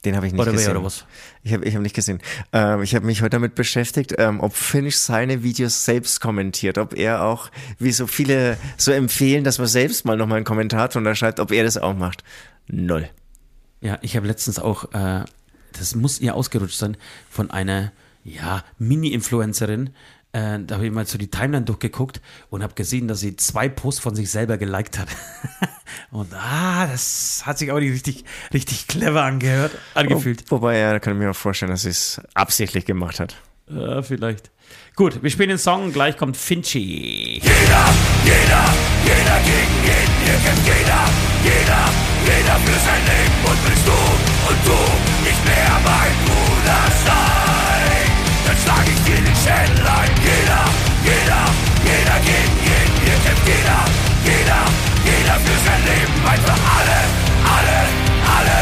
[0.05, 0.77] Den habe ich nicht Oder wer gesehen.
[0.77, 1.05] oder was?
[1.41, 2.19] Ich habe ich hab nicht gesehen.
[2.53, 6.93] Ähm, ich habe mich heute damit beschäftigt, ähm, ob Finch seine Videos selbst kommentiert, ob
[6.93, 7.49] er auch,
[7.79, 11.51] wie so viele so empfehlen, dass man selbst mal nochmal einen Kommentar drunter schreibt, ob
[11.51, 12.23] er das auch macht.
[12.67, 13.09] Null.
[13.81, 15.23] Ja, ich habe letztens auch, äh,
[15.73, 16.97] das muss ihr ausgerutscht sein,
[17.29, 17.91] von einer,
[18.23, 19.91] ja, Mini-Influencerin.
[20.33, 23.69] Äh, da habe ich mal so die Timeline durchgeguckt und habe gesehen, dass sie zwei
[23.69, 25.07] Posts von sich selber geliked hat.
[26.11, 30.43] und ah, das hat sich auch nicht richtig, richtig clever angehört, angefühlt.
[30.49, 33.37] Wo, wobei, ja, da kann ich mir auch vorstellen, dass sie es absichtlich gemacht hat.
[33.69, 34.51] Ja, vielleicht.
[34.95, 37.41] Gut, wir spielen den Song, gleich kommt Finchi.
[37.43, 37.93] Jeder,
[38.25, 38.73] jeder,
[39.05, 41.09] jeder gegen jeden, hier kämpft jeder,
[41.43, 41.89] jeder,
[42.25, 43.91] jeder für sein Leben und willst du
[44.49, 45.06] und du
[45.47, 48.07] mehr mein Bruder sein.
[48.45, 50.11] Dann schlag ich dir den Schädel ein.
[50.21, 50.63] Jeder,
[51.03, 51.43] jeder,
[51.87, 52.95] jeder gegen jeden.
[53.03, 53.81] Hier kämpft jeder,
[54.27, 54.61] jeder,
[55.07, 56.15] jeder für sein Leben.
[56.33, 56.99] Einfach alle,
[57.55, 57.79] alle,
[58.37, 58.59] alle,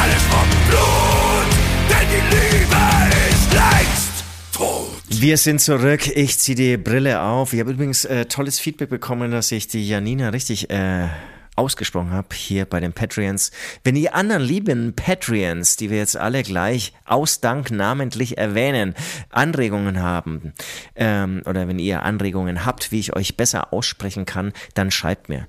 [0.00, 1.50] alle vom Blut.
[1.90, 2.82] Denn die Liebe
[3.30, 4.14] ist längst
[4.52, 5.02] tot.
[5.08, 6.06] Wir sind zurück.
[6.14, 7.52] Ich ziehe die Brille auf.
[7.52, 10.70] Ich habe übrigens äh, tolles Feedback bekommen, dass ich die Janina richtig...
[10.70, 11.08] Äh
[11.56, 13.50] ausgesprochen habe hier bei den Patreons.
[13.84, 18.94] Wenn die anderen lieben Patreons, die wir jetzt alle gleich aus Dank namentlich erwähnen,
[19.30, 20.54] Anregungen haben
[20.96, 25.46] ähm, oder wenn ihr Anregungen habt, wie ich euch besser aussprechen kann, dann schreibt mir.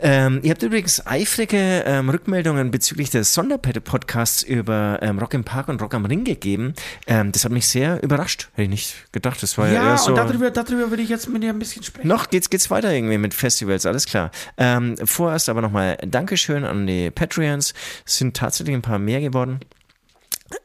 [0.00, 5.68] Ähm, ihr habt übrigens eifrige ähm, Rückmeldungen bezüglich des Sonderpodcasts über ähm, Rock im Park
[5.68, 6.74] und Rock am Ring gegeben.
[7.06, 8.48] Ähm, das hat mich sehr überrascht.
[8.52, 9.42] Hätte ich nicht gedacht.
[9.42, 10.10] Das war ja, Ja, eher so.
[10.10, 12.08] und darüber, darüber will ich jetzt mit dir ein bisschen sprechen.
[12.08, 14.30] Noch geht's, geht's weiter irgendwie mit Festivals, alles klar.
[14.56, 14.96] Ähm,
[15.42, 17.74] vorerst aber nochmal Dankeschön an die Patreons.
[18.06, 19.60] Es sind tatsächlich ein paar mehr geworden.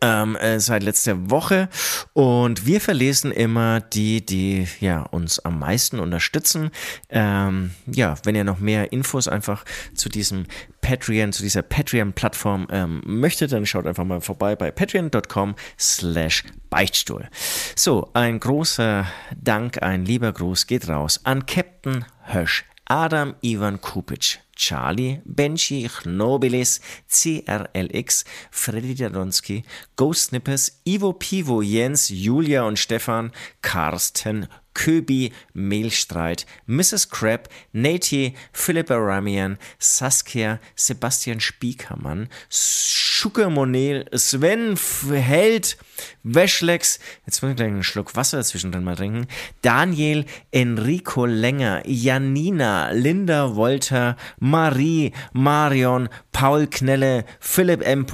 [0.01, 1.69] Ähm, äh, seit letzter Woche
[2.11, 6.71] und wir verlesen immer die, die ja uns am meisten unterstützen.
[7.09, 9.63] Ähm, ja, wenn ihr noch mehr Infos einfach
[9.95, 10.45] zu diesem
[10.81, 17.29] Patreon, zu dieser Patreon-Plattform ähm, möchtet, dann schaut einfach mal vorbei bei patreon.com slash Beichtstuhl.
[17.77, 19.07] So, ein großer
[19.37, 26.81] Dank, ein lieber Gruß geht raus an Captain Hösch, Adam Ivan Kupic, Charlie, Benji, Chnobilis,
[27.09, 29.63] CRLX, Freddy Dadonski,
[29.95, 33.31] Ghost Snippers, Ivo Pivo, Jens, Julia und Stefan,
[33.61, 34.47] Carsten,
[34.77, 37.09] Köbi, Mehlstreit, Mrs.
[37.09, 44.77] Crab, Nati, Philippa Ramian, Saskia, Sebastian Spiekermann, Schucker Monel, Sven
[45.09, 45.77] Held,
[46.21, 49.25] Weschlex, jetzt muss ich gleich einen Schluck Wasser zwischendrin mal trinken,
[49.63, 58.05] Daniel, Enrico Länger, Janina, Linda Wolter, Marie, Marion, Paul Knelle, Philipp M.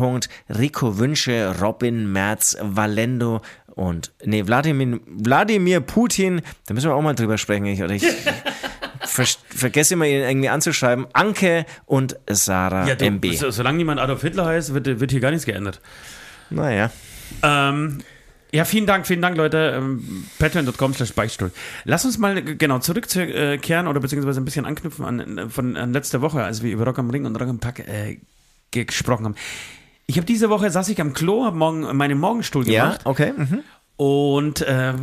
[0.48, 3.42] Rico Wünsche, Robin Merz, Valendo
[3.76, 7.66] und nee, Wladimir, Wladimir Putin, da müssen wir auch mal drüber sprechen.
[7.66, 8.06] Ich, oder ich
[9.02, 11.08] ver vergesse immer ihn irgendwie anzuschreiben.
[11.14, 13.34] Anke und Sarah Ja, du, MB.
[13.34, 15.82] so, solange niemand Adolf Hitler heißt, wird, wird hier gar nichts geändert.
[16.50, 16.92] Naja.
[17.42, 18.00] Ähm,
[18.52, 19.74] ja, vielen Dank, vielen Dank, Leute.
[19.76, 21.52] Ähm, Patreon.com slash Beichtstuhl.
[21.86, 25.92] Lass uns mal äh, genau zurückkehren oder beziehungsweise ein bisschen anknüpfen an, äh, von, an
[25.94, 28.20] letzte Woche, als wir über Rock am Ring und Rock am Pack äh,
[28.70, 29.36] gesprochen haben.
[30.06, 33.34] Ich habe diese Woche, saß ich am Klo, habe morgen meinen Morgenstuhl Ja, gemacht okay.
[33.36, 33.60] Mhm.
[33.96, 34.94] und äh,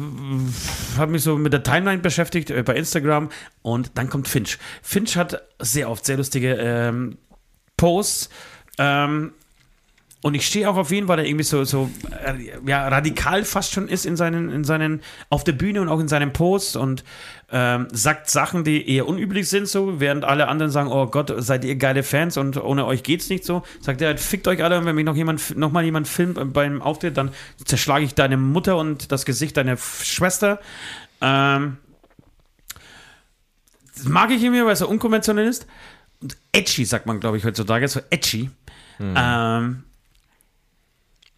[0.98, 3.30] habe mich so mit der Timeline beschäftigt äh, bei Instagram
[3.62, 4.58] und dann kommt Finch.
[4.82, 7.16] Finch hat sehr oft sehr lustige ähm,
[7.76, 8.28] Posts
[8.78, 9.32] ähm,
[10.22, 12.34] und ich stehe auch auf ihn, weil er irgendwie so, so äh,
[12.66, 15.00] ja, radikal fast schon ist in seinen, in seinen,
[15.30, 17.04] auf der Bühne und auch in seinen Posts und
[17.50, 21.64] ähm, sagt Sachen, die eher unüblich sind, so, während alle anderen sagen, oh Gott, seid
[21.64, 23.62] ihr geile Fans und ohne euch geht's nicht so.
[23.80, 26.82] Sagt er, fickt euch alle und wenn mich noch jemand, noch mal jemand filmt beim
[26.82, 27.30] Auftritt, dann
[27.64, 30.60] zerschlage ich deine Mutter und das Gesicht deiner Schwester.
[31.22, 31.78] Ähm,
[33.94, 35.66] das mag ich irgendwie, weil es so unkonventionell ist.
[36.20, 38.50] Und edgy, sagt man, glaube ich, heutzutage, so edgy.
[39.00, 39.84] Ähm,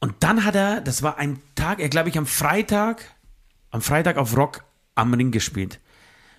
[0.02, 3.04] und dann hat er, das war ein Tag, er glaube ich am Freitag,
[3.70, 4.64] am Freitag auf Rock
[4.96, 5.78] am Ring gespielt.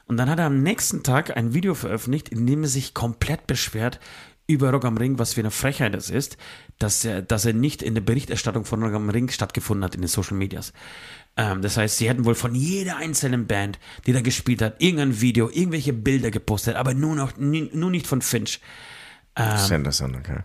[0.05, 3.47] Und dann hat er am nächsten Tag ein Video veröffentlicht, in dem er sich komplett
[3.47, 4.01] beschwert
[4.47, 6.35] über Rock am Ring, was für eine Frechheit es ist,
[6.77, 10.01] dass er, dass er nicht in der Berichterstattung von Rock am Ring stattgefunden hat in
[10.01, 10.73] den Social Medias.
[11.37, 15.21] Ähm, das heißt, sie hätten wohl von jeder einzelnen Band, die da gespielt hat, irgendein
[15.21, 18.59] Video, irgendwelche Bilder gepostet, aber nur noch, nur nicht von Finch.
[19.35, 20.41] Das ja interessant, okay.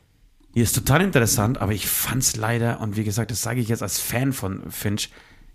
[0.55, 3.83] Die ist total interessant, aber ich fand's leider, und wie gesagt, das sage ich jetzt
[3.83, 5.11] als Fan von Finch,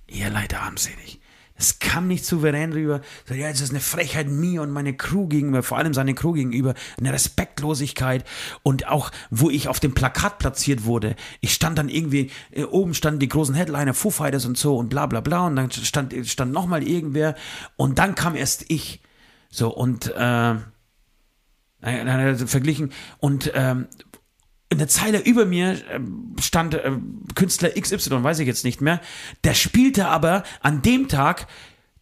[0.08, 1.20] eher leider armselig.
[1.56, 3.02] Es kam nicht souverän rüber.
[3.28, 6.34] So, ja, es ist eine Frechheit mir und meine Crew gegenüber, vor allem seine Crew
[6.34, 8.26] gegenüber, eine Respektlosigkeit
[8.64, 11.16] und auch, wo ich auf dem Plakat platziert wurde.
[11.42, 14.90] Ich stand dann irgendwie, äh, oben standen die großen Headliner, Foo Fighters und so und
[14.90, 17.36] bla bla bla und dann stand, stand nochmal irgendwer
[17.76, 19.02] und dann kam erst ich.
[19.50, 20.56] So, und, äh,
[21.82, 23.88] er verglichen und, ähm,
[24.74, 26.92] in der Zeile über mir ähm, stand äh,
[27.36, 29.00] Künstler XY, weiß ich jetzt nicht mehr.
[29.44, 31.48] Der spielte aber an dem Tag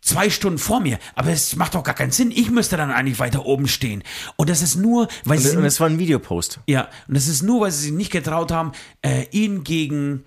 [0.02, 0.98] zwei Stunden vor mir.
[1.16, 2.32] Aber es macht doch gar keinen Sinn.
[2.32, 4.04] Ich müsste dann eigentlich weiter oben stehen.
[4.36, 6.60] Und das ist nur, weil Und, sie und es war ein Videopost.
[6.68, 8.72] ja, und das ist nur, weil sie sich nicht getraut haben,
[9.04, 10.26] äh, ihn gegen,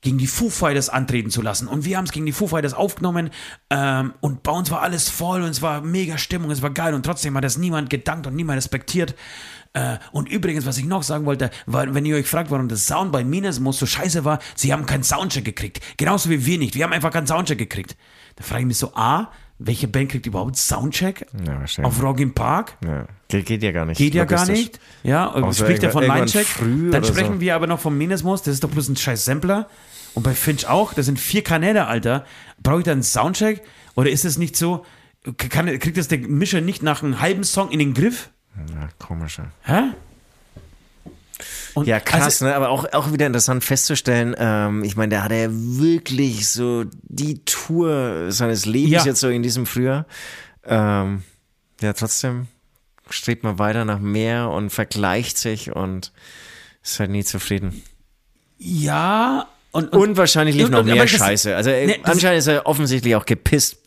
[0.00, 1.68] gegen die Foo Fighters antreten zu lassen.
[1.68, 3.30] Und wir haben es gegen die Foo Fighters aufgenommen
[3.70, 6.94] ähm, und bei uns war alles voll und es war mega Stimmung, es war geil
[6.94, 9.14] und trotzdem hat das niemand gedankt und niemand respektiert.
[9.74, 12.86] Äh, und übrigens, was ich noch sagen wollte, weil, wenn ihr euch fragt, warum das
[12.86, 15.80] Sound bei Minnesmos so scheiße war, sie haben keinen Soundcheck gekriegt.
[15.96, 16.74] Genauso wie wir nicht.
[16.74, 17.96] Wir haben einfach keinen Soundcheck gekriegt.
[18.36, 21.26] Da frage ich mich so, A, welche Band kriegt überhaupt Soundcheck?
[21.46, 21.84] Ja.
[21.84, 22.76] Auf Rock im Park?
[22.84, 23.06] Ja.
[23.28, 23.98] Geht, geht ja gar nicht.
[23.98, 24.78] Geht ja gar nicht.
[25.02, 26.46] Ja, Außer spricht er von Linecheck.
[26.90, 27.40] Dann sprechen so.
[27.40, 28.42] wir aber noch vom Minnesmos.
[28.42, 29.68] Das ist doch bloß ein scheiß Sampler.
[30.14, 30.92] Und bei Finch auch.
[30.92, 32.26] Das sind vier Kanäle, Alter.
[32.62, 33.62] Brauche ich da einen Soundcheck?
[33.94, 34.84] Oder ist es nicht so,
[35.36, 38.30] kann, kriegt das der Mischer nicht nach einem halben Song in den Griff?
[38.56, 39.38] Ja, komisch.
[39.38, 39.46] ja.
[39.62, 39.82] Hä?
[41.74, 42.54] Und Ja, krass, also, ne?
[42.54, 47.44] aber auch, auch wieder interessant festzustellen, ähm, ich meine, da hat er wirklich so die
[47.44, 49.04] Tour seines Lebens Ja.
[49.04, 50.06] jetzt so in diesem Frühjahr.
[50.64, 51.22] Ähm,
[51.80, 52.46] ja, trotzdem
[53.10, 56.12] strebt man weiter nach mehr und vergleicht sich und
[56.82, 57.82] ist halt nie zufrieden.
[58.58, 61.56] Ja, und, Und wahrscheinlich lief und- noch und- mehr Scheiße.
[61.56, 63.81] Also äh, Nee, das- anscheinend ist er offensichtlich auch gepisst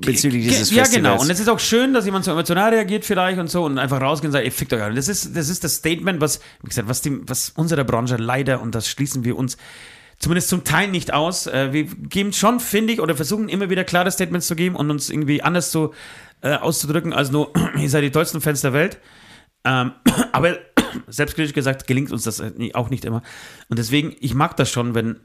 [0.00, 0.90] bezüglich dieses Ja, Festivals.
[0.92, 1.20] genau.
[1.20, 4.00] Und es ist auch schön, dass jemand so emotional reagiert vielleicht und so und einfach
[4.00, 4.94] rausgehen und sagt, ey, fickt euch alle.
[4.94, 8.60] Das ist, das ist das Statement, was, wie gesagt, was, die, was unsere Branche leider,
[8.60, 9.56] und das schließen wir uns
[10.18, 13.84] zumindest zum Teil nicht aus, äh, wir geben schon, finde ich, oder versuchen immer wieder
[13.84, 15.92] klare Statements zu geben und uns irgendwie anders zu,
[16.42, 18.98] äh, auszudrücken, als nur, ihr seid die tollsten Fans der Welt.
[19.64, 19.92] Ähm,
[20.32, 20.58] aber
[21.08, 23.22] selbstkritisch gesagt, gelingt uns das äh, auch nicht immer.
[23.68, 25.20] Und deswegen, ich mag das schon, wenn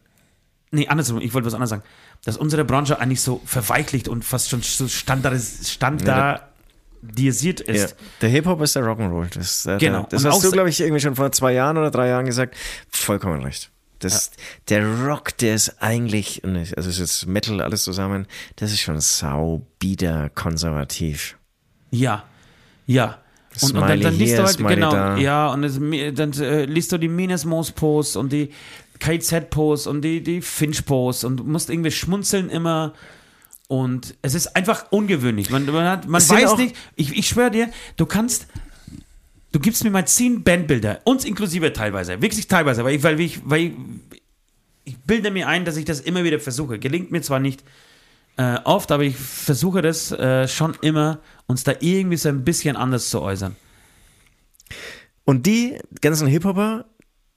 [0.71, 1.83] Nee, andersrum, ich wollte was anderes sagen.
[2.25, 7.95] Dass unsere Branche eigentlich so verweichlicht und fast schon so standardis standardisiert Ja, ist.
[8.21, 9.33] der Hip-Hop ist der Rock'n'Roll.
[9.35, 10.07] Das, äh, Genau.
[10.09, 12.55] das Und hast du, glaube ich, irgendwie schon vor zwei Jahren oder drei Jahren gesagt.
[12.89, 13.71] Vollkommen recht.
[13.99, 14.31] Das,
[14.69, 18.99] Der Rock, der ist eigentlich, also es ist jetzt Metal, alles zusammen, das ist schon
[18.99, 21.37] saubieder konservativ.
[21.91, 22.23] Ja,
[22.85, 23.19] ja.
[23.61, 25.15] Und, und dann, dann liest hier, du halt, genau, da.
[25.17, 25.75] ja, und es,
[26.13, 28.51] dann äh, liest du die Minesmos-Posts und die
[28.99, 32.93] KZ-Posts und die, die Finch-Posts und du musst irgendwie schmunzeln immer.
[33.67, 35.49] Und es ist einfach ungewöhnlich.
[35.49, 38.47] Man, man, hat, man weiß nicht, ich, ich schwöre dir, du kannst,
[39.51, 43.41] du gibst mir mal zehn Bandbilder, uns inklusive teilweise, wirklich teilweise, weil ich, weil ich,
[43.43, 43.73] weil ich,
[44.83, 46.77] ich bilde mir ein, dass ich das immer wieder versuche.
[46.77, 47.63] Gelingt mir zwar nicht
[48.37, 52.75] äh, oft, aber ich versuche das äh, schon immer, uns da irgendwie so ein bisschen
[52.75, 53.55] anders zu äußern.
[55.23, 56.85] Und die ganzen Hip-Hopper,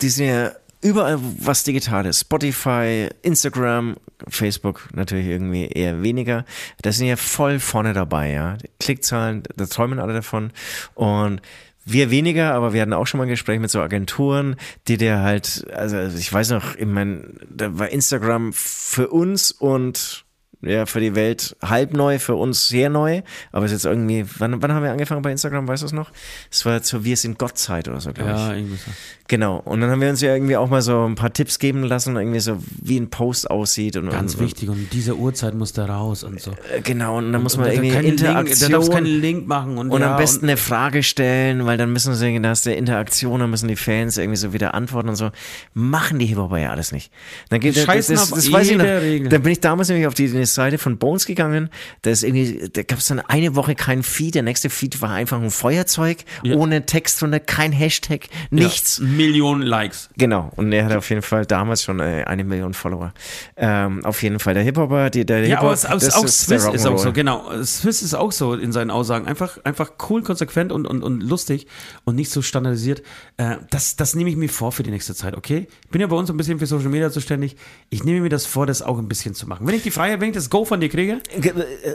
[0.02, 2.20] die sind ja überall was Digitales.
[2.20, 3.96] Spotify, Instagram,
[4.28, 6.44] Facebook natürlich irgendwie eher weniger.
[6.82, 8.56] Da sind ja voll vorne dabei, ja.
[8.80, 10.52] Klickzahlen, da träumen alle davon.
[10.94, 11.40] Und
[11.84, 14.56] wir weniger, aber wir hatten auch schon mal ein Gespräch mit so Agenturen,
[14.88, 20.26] die dir halt, also ich weiß noch, ich meine, da war Instagram für uns und
[20.62, 23.22] ja, für die Welt halb neu, für uns sehr neu.
[23.52, 25.92] Aber es ist jetzt irgendwie, wann, wann haben wir angefangen bei Instagram, weißt du es
[25.92, 26.10] noch?
[26.50, 28.56] Es war zur Wir sind Gottzeit oder so, glaube ich.
[28.58, 28.90] irgendwie so.
[29.28, 29.58] Genau.
[29.64, 32.16] Und dann haben wir uns ja irgendwie auch mal so ein paar Tipps geben lassen,
[32.16, 33.96] irgendwie so, wie ein Post aussieht.
[33.96, 34.68] Und, Ganz und, wichtig.
[34.70, 36.52] Und diese Uhrzeit muss da raus und so.
[36.74, 37.18] Äh, Genau.
[37.18, 38.70] Und dann muss Und man da irgendwie Link, Interaktion.
[38.70, 39.76] da darfst keinen Link machen.
[39.78, 42.78] Und, und ja, am besten eine Frage stellen, weil dann müssen sie, da ist der
[42.78, 45.30] Interaktion, dann müssen die Fans irgendwie so wieder antworten und so.
[45.74, 47.12] Machen die Hip-Hopper ja alles nicht.
[47.50, 48.84] Dann geht Die scheißen auf weiß ich noch.
[48.84, 49.28] Regel.
[49.28, 51.70] Dann bin ich damals nämlich auf die, die Seite von Bones gegangen.
[52.02, 54.34] Da ist irgendwie, da gab es dann eine Woche keinen Feed.
[54.34, 56.56] Der nächste Feed war einfach ein Feuerzeug, Ja.
[56.56, 58.98] ohne Text drunter, kein Hashtag, nichts.
[58.98, 60.08] Ja, Millionen Likes.
[60.16, 63.12] Genau, und er hat auf jeden Fall damals schon äh, eine Million Follower.
[63.56, 65.94] Ähm, auf jeden Fall der Hip-Hopper, der Ja, Hip-Hop, aber es, auch
[66.24, 67.50] ist der Swiss ist auch so, genau.
[67.62, 69.26] Swiss ist auch so in seinen Aussagen.
[69.26, 71.66] Einfach, einfach cool, konsequent und, und, und lustig
[72.04, 73.02] und nicht so standardisiert.
[73.36, 75.68] Äh, das, das nehme ich mir vor für die nächste Zeit, okay?
[75.84, 77.56] Ich bin ja bei uns ein bisschen für Social Media zuständig.
[77.90, 79.66] Ich nehme mir das vor, das auch ein bisschen zu machen.
[79.66, 81.52] Wenn ich die Freiheit, wenn ich das Go von dir kriege, Ge-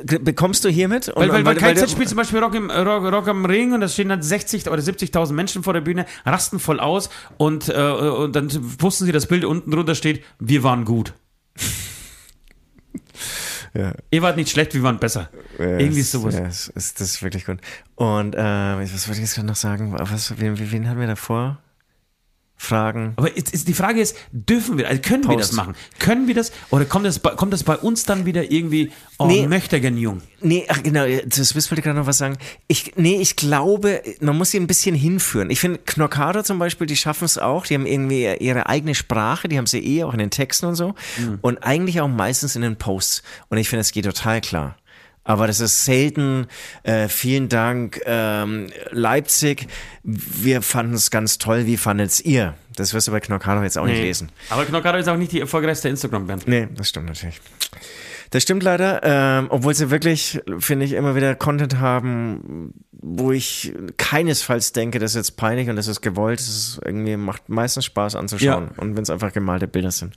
[0.08, 1.10] äh, Bekommst du hiermit?
[1.10, 3.74] Und- weil, weil, weil, weil KZ spielt zum Beispiel Rock, im, Rock, Rock am Ring
[3.74, 7.70] und da stehen dann 60 oder 70.000 Menschen vor der Bühne, rasten voll aus und,
[7.70, 8.50] äh, und dann
[8.82, 11.14] wussten sie, das Bild unten drunter steht, wir waren gut.
[13.76, 13.94] Ja.
[14.12, 15.30] Ihr wart nicht schlecht, wir waren besser.
[15.58, 16.36] Ja, Irgendwie sowas.
[16.36, 17.58] Ja, ist, das ist wirklich gut.
[17.96, 19.96] Und äh, was wollte ich jetzt gerade noch sagen?
[19.98, 21.58] Was, wen, wen hatten wir davor?
[22.64, 23.14] Fragen.
[23.18, 25.50] Aber jetzt ist, die Frage ist, dürfen wir, also können wir Post.
[25.50, 25.76] das machen?
[26.00, 29.28] Können wir das, oder kommt das, bei- kommt das bei uns dann wieder irgendwie, oh,
[29.28, 29.48] Nee.
[29.48, 30.22] möchte gern jung?
[30.42, 32.38] Nee, ach genau, das wollte ich gerade noch was sagen.
[32.68, 35.50] Ich, nee, ich glaube, man muss sie ein bisschen hinführen.
[35.50, 37.66] Ich finde, Knockado zum Beispiel, die schaffen es auch.
[37.66, 40.76] Die haben irgendwie ihre eigene Sprache, die haben sie eh auch in den Texten und
[40.76, 40.96] so.
[41.42, 43.24] Und eigentlich auch meistens in den Posts.
[43.50, 44.76] Und ich finde, es geht total klar.
[45.24, 46.48] Aber das ist selten.
[46.84, 49.68] Äh, vielen Dank, ähm, Leipzig.
[50.04, 51.66] Wir fanden es ganz toll.
[51.66, 52.56] Wie fandet ihr?
[52.76, 54.30] Das wirst du bei Knockado jetzt auch nicht lesen.
[54.50, 56.48] Aber Knockado ist auch nicht die erfolgreichste Instagram-Band.
[56.48, 57.40] Nee, das stimmt natürlich.
[58.34, 62.74] Das stimmt leider, ähm, obwohl sie wirklich, finde ich, immer wieder Content haben,
[63.04, 66.40] wo ich keinesfalls denke, das ist jetzt peinlich und das ist gewollt.
[66.40, 68.72] Das ist irgendwie macht meistens Spaß anzuschauen.
[68.76, 68.82] Ja.
[68.82, 70.16] Und wenn es einfach gemalte Bilder sind.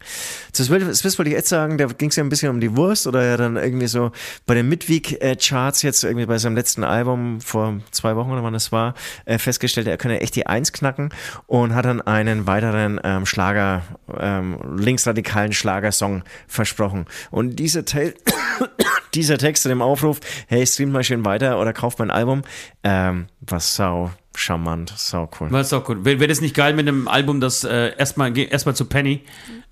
[0.56, 2.74] Das, will, das wollte ich jetzt sagen, da ging es ja ein bisschen um die
[2.74, 4.12] Wurst oder ja dann irgendwie so
[4.46, 8.72] bei den Midweek-Charts jetzt irgendwie bei seinem letzten Album vor zwei Wochen oder wann es
[8.72, 8.94] war,
[9.26, 11.10] äh, festgestellt, er könne echt die Eins knacken
[11.46, 13.82] und hat dann einen weiteren ähm, Schlager,
[14.18, 17.04] ähm, linksradikalen Schlagersong versprochen.
[17.30, 18.68] Und dieser Teil,
[19.14, 22.42] dieser Text in dem Aufruf, hey, streamt mal schön weiter oder kauft mein Album,
[22.84, 25.50] ähm, war sau charmant, sau cool.
[25.50, 26.04] War doch gut.
[26.04, 29.22] Wäre wär das nicht geil mit einem Album, das äh, erstmal erstmal zu Penny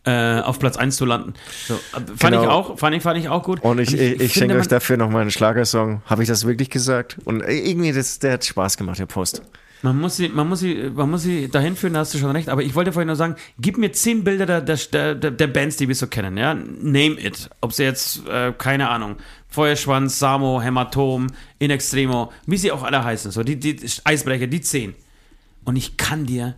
[0.04, 1.34] äh, auf Platz 1 zu landen?
[1.66, 2.42] So, äh, fand Genau.
[2.42, 3.60] ich auch, fand ich, fand ich auch gut.
[3.62, 6.02] Und ich, ich, ich finde, schenke euch dafür nochmal einen Schlagersong.
[6.06, 7.18] Habe ich das wirklich gesagt?
[7.24, 9.42] Und irgendwie, das, der hat Spaß gemacht, der Post.
[9.84, 12.30] Man muss sie, man muss sie, man muss sie dahin führen, da hast du schon
[12.30, 12.48] recht.
[12.48, 15.76] Aber ich wollte vorhin nur sagen, gib mir zehn Bilder der, der, der, der Bands,
[15.76, 16.54] die wir so kennen, ja.
[16.54, 17.50] Name it.
[17.60, 19.16] Ob sie jetzt, äh, keine Ahnung,
[19.50, 21.26] Feuerschwanz, Samo, Hämatom,
[21.58, 24.94] In Extremo, wie sie auch alle heißen, so, die, die Eisbrecher, die zehn.
[25.64, 26.54] Und ich kann dir,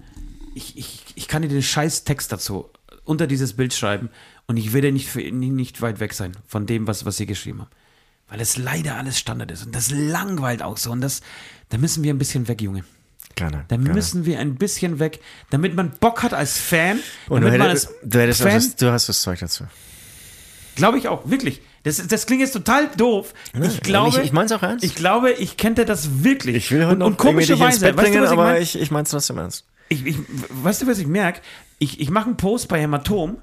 [0.55, 2.71] ich, ich, ich kann dir den scheiß Text dazu
[3.03, 4.09] unter dieses Bild schreiben
[4.47, 7.71] und ich werde nicht, nicht weit weg sein von dem, was, was sie geschrieben haben.
[8.29, 11.23] Weil es leider alles Standard ist und das langweilt auch so und das,
[11.71, 12.85] da müssen wir ein bisschen weg, Junge.
[13.37, 13.65] Gerne.
[13.69, 13.93] Da gerne.
[13.95, 16.99] müssen wir ein bisschen weg, damit man Bock hat als Fan.
[17.29, 19.65] Und du, damit man als du, hättest Fan, das, du hast das Zeug dazu.
[20.75, 21.61] glaube ich auch, wirklich.
[21.85, 23.33] Das, das klingt jetzt total doof.
[23.63, 24.85] Ich glaube, ich, ich mein's auch ernst.
[24.85, 26.57] ich glaube, ich könnte das wirklich.
[26.57, 28.63] Ich will heute und, und komischerweise, weißt du, bringen, was ich aber mein?
[28.63, 29.65] ich, ich mein's trotzdem ernst.
[29.89, 30.17] ich, ich,
[30.51, 31.41] weißt du, was ich merke?
[31.79, 33.39] Ich, ich mache einen Post bei Hämatom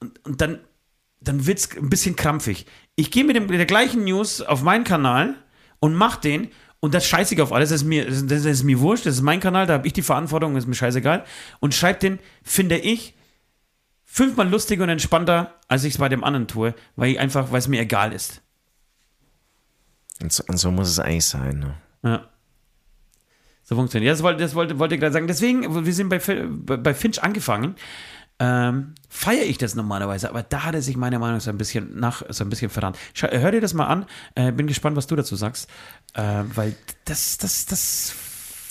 [0.00, 0.58] und, und dann,
[1.20, 2.66] dann wird es ein bisschen krampfig.
[2.96, 5.34] Ich gehe mit, dem- mit der gleichen News auf meinen Kanal
[5.78, 6.48] und mach den
[6.80, 7.70] und das scheiße ich auf alles.
[7.70, 9.92] Das ist, mir, das, das ist mir wurscht, das ist mein Kanal, da habe ich
[9.92, 11.24] die Verantwortung, das ist mir scheißegal.
[11.60, 13.14] Und schreib den, finde ich,
[14.04, 17.58] fünfmal lustiger und entspannter, als ich es bei dem anderen tue, weil ich einfach, weil
[17.58, 18.42] es mir egal ist.
[20.22, 21.58] Und so, und so muss es eigentlich sein.
[21.58, 21.74] Ne?
[22.02, 22.28] Ja.
[23.62, 24.06] So funktioniert.
[24.06, 25.26] Ja, das wollte, das wollte, wollte ich gerade sagen.
[25.26, 27.74] Deswegen, wir sind bei bei Finch angefangen.
[28.38, 31.56] Ähm, feiere ich das normalerweise, aber da hat er sich meiner Meinung nach so ein
[31.56, 32.98] bisschen nach so ein bisschen verrannt.
[33.14, 34.04] Schau, hör dir das mal an.
[34.34, 35.70] Äh, bin gespannt, was du dazu sagst,
[36.14, 36.74] äh, weil
[37.04, 38.12] das das das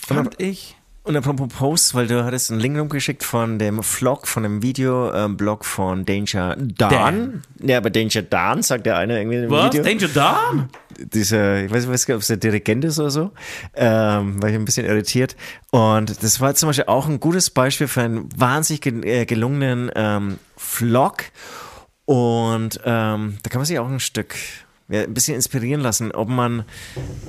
[0.06, 0.76] fand ich.
[1.02, 5.64] Und apropos Posts, weil du hattest einen Link rumgeschickt von dem Vlog, von dem Videoblog
[5.64, 6.90] von Danger Dan.
[6.90, 7.42] Dan.
[7.62, 9.72] Ja, aber Danger Dan sagt der eine irgendwie im Was?
[9.72, 9.84] Video.
[9.84, 10.68] Danger Dan?
[10.98, 13.30] dieser, ich weiß nicht, ob es der Dirigent ist oder so,
[13.74, 15.36] ähm, war ich ein bisschen irritiert.
[15.70, 20.38] Und das war zum Beispiel auch ein gutes Beispiel für einen wahnsinnig äh, gelungenen ähm,
[20.56, 21.24] Vlog.
[22.04, 24.34] Und ähm, da kann man sich auch ein Stück,
[24.88, 26.64] ein bisschen inspirieren lassen, ob man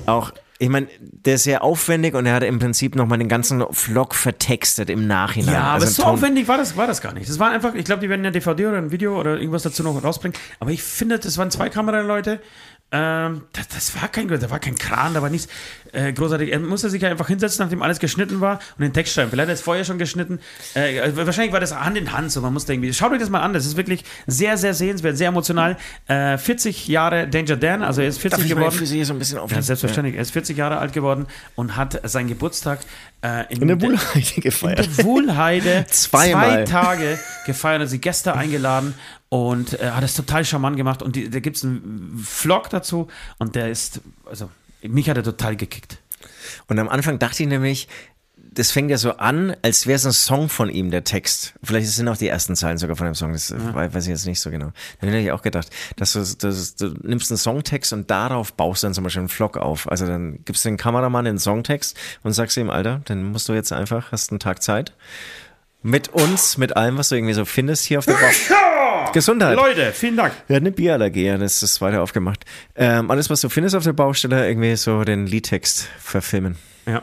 [0.06, 3.64] auch, ich meine, der ist sehr aufwendig und er hat im Prinzip nochmal den ganzen
[3.72, 5.54] Vlog vertextet im Nachhinein.
[5.54, 7.28] Ja, aber Also so Ton- aufwendig war das, war das gar nicht.
[7.28, 9.82] Das war einfach, ich glaube, die werden ja DVD oder ein Video oder irgendwas dazu
[9.82, 10.36] noch rausbringen.
[10.60, 12.40] Aber ich finde, das waren zwei Kameraleute.
[12.90, 15.46] Ähm, das, das war kein, da war kein Kran, da war nichts
[15.92, 16.52] äh, großartig.
[16.52, 19.30] Er musste sich ja einfach hinsetzen, nachdem alles geschnitten war und den Text schreiben.
[19.30, 20.38] Vielleicht hat er es vorher schon geschnitten.
[20.74, 22.40] Äh, also wahrscheinlich war das Hand in Hand so.
[22.40, 22.92] Man musste irgendwie.
[22.92, 23.52] Schaut euch das mal an.
[23.52, 25.76] Das ist wirklich sehr, sehr sehenswert, sehr emotional.
[26.06, 28.74] Äh, 40 Jahre Danger Dan, also er ist 40 Darf ich geworden.
[28.74, 29.62] für Sie so ein bisschen Ja, aufnehmen?
[29.62, 30.16] selbstverständlich.
[30.16, 32.80] Er ist 40 Jahre alt geworden und hat seinen Geburtstag
[33.22, 34.78] äh, in, In der der- Bullheide in gefeiert.
[34.98, 36.64] der Wohlheide Zweimal.
[36.66, 38.94] zwei Tage gefeiert, hat sie Gäste eingeladen
[39.28, 41.02] und äh, hat es total charmant gemacht.
[41.02, 43.08] Und die, da gibt es einen Vlog dazu
[43.38, 44.48] und der ist, also
[44.82, 45.98] mich hat er total gekickt.
[46.66, 47.88] Und am Anfang dachte ich nämlich,
[48.50, 51.54] das fängt ja so an, als wäre es ein Song von ihm, der Text.
[51.62, 54.26] Vielleicht sind auch die ersten Zeilen sogar von dem Song, das wei- weiß ich jetzt
[54.26, 54.72] nicht so genau.
[55.00, 58.82] Dann hätte ich auch gedacht, dass du, dass du nimmst einen Songtext und darauf baust
[58.82, 59.88] dann zum Beispiel einen Vlog auf.
[59.88, 63.52] Also dann gibst du den Kameramann den Songtext und sagst ihm, Alter, dann musst du
[63.52, 64.92] jetzt einfach, hast einen Tag Zeit,
[65.82, 69.12] mit uns, mit allem, was du irgendwie so findest hier auf der Bau.
[69.12, 69.56] Gesundheit.
[69.56, 70.34] Leute, vielen Dank.
[70.48, 72.44] Er hat eine Bierallergie, das ist weiter aufgemacht.
[72.76, 76.56] Ähm, alles, was du findest auf der Baustelle, irgendwie so den Liedtext verfilmen.
[76.86, 77.02] Ja.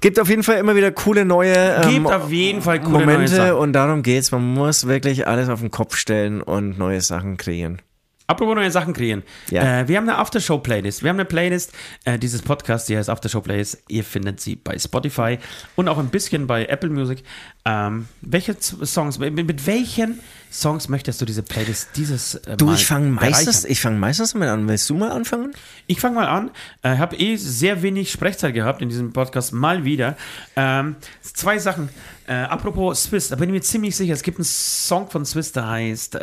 [0.00, 3.18] Gibt auf jeden Fall immer wieder coole neue ähm, Gibt auf jeden Fall coole neue
[3.18, 4.30] Momente und darum geht's.
[4.30, 7.82] Man muss wirklich alles auf den Kopf stellen und neue Sachen kreieren.
[8.28, 9.22] Apropos neue Sachen kreieren.
[9.50, 9.80] Ja.
[9.80, 11.02] Äh, wir haben eine Aftershow-Playlist.
[11.02, 11.72] Wir haben eine Playlist
[12.04, 13.84] äh, dieses Podcasts, die heißt Aftershow-Playlist.
[13.88, 15.38] Ihr findet sie bei Spotify
[15.76, 17.24] und auch ein bisschen bei Apple Music.
[17.64, 20.20] Ähm, welche Songs, mit, mit welchen
[20.50, 24.32] Songs möchtest du diese Playlist dieses äh, Du, Mal ich fange meistens, ich fange meistens
[24.32, 24.66] damit an.
[24.66, 25.52] Willst du mal anfangen?
[25.86, 26.50] Ich fange mal an.
[26.82, 30.16] Ich äh, habe eh sehr wenig Sprechzeit gehabt in diesem Podcast, mal wieder.
[30.56, 31.90] Ähm, zwei Sachen.
[32.26, 35.52] Äh, apropos Swiss, da bin ich mir ziemlich sicher, es gibt einen Song von Swiss,
[35.52, 36.18] der heißt äh,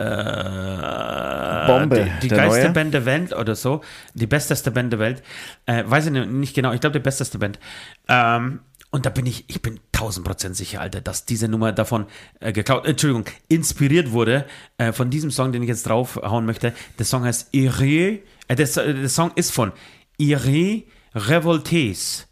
[1.68, 2.72] Bombe, Die, die der geilste neue?
[2.72, 3.82] Band der Welt oder so.
[4.14, 5.24] Die besteste Band der Welt.
[5.66, 7.60] Äh, weiß ich nicht genau, ich glaube, die besteste Band.
[8.08, 8.60] Ähm,
[8.96, 12.06] und da bin ich, ich bin 1000% sicher, Alter, dass diese Nummer davon
[12.40, 14.46] äh, geklaut, äh, Entschuldigung, inspiriert wurde
[14.78, 16.74] äh, von diesem Song, den ich jetzt draufhauen möchte.
[16.98, 19.74] Der Song heißt Iré, äh, der, der Song ist von
[20.18, 22.24] Iré Revoltés.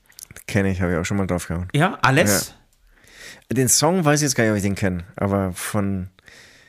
[0.47, 1.67] Kenne ich, habe ich auch schon mal drauf gehauen.
[1.73, 2.53] Ja, alles.
[3.51, 6.11] Den Song weiß ich jetzt gar nicht, ob ich den kenne, aber von.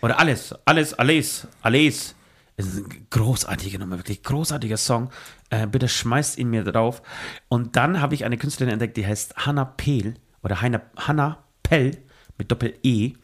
[0.03, 2.17] Oder alles, alles, alles, alles.
[2.57, 5.11] Es ist ein großartiger Nummer, wirklich großartiger Song.
[5.51, 7.03] Äh, bitte schmeißt ihn mir drauf.
[7.49, 11.99] Und dann habe ich eine Künstlerin entdeckt, die heißt Hannah Pehl oder Hannah, Hannah Pell
[12.39, 13.15] mit Doppel-E.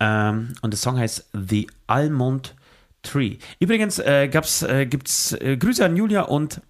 [0.00, 2.54] Ähm, und der Song heißt The Almond
[3.02, 3.38] Tree.
[3.58, 6.60] Übrigens äh, äh, gibt's äh, Grüße an Julia und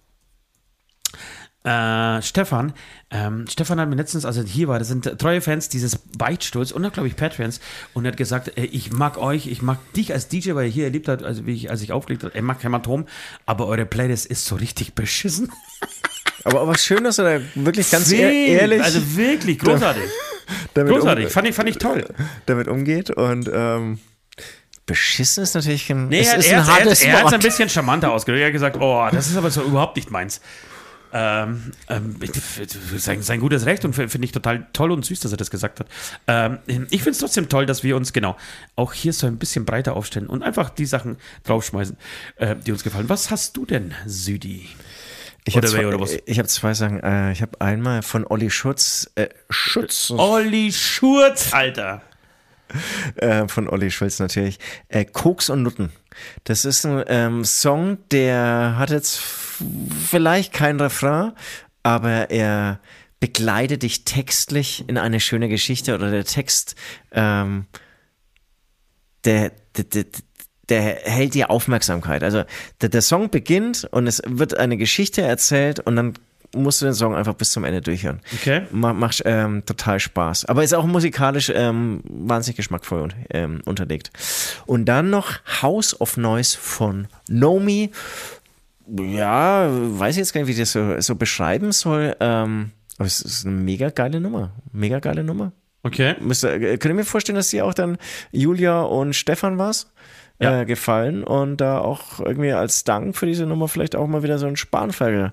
[1.63, 2.73] äh, Stefan,
[3.09, 6.85] ähm, Stefan hat mir letztens, also hier war, das sind treue Fans dieses Beichtstuhls und
[6.85, 7.59] auch, glaube ich, Patreons
[7.93, 10.71] und er hat gesagt, äh, ich mag euch, ich mag dich als DJ, weil er
[10.71, 13.05] hier erlebt hat, also wie ich, als ich aufgelegt habe, er mag Hämatom,
[13.45, 15.51] aber eure Playlist ist so richtig beschissen.
[16.45, 18.19] Aber, aber schön, dass er da wirklich ganz Sing.
[18.19, 20.03] ehr- ehrlich Also wirklich großartig.
[20.73, 21.25] damit, Großartig.
[21.27, 22.03] um, Fand ich, fand ich toll.
[22.47, 23.11] damit umgeht.
[23.11, 23.99] Und ähm,
[24.85, 27.69] beschissen ist natürlich ein, Nee, er, ist er, ein er, er hat es ein bisschen
[27.69, 28.41] charmanter ausgedrückt.
[28.41, 30.41] Er hat gesagt, oh, das ist aber so überhaupt nicht meins.
[31.15, 32.15] Ähm, ähm,
[32.97, 35.79] sein, sein gutes Recht und finde ich total toll und süß, dass er das gesagt
[35.79, 35.87] hat.
[36.27, 38.35] Ähm, ich finde es trotzdem toll, dass wir uns genau
[38.75, 41.97] auch hier so ein bisschen breiter aufstellen und einfach die Sachen draufschmeißen,
[42.37, 43.09] äh, die uns gefallen.
[43.09, 44.67] Was hast du denn, Südi?
[45.45, 47.03] Ich habe zwei, ich hab zwei Sachen.
[47.03, 52.01] Äh, ich habe einmal von Olli Schutz, äh, Schutz, Olli Schurz, Alter.
[53.15, 55.91] Äh, von Olli Schulz natürlich, äh, Koks und Nutten.
[56.43, 59.19] Das ist ein ähm, Song, der hat jetzt
[60.07, 61.33] vielleicht kein Refrain,
[61.83, 62.79] aber er
[63.19, 66.75] begleitet dich textlich in eine schöne Geschichte oder der Text,
[67.11, 67.67] ähm,
[69.23, 70.05] der, der, der,
[70.69, 72.23] der hält dir Aufmerksamkeit.
[72.23, 72.43] Also
[72.81, 76.13] der, der Song beginnt und es wird eine Geschichte erzählt und dann
[76.53, 78.19] musst du den Song einfach bis zum Ende durchhören.
[78.33, 78.63] Okay.
[78.71, 80.45] Ma- Macht ähm, total Spaß.
[80.45, 84.11] Aber ist auch musikalisch ähm, wahnsinnig geschmackvoll und, ähm, unterlegt.
[84.65, 87.91] Und dann noch House of Noise von Nomi.
[88.87, 92.15] Ja, weiß ich jetzt gar nicht, wie ich das so, so beschreiben soll.
[92.19, 94.51] Ähm, aber es ist eine mega geile Nummer.
[94.71, 95.51] Mega geile Nummer.
[95.83, 96.15] Okay.
[96.21, 97.97] Müsste, äh, könnt ihr mir vorstellen, dass die auch dann
[98.31, 99.91] Julia und Stefan was?
[100.43, 100.61] Ja.
[100.61, 104.37] Äh, gefallen und da auch irgendwie als Dank für diese Nummer vielleicht auch mal wieder
[104.39, 105.31] so einen Spanferkel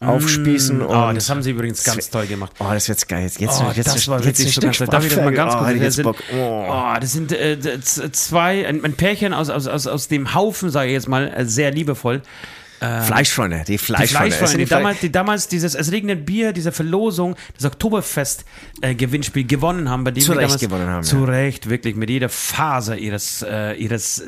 [0.00, 0.82] aufspießen.
[0.82, 2.52] Oh, und das haben sie übrigens ganz toll gemacht.
[2.60, 3.22] Oh, das wird geil.
[3.22, 4.86] Jetzt, jetzt, Oh, jetzt, das war jetzt so ganz toll.
[4.86, 6.06] Darf ich das mal ganz kurz oh, ich jetzt sind.
[6.06, 6.66] Oh.
[6.70, 10.88] oh, das sind äh, zwei, ein, ein Pärchen aus, aus, aus, aus dem Haufen, sage
[10.88, 12.22] ich jetzt mal, äh, sehr liebevoll.
[12.78, 14.28] Fleischfreunde, die Die Fleischfreunde.
[14.30, 19.44] Das Fleischfreunde, die die damals, die damals dieses Es regnet Bier, diese Verlosung, das Oktoberfest-Gewinnspiel
[19.46, 21.24] gewonnen haben, bei dem Zu die Recht damals, gewonnen haben, Zu ja.
[21.24, 24.22] Recht, wirklich, mit jeder Faser ihres, äh, ihres,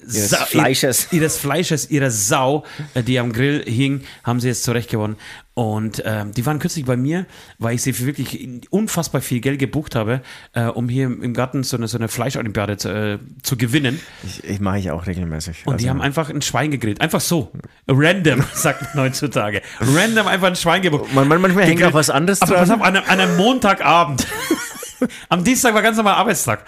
[0.00, 1.08] Ihres Sa- Fleisches.
[1.12, 2.64] Ihres Fleisches, ihrer Sau,
[2.94, 5.16] äh, die am Grill hing, haben sie jetzt zurecht gewonnen.
[5.58, 7.26] Und ähm, die waren kürzlich bei mir,
[7.58, 10.20] weil ich sie für wirklich unfassbar viel Geld gebucht habe,
[10.52, 13.98] äh, um hier im Garten so eine, so eine Fleischolympiade zu, äh, zu gewinnen.
[14.24, 15.66] Ich, ich mache ich auch regelmäßig.
[15.66, 17.00] Und die Also, haben einfach ein Schwein gegrillt.
[17.00, 17.50] Einfach so.
[17.88, 19.60] Random, sagt man heutzutage.
[19.80, 21.12] Random einfach ein Schwein gebucht.
[21.12, 22.60] Man- man- manchmal hängt auch was anderes Aber dran.
[22.60, 24.28] pass auf, an, einem- an einem Montagabend.
[25.28, 26.64] Am Dienstag war ganz normal Arbeitstag.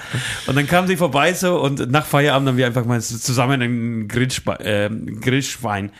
[0.49, 4.09] Und dann kamen sie vorbei so und nach Feierabend haben wir einfach mal zusammen ein
[4.09, 4.91] Grillschwe äh,
[5.21, 5.91] Grillschwein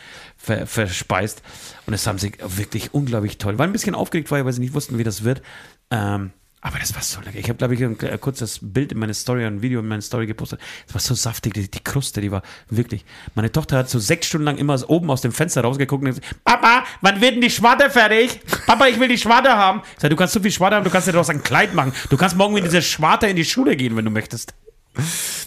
[0.41, 1.43] ver verspeist.
[1.87, 3.59] Und das haben sie wirklich unglaublich toll.
[3.59, 5.43] War ein bisschen aufgeregt, weil sie nicht wussten, wie das wird.
[5.91, 6.31] Ähm,
[6.63, 7.39] aber das war so lecker.
[7.39, 10.03] Ich habe, glaube ich, ein äh, kurzes Bild in meine Story, ein Video in meine
[10.03, 10.61] Story gepostet.
[10.87, 13.07] Das war so saftig, die, die Kruste, die war wirklich.
[13.35, 16.45] Meine Tochter hat so sechs Stunden lang immer oben aus dem Fenster rausgeguckt und gesagt,
[16.45, 18.41] Papa, wann wird denn die Schwarte fertig?
[18.67, 19.81] Papa, ich will die Schwarte haben.
[19.95, 21.95] Ich sag, du kannst so viel Schwarte haben, du kannst dir daraus ein Kleid machen.
[22.11, 24.53] Du kannst morgen mit dieser Schwarte in die Schule gehen, wenn du möchtest.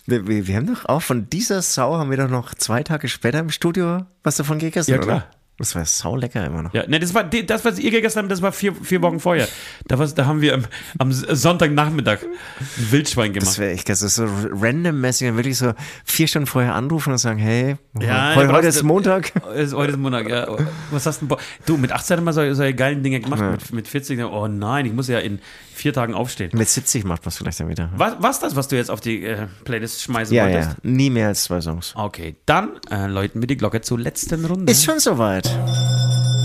[0.06, 3.50] Wir, haben doch auch von dieser Sau haben wir doch noch zwei Tage später im
[3.50, 5.16] Studio was davon gegessen, Ja, klar.
[5.18, 5.28] oder?
[5.60, 6.74] Das war sau lecker immer noch.
[6.74, 9.48] Ja, ne, das war das, was ihr gegessen habt, das war vier, vier Wochen vorher.
[9.88, 10.64] Da, was, da haben wir am,
[10.98, 13.60] am Sonntagnachmittag ein Wildschwein Das gemacht.
[13.60, 15.74] wäre echt, das ist so randommäßig, dann wirklich so
[16.06, 19.32] vier Stunden vorher anrufen und sagen, hey, Ja, heute, heute ist Montag.
[19.56, 20.48] Ist, heute ist Montag, ja.
[20.90, 21.38] Was hast du denn?
[21.68, 23.42] Du, mit 18 haben wir solche, solche geilen Dinge gemacht.
[23.42, 25.40] Mit, mit 40, oh nein, ich muss ja in
[25.76, 26.50] vier Tagen aufstehen.
[26.54, 27.90] Mit 70 macht man es vielleicht dann wieder.
[27.96, 30.70] Was, was das, was du jetzt auf die äh, Playlist schmeißen Ja, wolltest?
[30.70, 31.94] ja, nie mehr als zwei Songs.
[31.96, 34.72] Okay, dann äh, läuten wir die Glocke zur letzten Runde.
[34.72, 35.43] Ist schon soweit.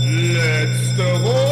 [0.01, 1.49] Letzte Runde.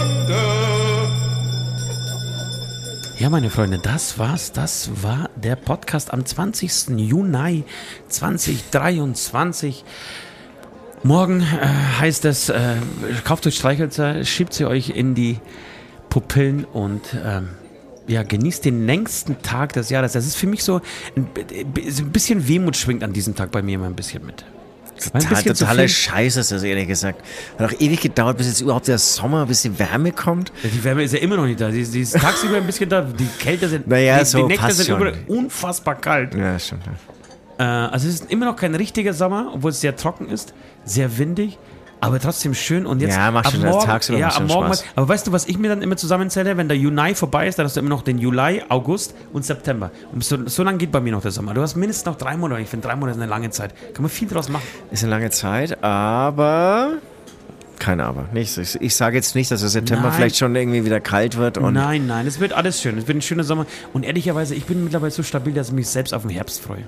[3.20, 4.52] Ja, meine Freunde, das war's.
[4.52, 6.90] Das war der Podcast am 20.
[6.98, 7.64] Juni
[8.10, 9.84] 2023.
[11.04, 11.44] Morgen äh,
[12.00, 12.76] heißt es, äh,
[13.24, 15.40] kauft euch Streichhölzer, schiebt sie euch in die
[16.10, 17.50] Pupillen und ähm,
[18.08, 20.14] ja, genießt den längsten Tag des Jahres.
[20.14, 20.82] Das ist für mich so
[21.16, 21.28] ein,
[21.90, 24.46] so ein bisschen Wehmut schwingt an diesem Tag bei mir immer ein bisschen mit.
[24.98, 27.22] Total, totale Scheiße ist das, ehrlich gesagt.
[27.58, 30.52] Hat auch ewig gedauert, bis jetzt überhaupt der Sommer, bis die Wärme kommt.
[30.64, 31.70] Ja, Die Wärme ist ja immer noch nicht da.
[31.70, 33.02] Ist, sie ist tagsüber ein bisschen da.
[33.02, 36.36] Die Kälte sind, Naja, die, so die Nächte sind überall unfassbar kalt.
[36.36, 36.84] Ja, stimmt.
[37.60, 40.54] Äh, also es ist immer noch kein richtiger Sommer, obwohl es sehr trocken ist,
[40.86, 41.58] sehr windig,
[42.00, 42.86] aber trotzdem schön.
[42.86, 44.86] Und jetzt Ja, macht am schon Morgen, tagsüber ja, am Morgen Spaß.
[44.96, 47.66] aber weißt du, was ich mir dann immer zusammenzähle, wenn der Juni vorbei ist, dann
[47.66, 49.92] hast du immer noch den Juli, August und September.
[50.14, 51.54] Und so, so lange geht bei mir noch der Sommer.
[51.54, 52.62] Du hast mindestens noch drei Monate.
[52.62, 53.74] Ich finde drei Monate ist eine lange Zeit.
[53.94, 54.64] Kann man viel draus machen.
[54.92, 56.94] Ist eine lange Zeit, aber.
[57.80, 58.26] Kein Aber.
[58.34, 60.14] Nicht, ich, ich sage jetzt nicht, dass es September Nein.
[60.14, 61.60] vielleicht schon irgendwie wieder kalt wird.
[61.60, 62.98] Und nein, nein, es wird alles schön.
[62.98, 63.68] Es wird ein schöner Sommer.
[63.94, 66.88] Und ehrlicherweise, ich bin mittlerweile so stabil, dass ich mich selbst auf den Herbst freue.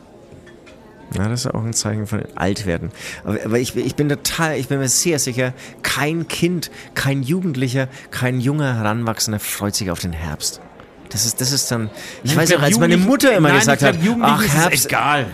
[1.18, 2.92] Ja, das ist auch ein Zeichen von Altwerden.
[3.24, 7.88] Aber, aber ich, ich bin total, ich bin mir sehr sicher, kein Kind, kein Jugendlicher,
[8.12, 10.62] kein junger Heranwachsender freut sich auf den Herbst.
[11.10, 11.90] Das ist, das ist dann.
[12.24, 15.26] Ich Nein, weiß auch, als meine Mutter immer nein, gesagt ich hat, ach Herbst, egal.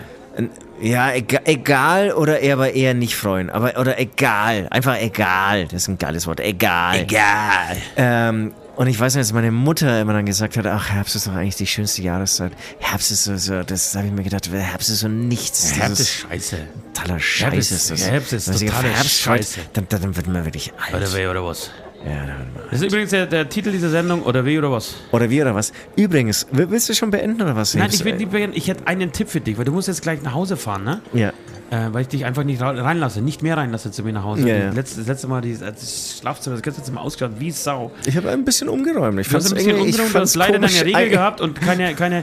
[0.80, 3.48] Ja, egal, egal oder eher aber eher nicht freuen.
[3.48, 4.68] Aber oder egal.
[4.70, 5.64] Einfach egal.
[5.64, 6.40] Das ist ein geiles Wort.
[6.40, 7.00] Egal.
[7.00, 7.76] Egal.
[7.96, 11.26] Ähm, und ich weiß nicht, dass meine Mutter immer dann gesagt hat, ach, Herbst ist
[11.26, 12.52] doch eigentlich die schönste Jahreszeit.
[12.78, 15.74] Herbst ist so, so das habe ich mir gedacht, Herbst ist so nichts.
[15.74, 16.58] Herbst ist scheiße.
[16.92, 17.52] totaler Scheiß.
[17.52, 18.06] Herbst ist das.
[18.06, 19.60] Herbst ist Wenn man sich auf totale Herbst Scheiße.
[19.72, 20.94] Dann, dann, dann wird man wirklich alt.
[20.94, 21.70] Oder oder was?
[22.04, 22.36] Ja,
[22.70, 24.94] Das ist übrigens der, der Titel dieser Sendung, oder weh oder was?
[25.12, 25.72] oder wie oder was?
[25.96, 27.74] Übrigens, will- willst du schon beenden oder was?
[27.74, 28.52] Nein, ich will nicht beginnen.
[28.54, 31.00] Ich hätte einen Tipp für dich, weil du musst jetzt gleich nach Hause fahren, ne?
[31.12, 31.32] Ja.
[31.70, 34.48] Äh, weil ich dich einfach nicht reinlasse, nicht mehr reinlasse zu mir nach Hause.
[34.48, 34.70] Ja, ja.
[34.70, 37.90] Letzte, das letzte Mal die, das Schlafzimmer, das ganze Zimmer ausgeschaut wie Sau.
[38.06, 39.18] Ich habe ein bisschen umgeräumt.
[39.18, 41.40] Ich Du hast fand's ein bisschen irgendwie- ich umgeräumt, du hast leider deine Regel gehabt
[41.40, 42.18] und keine, keine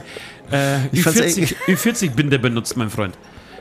[0.50, 3.18] äh, Ich fand's Ü40 Ü40-Binde benutzt, mein Freund.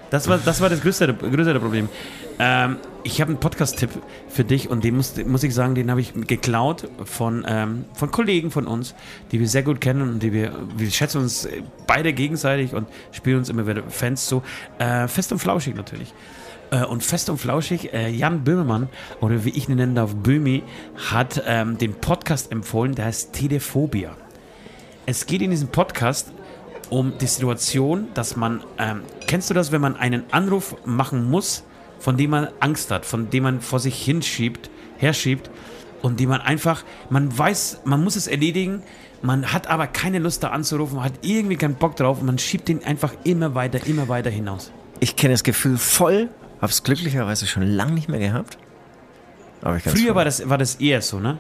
[0.10, 1.90] Das war das, war das größere, größere Problem.
[2.40, 3.90] Ähm, ich habe einen Podcast-Tipp
[4.28, 8.12] für dich und den muss, muss ich sagen, den habe ich geklaut von, ähm, von
[8.12, 8.96] Kollegen von uns,
[9.32, 11.48] die wir sehr gut kennen und die wir, wir schätzen uns
[11.86, 14.42] beide gegenseitig und spielen uns immer wieder Fans zu.
[14.80, 16.14] Äh, fest und flauschig natürlich.
[16.72, 18.90] Äh, Und fest und flauschig, äh, Jan Böhmermann,
[19.22, 20.64] oder wie ich ihn nennen darf, Böhmi,
[21.12, 24.16] hat ähm, den Podcast empfohlen, der heißt Telephobia.
[25.06, 26.32] Es geht in diesem Podcast
[26.90, 31.64] um die Situation, dass man, ähm, kennst du das, wenn man einen Anruf machen muss,
[32.04, 35.50] von dem man Angst hat, von dem man vor sich hinschiebt, herschiebt
[36.02, 38.84] und die man einfach, man weiß, man muss es erledigen,
[39.22, 42.38] man hat aber keine Lust da anzurufen, man hat irgendwie keinen Bock drauf und man
[42.40, 44.70] schiebt den einfach immer weiter, immer weiter hinaus.
[45.00, 46.28] Ich kenne das Gefühl voll,
[46.60, 48.58] hab's glücklicherweise schon lange nicht mehr gehabt.
[49.62, 51.38] Aber ich Früher voll- war das, war das eher so, ne?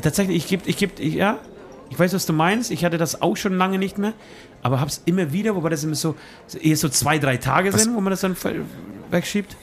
[0.00, 1.38] Tatsächlich, ich gebe, ich gebe, ich, ja,
[1.90, 2.70] ich weiß, was du meinst.
[2.70, 4.14] Ich hatte das auch schon lange nicht mehr,
[4.62, 6.16] aber hab's immer wieder, wobei das immer so,
[6.58, 8.34] eher so zwei, drei Tage Was- sind, wo man das dann
[9.10, 9.54] wegschiebt.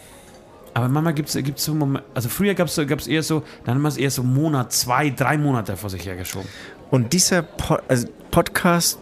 [0.73, 3.89] Aber manchmal gibt's, gibt's so Momente, also früher so- gab's eher so, dann haben wir
[3.89, 6.47] es eher so Monat, zwei, drei Monate vor sich hergeschoben.
[6.89, 8.97] Und dieser po also Podcast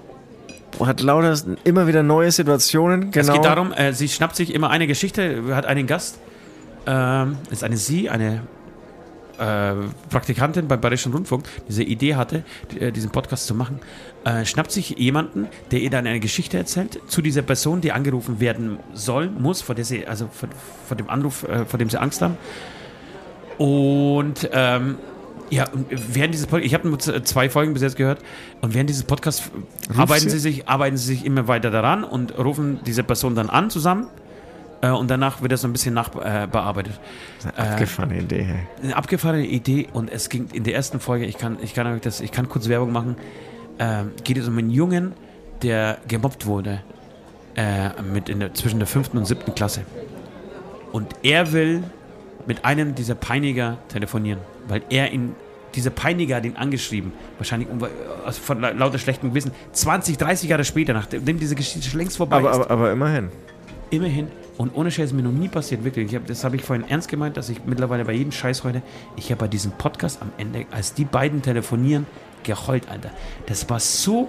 [0.79, 3.11] hat lauter immer wieder neue Situationen.
[3.11, 3.27] Genau.
[3.27, 6.19] Es geht darum, äh, sie schnappt sich immer eine Geschichte, hat einen Gast,
[6.85, 8.41] ähm, ist eine sie, eine
[9.39, 9.73] äh,
[10.09, 13.79] Praktikantin beim Bayerischen Rundfunk, diese Idee hatte, die, äh, diesen Podcast zu machen,
[14.25, 18.39] äh, schnappt sich jemanden, der ihr dann eine Geschichte erzählt zu dieser Person, die angerufen
[18.39, 20.49] werden soll, muss, vor der sie, also vor,
[20.87, 22.37] vor dem Anruf, äh, vor dem sie Angst haben.
[23.57, 24.97] Und ähm,
[25.49, 28.19] ja, während dieses Podcast, ich habe nur z- zwei Folgen bis jetzt gehört,
[28.61, 29.49] und während dieses Podcasts
[29.97, 30.29] arbeiten sie?
[30.29, 34.07] sie sich, arbeiten sie sich immer weiter daran und rufen diese Person dann an zusammen.
[34.81, 36.43] Äh, und danach wird das so ein bisschen nachbearbeitet.
[36.43, 36.99] Äh, bearbeitet.
[37.57, 38.43] Abgefahrene Idee.
[38.43, 38.59] hey.
[38.83, 42.21] Eine abgefahrene Idee und es ging in der ersten Folge, ich kann, ich kann, das,
[42.21, 43.15] ich kann kurz Werbung machen,
[43.79, 45.13] ähm, geht es um einen Jungen,
[45.63, 46.81] der gemobbt wurde
[47.55, 49.81] äh, mit in der, zwischen der fünften und siebten Klasse.
[50.93, 51.83] Und er will
[52.47, 55.35] mit einem dieser Peiniger telefonieren, weil er ihn,
[55.75, 57.79] dieser Peiniger hat ihn angeschrieben, wahrscheinlich um,
[58.25, 62.17] also von la- lauter schlechtem Gewissen, 20, 30 Jahre später, nachdem diese Geschichte schon längst
[62.17, 62.55] vorbei Aber, ist.
[62.57, 63.27] aber, aber immerhin.
[63.91, 64.27] Immerhin.
[64.59, 66.07] Und ohne Scheiß ist mir noch nie passiert, wirklich.
[66.09, 68.81] Ich hab, das habe ich vorhin ernst gemeint, dass ich mittlerweile bei jedem Scheiß heute,
[69.15, 72.05] ich habe bei diesem Podcast am Ende, als die beiden telefonieren,
[72.43, 73.11] geheult, Alter.
[73.45, 74.27] Das war so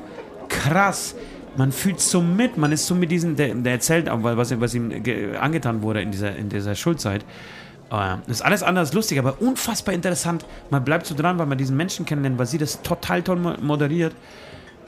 [0.48, 1.16] krass.
[1.56, 5.02] Man fühlt so mit, man ist so mit diesem, der, der erzählt was, was ihm
[5.02, 7.24] ge- angetan wurde in dieser, in dieser Schulzeit.
[7.90, 10.46] Das ist alles anders lustig, aber unfassbar interessant.
[10.70, 13.56] Man bleibt so dran, weil man diesen Menschen kennenlernt, weil sie das total toll mo-
[13.60, 14.14] moderiert.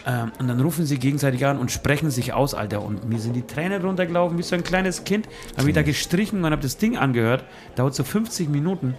[0.07, 2.83] Ähm, und dann rufen sie gegenseitig an und sprechen sich aus, Alter.
[2.83, 5.29] Und mir sind die Tränen runtergelaufen, wie so ein kleines Kind.
[5.57, 7.45] Habe ich da gestrichen und habe das Ding angehört.
[7.77, 8.95] Dauert so 50 Minuten.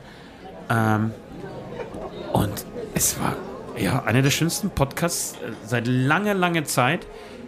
[0.69, 1.11] Ähm,
[2.31, 3.35] und es war
[3.77, 7.05] ja einer der schönsten Podcasts äh, seit langer, langer Zeit,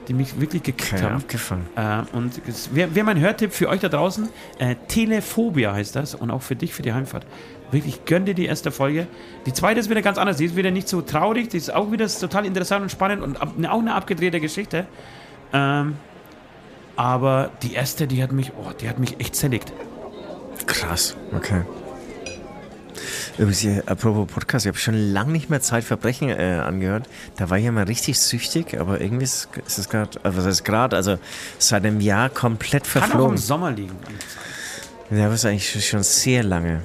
[0.07, 1.67] die mich wirklich gekriegt Okay, haben.
[1.75, 4.29] Äh, und es wäre wär mein Hörtipp für euch da draußen.
[4.59, 7.25] Äh, Telephobia heißt das und auch für dich für die Heimfahrt.
[7.71, 9.07] Wirklich gönn dir die erste Folge.
[9.45, 10.37] Die zweite ist wieder ganz anders.
[10.37, 11.49] Die ist wieder nicht so traurig.
[11.49, 14.85] Die ist auch wieder total interessant und spannend und ab, auch eine abgedrehte Geschichte.
[15.51, 15.95] Ähm,
[16.95, 19.73] aber die erste, die hat mich, oh, die hat mich echt zerlegt.
[20.65, 21.63] Krass, okay.
[23.37, 27.09] Übrigens, apropos Podcast, ich habe schon lange nicht mehr Zeitverbrechen äh, angehört.
[27.35, 30.45] Da war ich ja mal richtig süchtig, aber irgendwie ist, ist es gerade, also was
[30.45, 31.17] heißt gerade, also
[31.57, 33.37] seit einem Jahr komplett Kann auch im verflogen.
[33.37, 33.95] Sommer liegen.
[35.11, 36.81] Ja, das ist eigentlich schon sehr lange.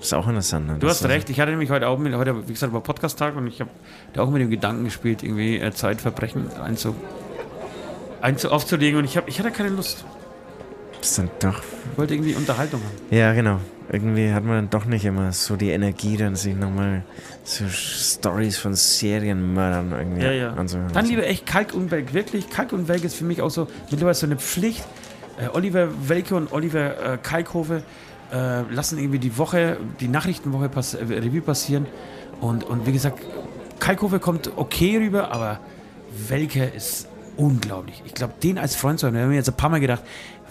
[0.00, 0.66] ist auch interessant.
[0.66, 0.78] Ne?
[0.80, 1.30] Du Das hast recht.
[1.30, 3.70] Ich hatte nämlich heute auch mit, heute, wie gesagt, war Podcast-Tag und ich habe
[4.14, 6.96] da auch mit dem Gedanken gespielt, irgendwie äh, Zeitverbrechen einzu,
[8.20, 10.04] einzu, aufzulegen und ich, hab, ich hatte keine Lust.
[11.06, 11.62] Ist dann doch.
[11.92, 13.16] Ich wollte irgendwie Unterhaltung haben.
[13.16, 13.60] Ja, genau.
[13.92, 17.04] Irgendwie hat man dann doch nicht immer so die Energie, dann sich nochmal
[17.44, 20.52] so Stories von Serienmördern irgendwie Ja, ja.
[20.54, 20.92] anzuhören.
[20.92, 22.12] Dann lieber echt Kalk und Welk.
[22.12, 24.84] Wirklich, Kalk und Welk ist für mich auch so mittlerweile so eine Pflicht.
[25.38, 27.84] Äh, Oliver Welke und Oliver äh, Kalkhove
[28.32, 31.86] äh, lassen irgendwie die Woche, die Nachrichtenwoche pass äh, Revue passieren.
[32.40, 33.20] Und, und wie gesagt,
[33.78, 35.60] Kalkhove kommt okay rüber, aber
[36.28, 37.06] Welke ist
[37.36, 38.02] unglaublich.
[38.06, 40.02] Ich glaube, den als Freund zu haben, da haben wir jetzt ein paar Mal gedacht,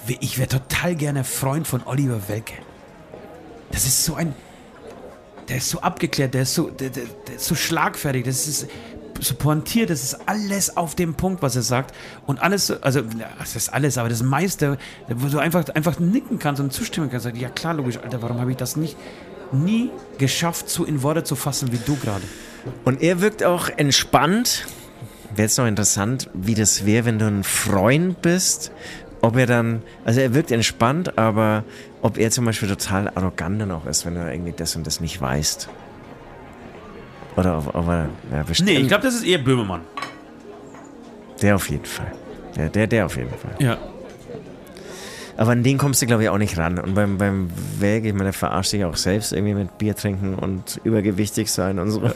[0.07, 2.53] ich wäre total gerne Freund von Oliver Welke.
[3.71, 4.33] Das ist so ein,
[5.49, 8.67] der ist so abgeklärt, der ist so, der, der, der ist so schlagfertig, das ist
[9.21, 11.93] so pointiert, das ist alles auf dem Punkt, was er sagt.
[12.25, 13.01] Und alles, so- also,
[13.39, 14.77] das ist alles, aber das meiste,
[15.07, 17.25] wo du einfach, einfach nicken kannst und zustimmen kannst.
[17.35, 18.97] Ja, klar, logisch, Alter, warum habe ich das nicht
[19.51, 22.23] nie geschafft, so in Worte zu fassen wie du gerade?
[22.83, 24.65] Und er wirkt auch entspannt.
[25.35, 28.71] Wäre jetzt noch interessant, wie das wäre, wenn du ein Freund bist.
[29.21, 31.63] Ob er dann, also er wirkt entspannt, aber
[32.01, 34.99] ob er zum Beispiel total arrogant dann auch ist, wenn er irgendwie das und das
[34.99, 35.67] nicht weißt.
[37.35, 38.69] Oder ob, ob er, ja, bestimmt.
[38.69, 39.81] Nee, ich glaube, das ist eher Böhmermann.
[41.41, 42.11] Der auf jeden Fall.
[42.57, 43.55] Ja, der, der auf jeden Fall.
[43.59, 43.77] Ja.
[45.37, 46.79] Aber an den kommst du, glaube ich, auch nicht ran.
[46.79, 50.35] Und beim, beim Weg, ich meine, der verarscht sich auch selbst irgendwie mit Bier trinken
[50.35, 52.09] und übergewichtig sein und so.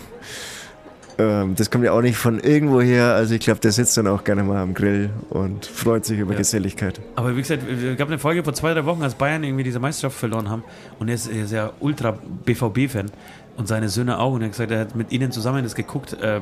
[1.19, 3.13] Ähm, das kommt ja auch nicht von irgendwo her.
[3.13, 6.31] Also ich glaube, der sitzt dann auch gerne mal am Grill und freut sich über
[6.31, 6.37] Ja.
[6.37, 6.99] Geselligkeit.
[7.17, 9.79] Aber wie gesagt, es gab eine Folge vor zwei, drei Wochen, als Bayern irgendwie diese
[9.79, 10.63] Meisterschaft verloren haben.
[10.97, 13.11] Und er ist, er ist ja ultra BVB-Fan.
[13.57, 14.33] Und seine Söhne auch.
[14.33, 16.13] Und er hat gesagt, er hat mit ihnen zusammen das geguckt.
[16.13, 16.39] Äh,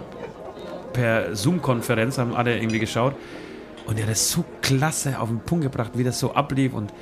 [0.93, 3.15] per Zoom-Konferenz haben alle irgendwie geschaut.
[3.87, 6.93] Und er hat das so klasse auf den Punkt gebracht, wie das so ablief und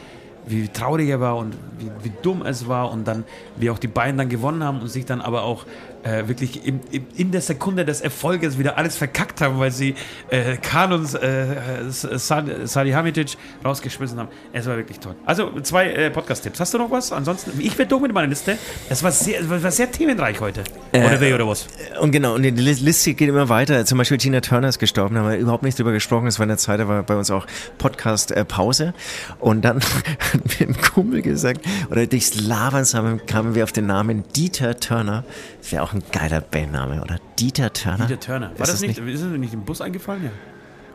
[0.47, 2.91] wie traurig er war und wie, wie dumm es war.
[2.91, 3.25] Und dann,
[3.57, 5.65] wie auch die Bayern dann gewonnen haben und sich dann aber auch
[6.05, 9.95] äh, wirklich im, im, in der Sekunde des Erfolges wieder alles verkackt haben, weil sie
[10.29, 11.47] äh, Kanons äh,
[11.89, 14.29] Sal- Salihamidzic rausgeschmissen haben.
[14.53, 15.15] Es war wirklich toll.
[15.25, 16.59] Also zwei äh, Podcast-Tipps.
[16.59, 17.11] Hast du noch was?
[17.11, 18.57] Ansonsten, ich bin durch mit meiner Liste.
[18.89, 20.63] Es war sehr, war sehr themenreich heute.
[20.93, 21.67] oder wer oder was?
[21.99, 23.83] Und genau, und die Lis- Liste geht immer weiter.
[23.85, 26.27] Zum Beispiel Tina Turner ist gestorben, da haben wir überhaupt nicht drüber gesprochen.
[26.27, 27.47] Es war in der Zeit, da war bei uns auch
[27.79, 28.93] Podcast-Pause.
[29.39, 29.79] Und dann
[30.33, 34.79] hat mir ein Kumpel gesagt, oder durchs Labern kamen- kamen wir auf den Namen Dieter
[34.79, 35.23] Turner.
[35.61, 37.17] Das wäre auch ein geiler Bandname, oder?
[37.39, 38.05] Dieter Turner.
[38.05, 38.47] Dieter Turner.
[38.47, 40.25] War Ist das das nicht, ist das nicht im Bus eingefallen?
[40.25, 40.29] Ja.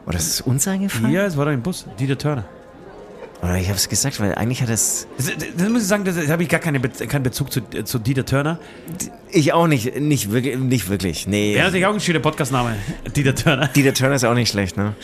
[0.06, 1.12] Oder ist es uns eingefallen?
[1.12, 1.86] Ja, es war doch im Bus.
[1.98, 2.44] Dieter Turner.
[3.42, 5.06] Oder ich habe es gesagt, weil eigentlich hat es...
[5.16, 7.98] Das, das muss ich sagen, das, das habe ich gar keine, keinen Bezug zu, zu
[7.98, 8.58] Dieter Turner.
[9.30, 11.26] Ich auch nicht, nicht wirklich, nicht wirklich.
[11.26, 11.54] Nee.
[11.54, 12.76] Wäre natürlich auch ein schöner Podcastname.
[13.16, 13.68] Dieter Turner.
[13.68, 14.94] Dieter Turner ist auch nicht schlecht, ne?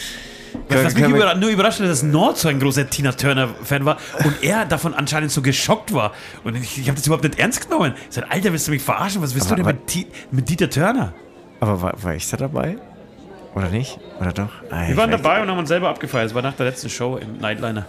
[0.68, 3.84] Was mich Können wir- überra nur überrascht hat, dass Nord so ein großer Tina Turner-Fan
[3.84, 6.12] war und er davon anscheinend so geschockt war.
[6.44, 7.94] Und ich, ich habe das überhaupt nicht ernst genommen.
[8.08, 9.22] Ich sagte, Alter, willst du mich verarschen?
[9.22, 11.12] Was willst Aber- du denn mit, mit Dieter Turner?
[11.60, 12.76] Aber war, war ich da dabei?
[13.54, 13.98] Oder nicht?
[14.20, 14.50] Oder doch?
[14.70, 16.26] Ah, Wir waren dabei und haben uns selber abgefeiert.
[16.26, 17.86] Es war nach der letzten Show im Nightliner.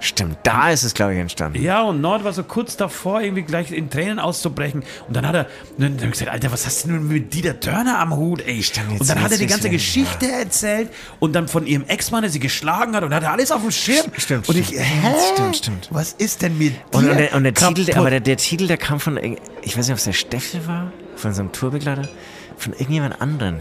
[0.00, 1.60] Stimmt, da ist es, glaube ich, entstanden.
[1.60, 4.84] Ja, und Nord war so kurz davor, irgendwie gleich in Tränen auszubrechen.
[5.08, 5.46] Und dann hat er,
[5.76, 8.62] dann hat er gesagt, Alter, was hast du denn mit Dieter Turner am Hut, ey?
[8.62, 12.30] Stimmt, und dann hat er die ganze Geschichte erzählt und dann von ihrem Ex-Mann, der
[12.30, 14.06] sie geschlagen hat und hat er alles auf dem Schirm.
[14.16, 14.82] Stimmt, Und ich, stimmt.
[14.82, 15.14] hä?
[15.34, 15.88] Stimmt, stimmt.
[15.90, 17.54] Was ist denn mit dir Und, und, der, und der?
[17.54, 20.66] Titel, aber der, der Titel, der kam von, ich weiß nicht, ob es der Steffel
[20.68, 22.08] war, von so einem Tourbegleiter,
[22.56, 23.60] von irgendjemand anderen.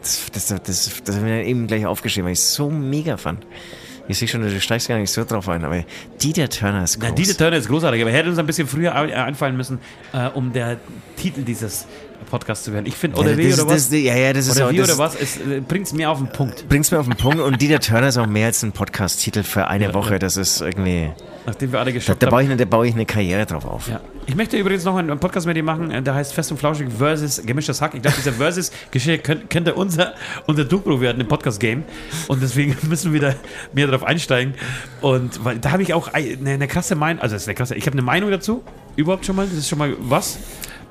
[0.00, 2.70] Das, das, das, das, das habe ich mir eben gleich aufgeschrieben, weil ich es so
[2.70, 3.44] mega fand.
[4.08, 5.82] Ich sehe schon, du steigst gar nicht so drauf ein, aber
[6.22, 7.08] Dieter Turner ist groß.
[7.10, 9.78] Na, Dieter Turner ist großartig, aber er hätte uns ein bisschen früher ein- einfallen müssen,
[10.12, 10.76] äh, um der
[11.16, 11.86] Titel dieses
[12.30, 12.86] Podcasts zu werden.
[12.86, 13.88] Ich finde, oder ja, wie oder was?
[13.88, 15.14] Das, ja, ja, das ist oder auch, wie das, oder was?
[15.14, 16.68] Es äh, bringt es mir auf den Punkt.
[16.68, 19.68] Bringt's mir auf den Punkt und Dieter Turner ist auch mehr als ein Podcast-Titel für
[19.68, 20.12] eine Ja, Woche.
[20.14, 20.18] ja.
[20.18, 21.10] Das ist irgendwie,
[21.46, 22.36] Nachdem wir alle da, geschockt da, haben.
[22.38, 23.88] eine- da baue ich eine Karriere drauf auf.
[23.88, 24.00] Ja.
[24.28, 26.88] Ich möchte übrigens noch einen Podcast mit dir machen, äh, der heißt Fest und Flauschig
[26.98, 27.94] versus Gemischtes Hack.
[27.94, 30.14] Ich glaube, diese Versus-Geschichte könnte, könnte unser,
[30.46, 31.84] unser Durchbruch werden im Podcast-Game.
[32.26, 33.34] Und deswegen müssen wir da
[33.72, 34.54] mehr drauf einsteigen.
[35.00, 37.74] Und weil, da habe ich auch eine, eine krasse Meinung, also das ist eine krasse,
[37.76, 38.64] ich habe eine Meinung dazu,
[38.96, 40.38] überhaupt schon mal, das ist schon mal was.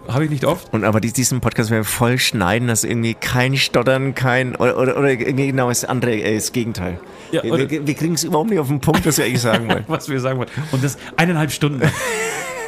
[0.08, 0.72] Habe ich nicht oft.
[0.74, 4.78] Und aber die- diesen Podcast werden wir voll schneiden, dass irgendwie kein Stottern, kein oder,
[4.78, 7.00] oder, oder genau das andere, äh, das Gegenteil.
[7.32, 9.68] Ja, wir wir, wir kriegen es überhaupt nicht auf den Punkt, was wir eigentlich sagen
[9.68, 9.84] wollen.
[9.88, 10.50] was wir sagen wollen.
[10.72, 11.82] Und das eineinhalb Stunden.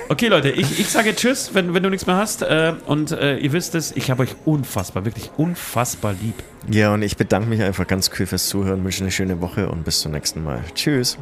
[0.10, 2.42] Okay, Leute, ich, ich sage Tschüss, wenn, wenn du nichts mehr hast.
[2.42, 6.36] Äh, und äh, ihr wisst es, ich habe euch unfassbar, wirklich unfassbar lieb.
[6.72, 9.84] Ja, und ich bedanke mich einfach ganz kühl fürs Zuhören, wünsche eine schöne Woche und
[9.84, 10.64] bis zum nächsten Mal.
[10.76, 11.18] Tschüss.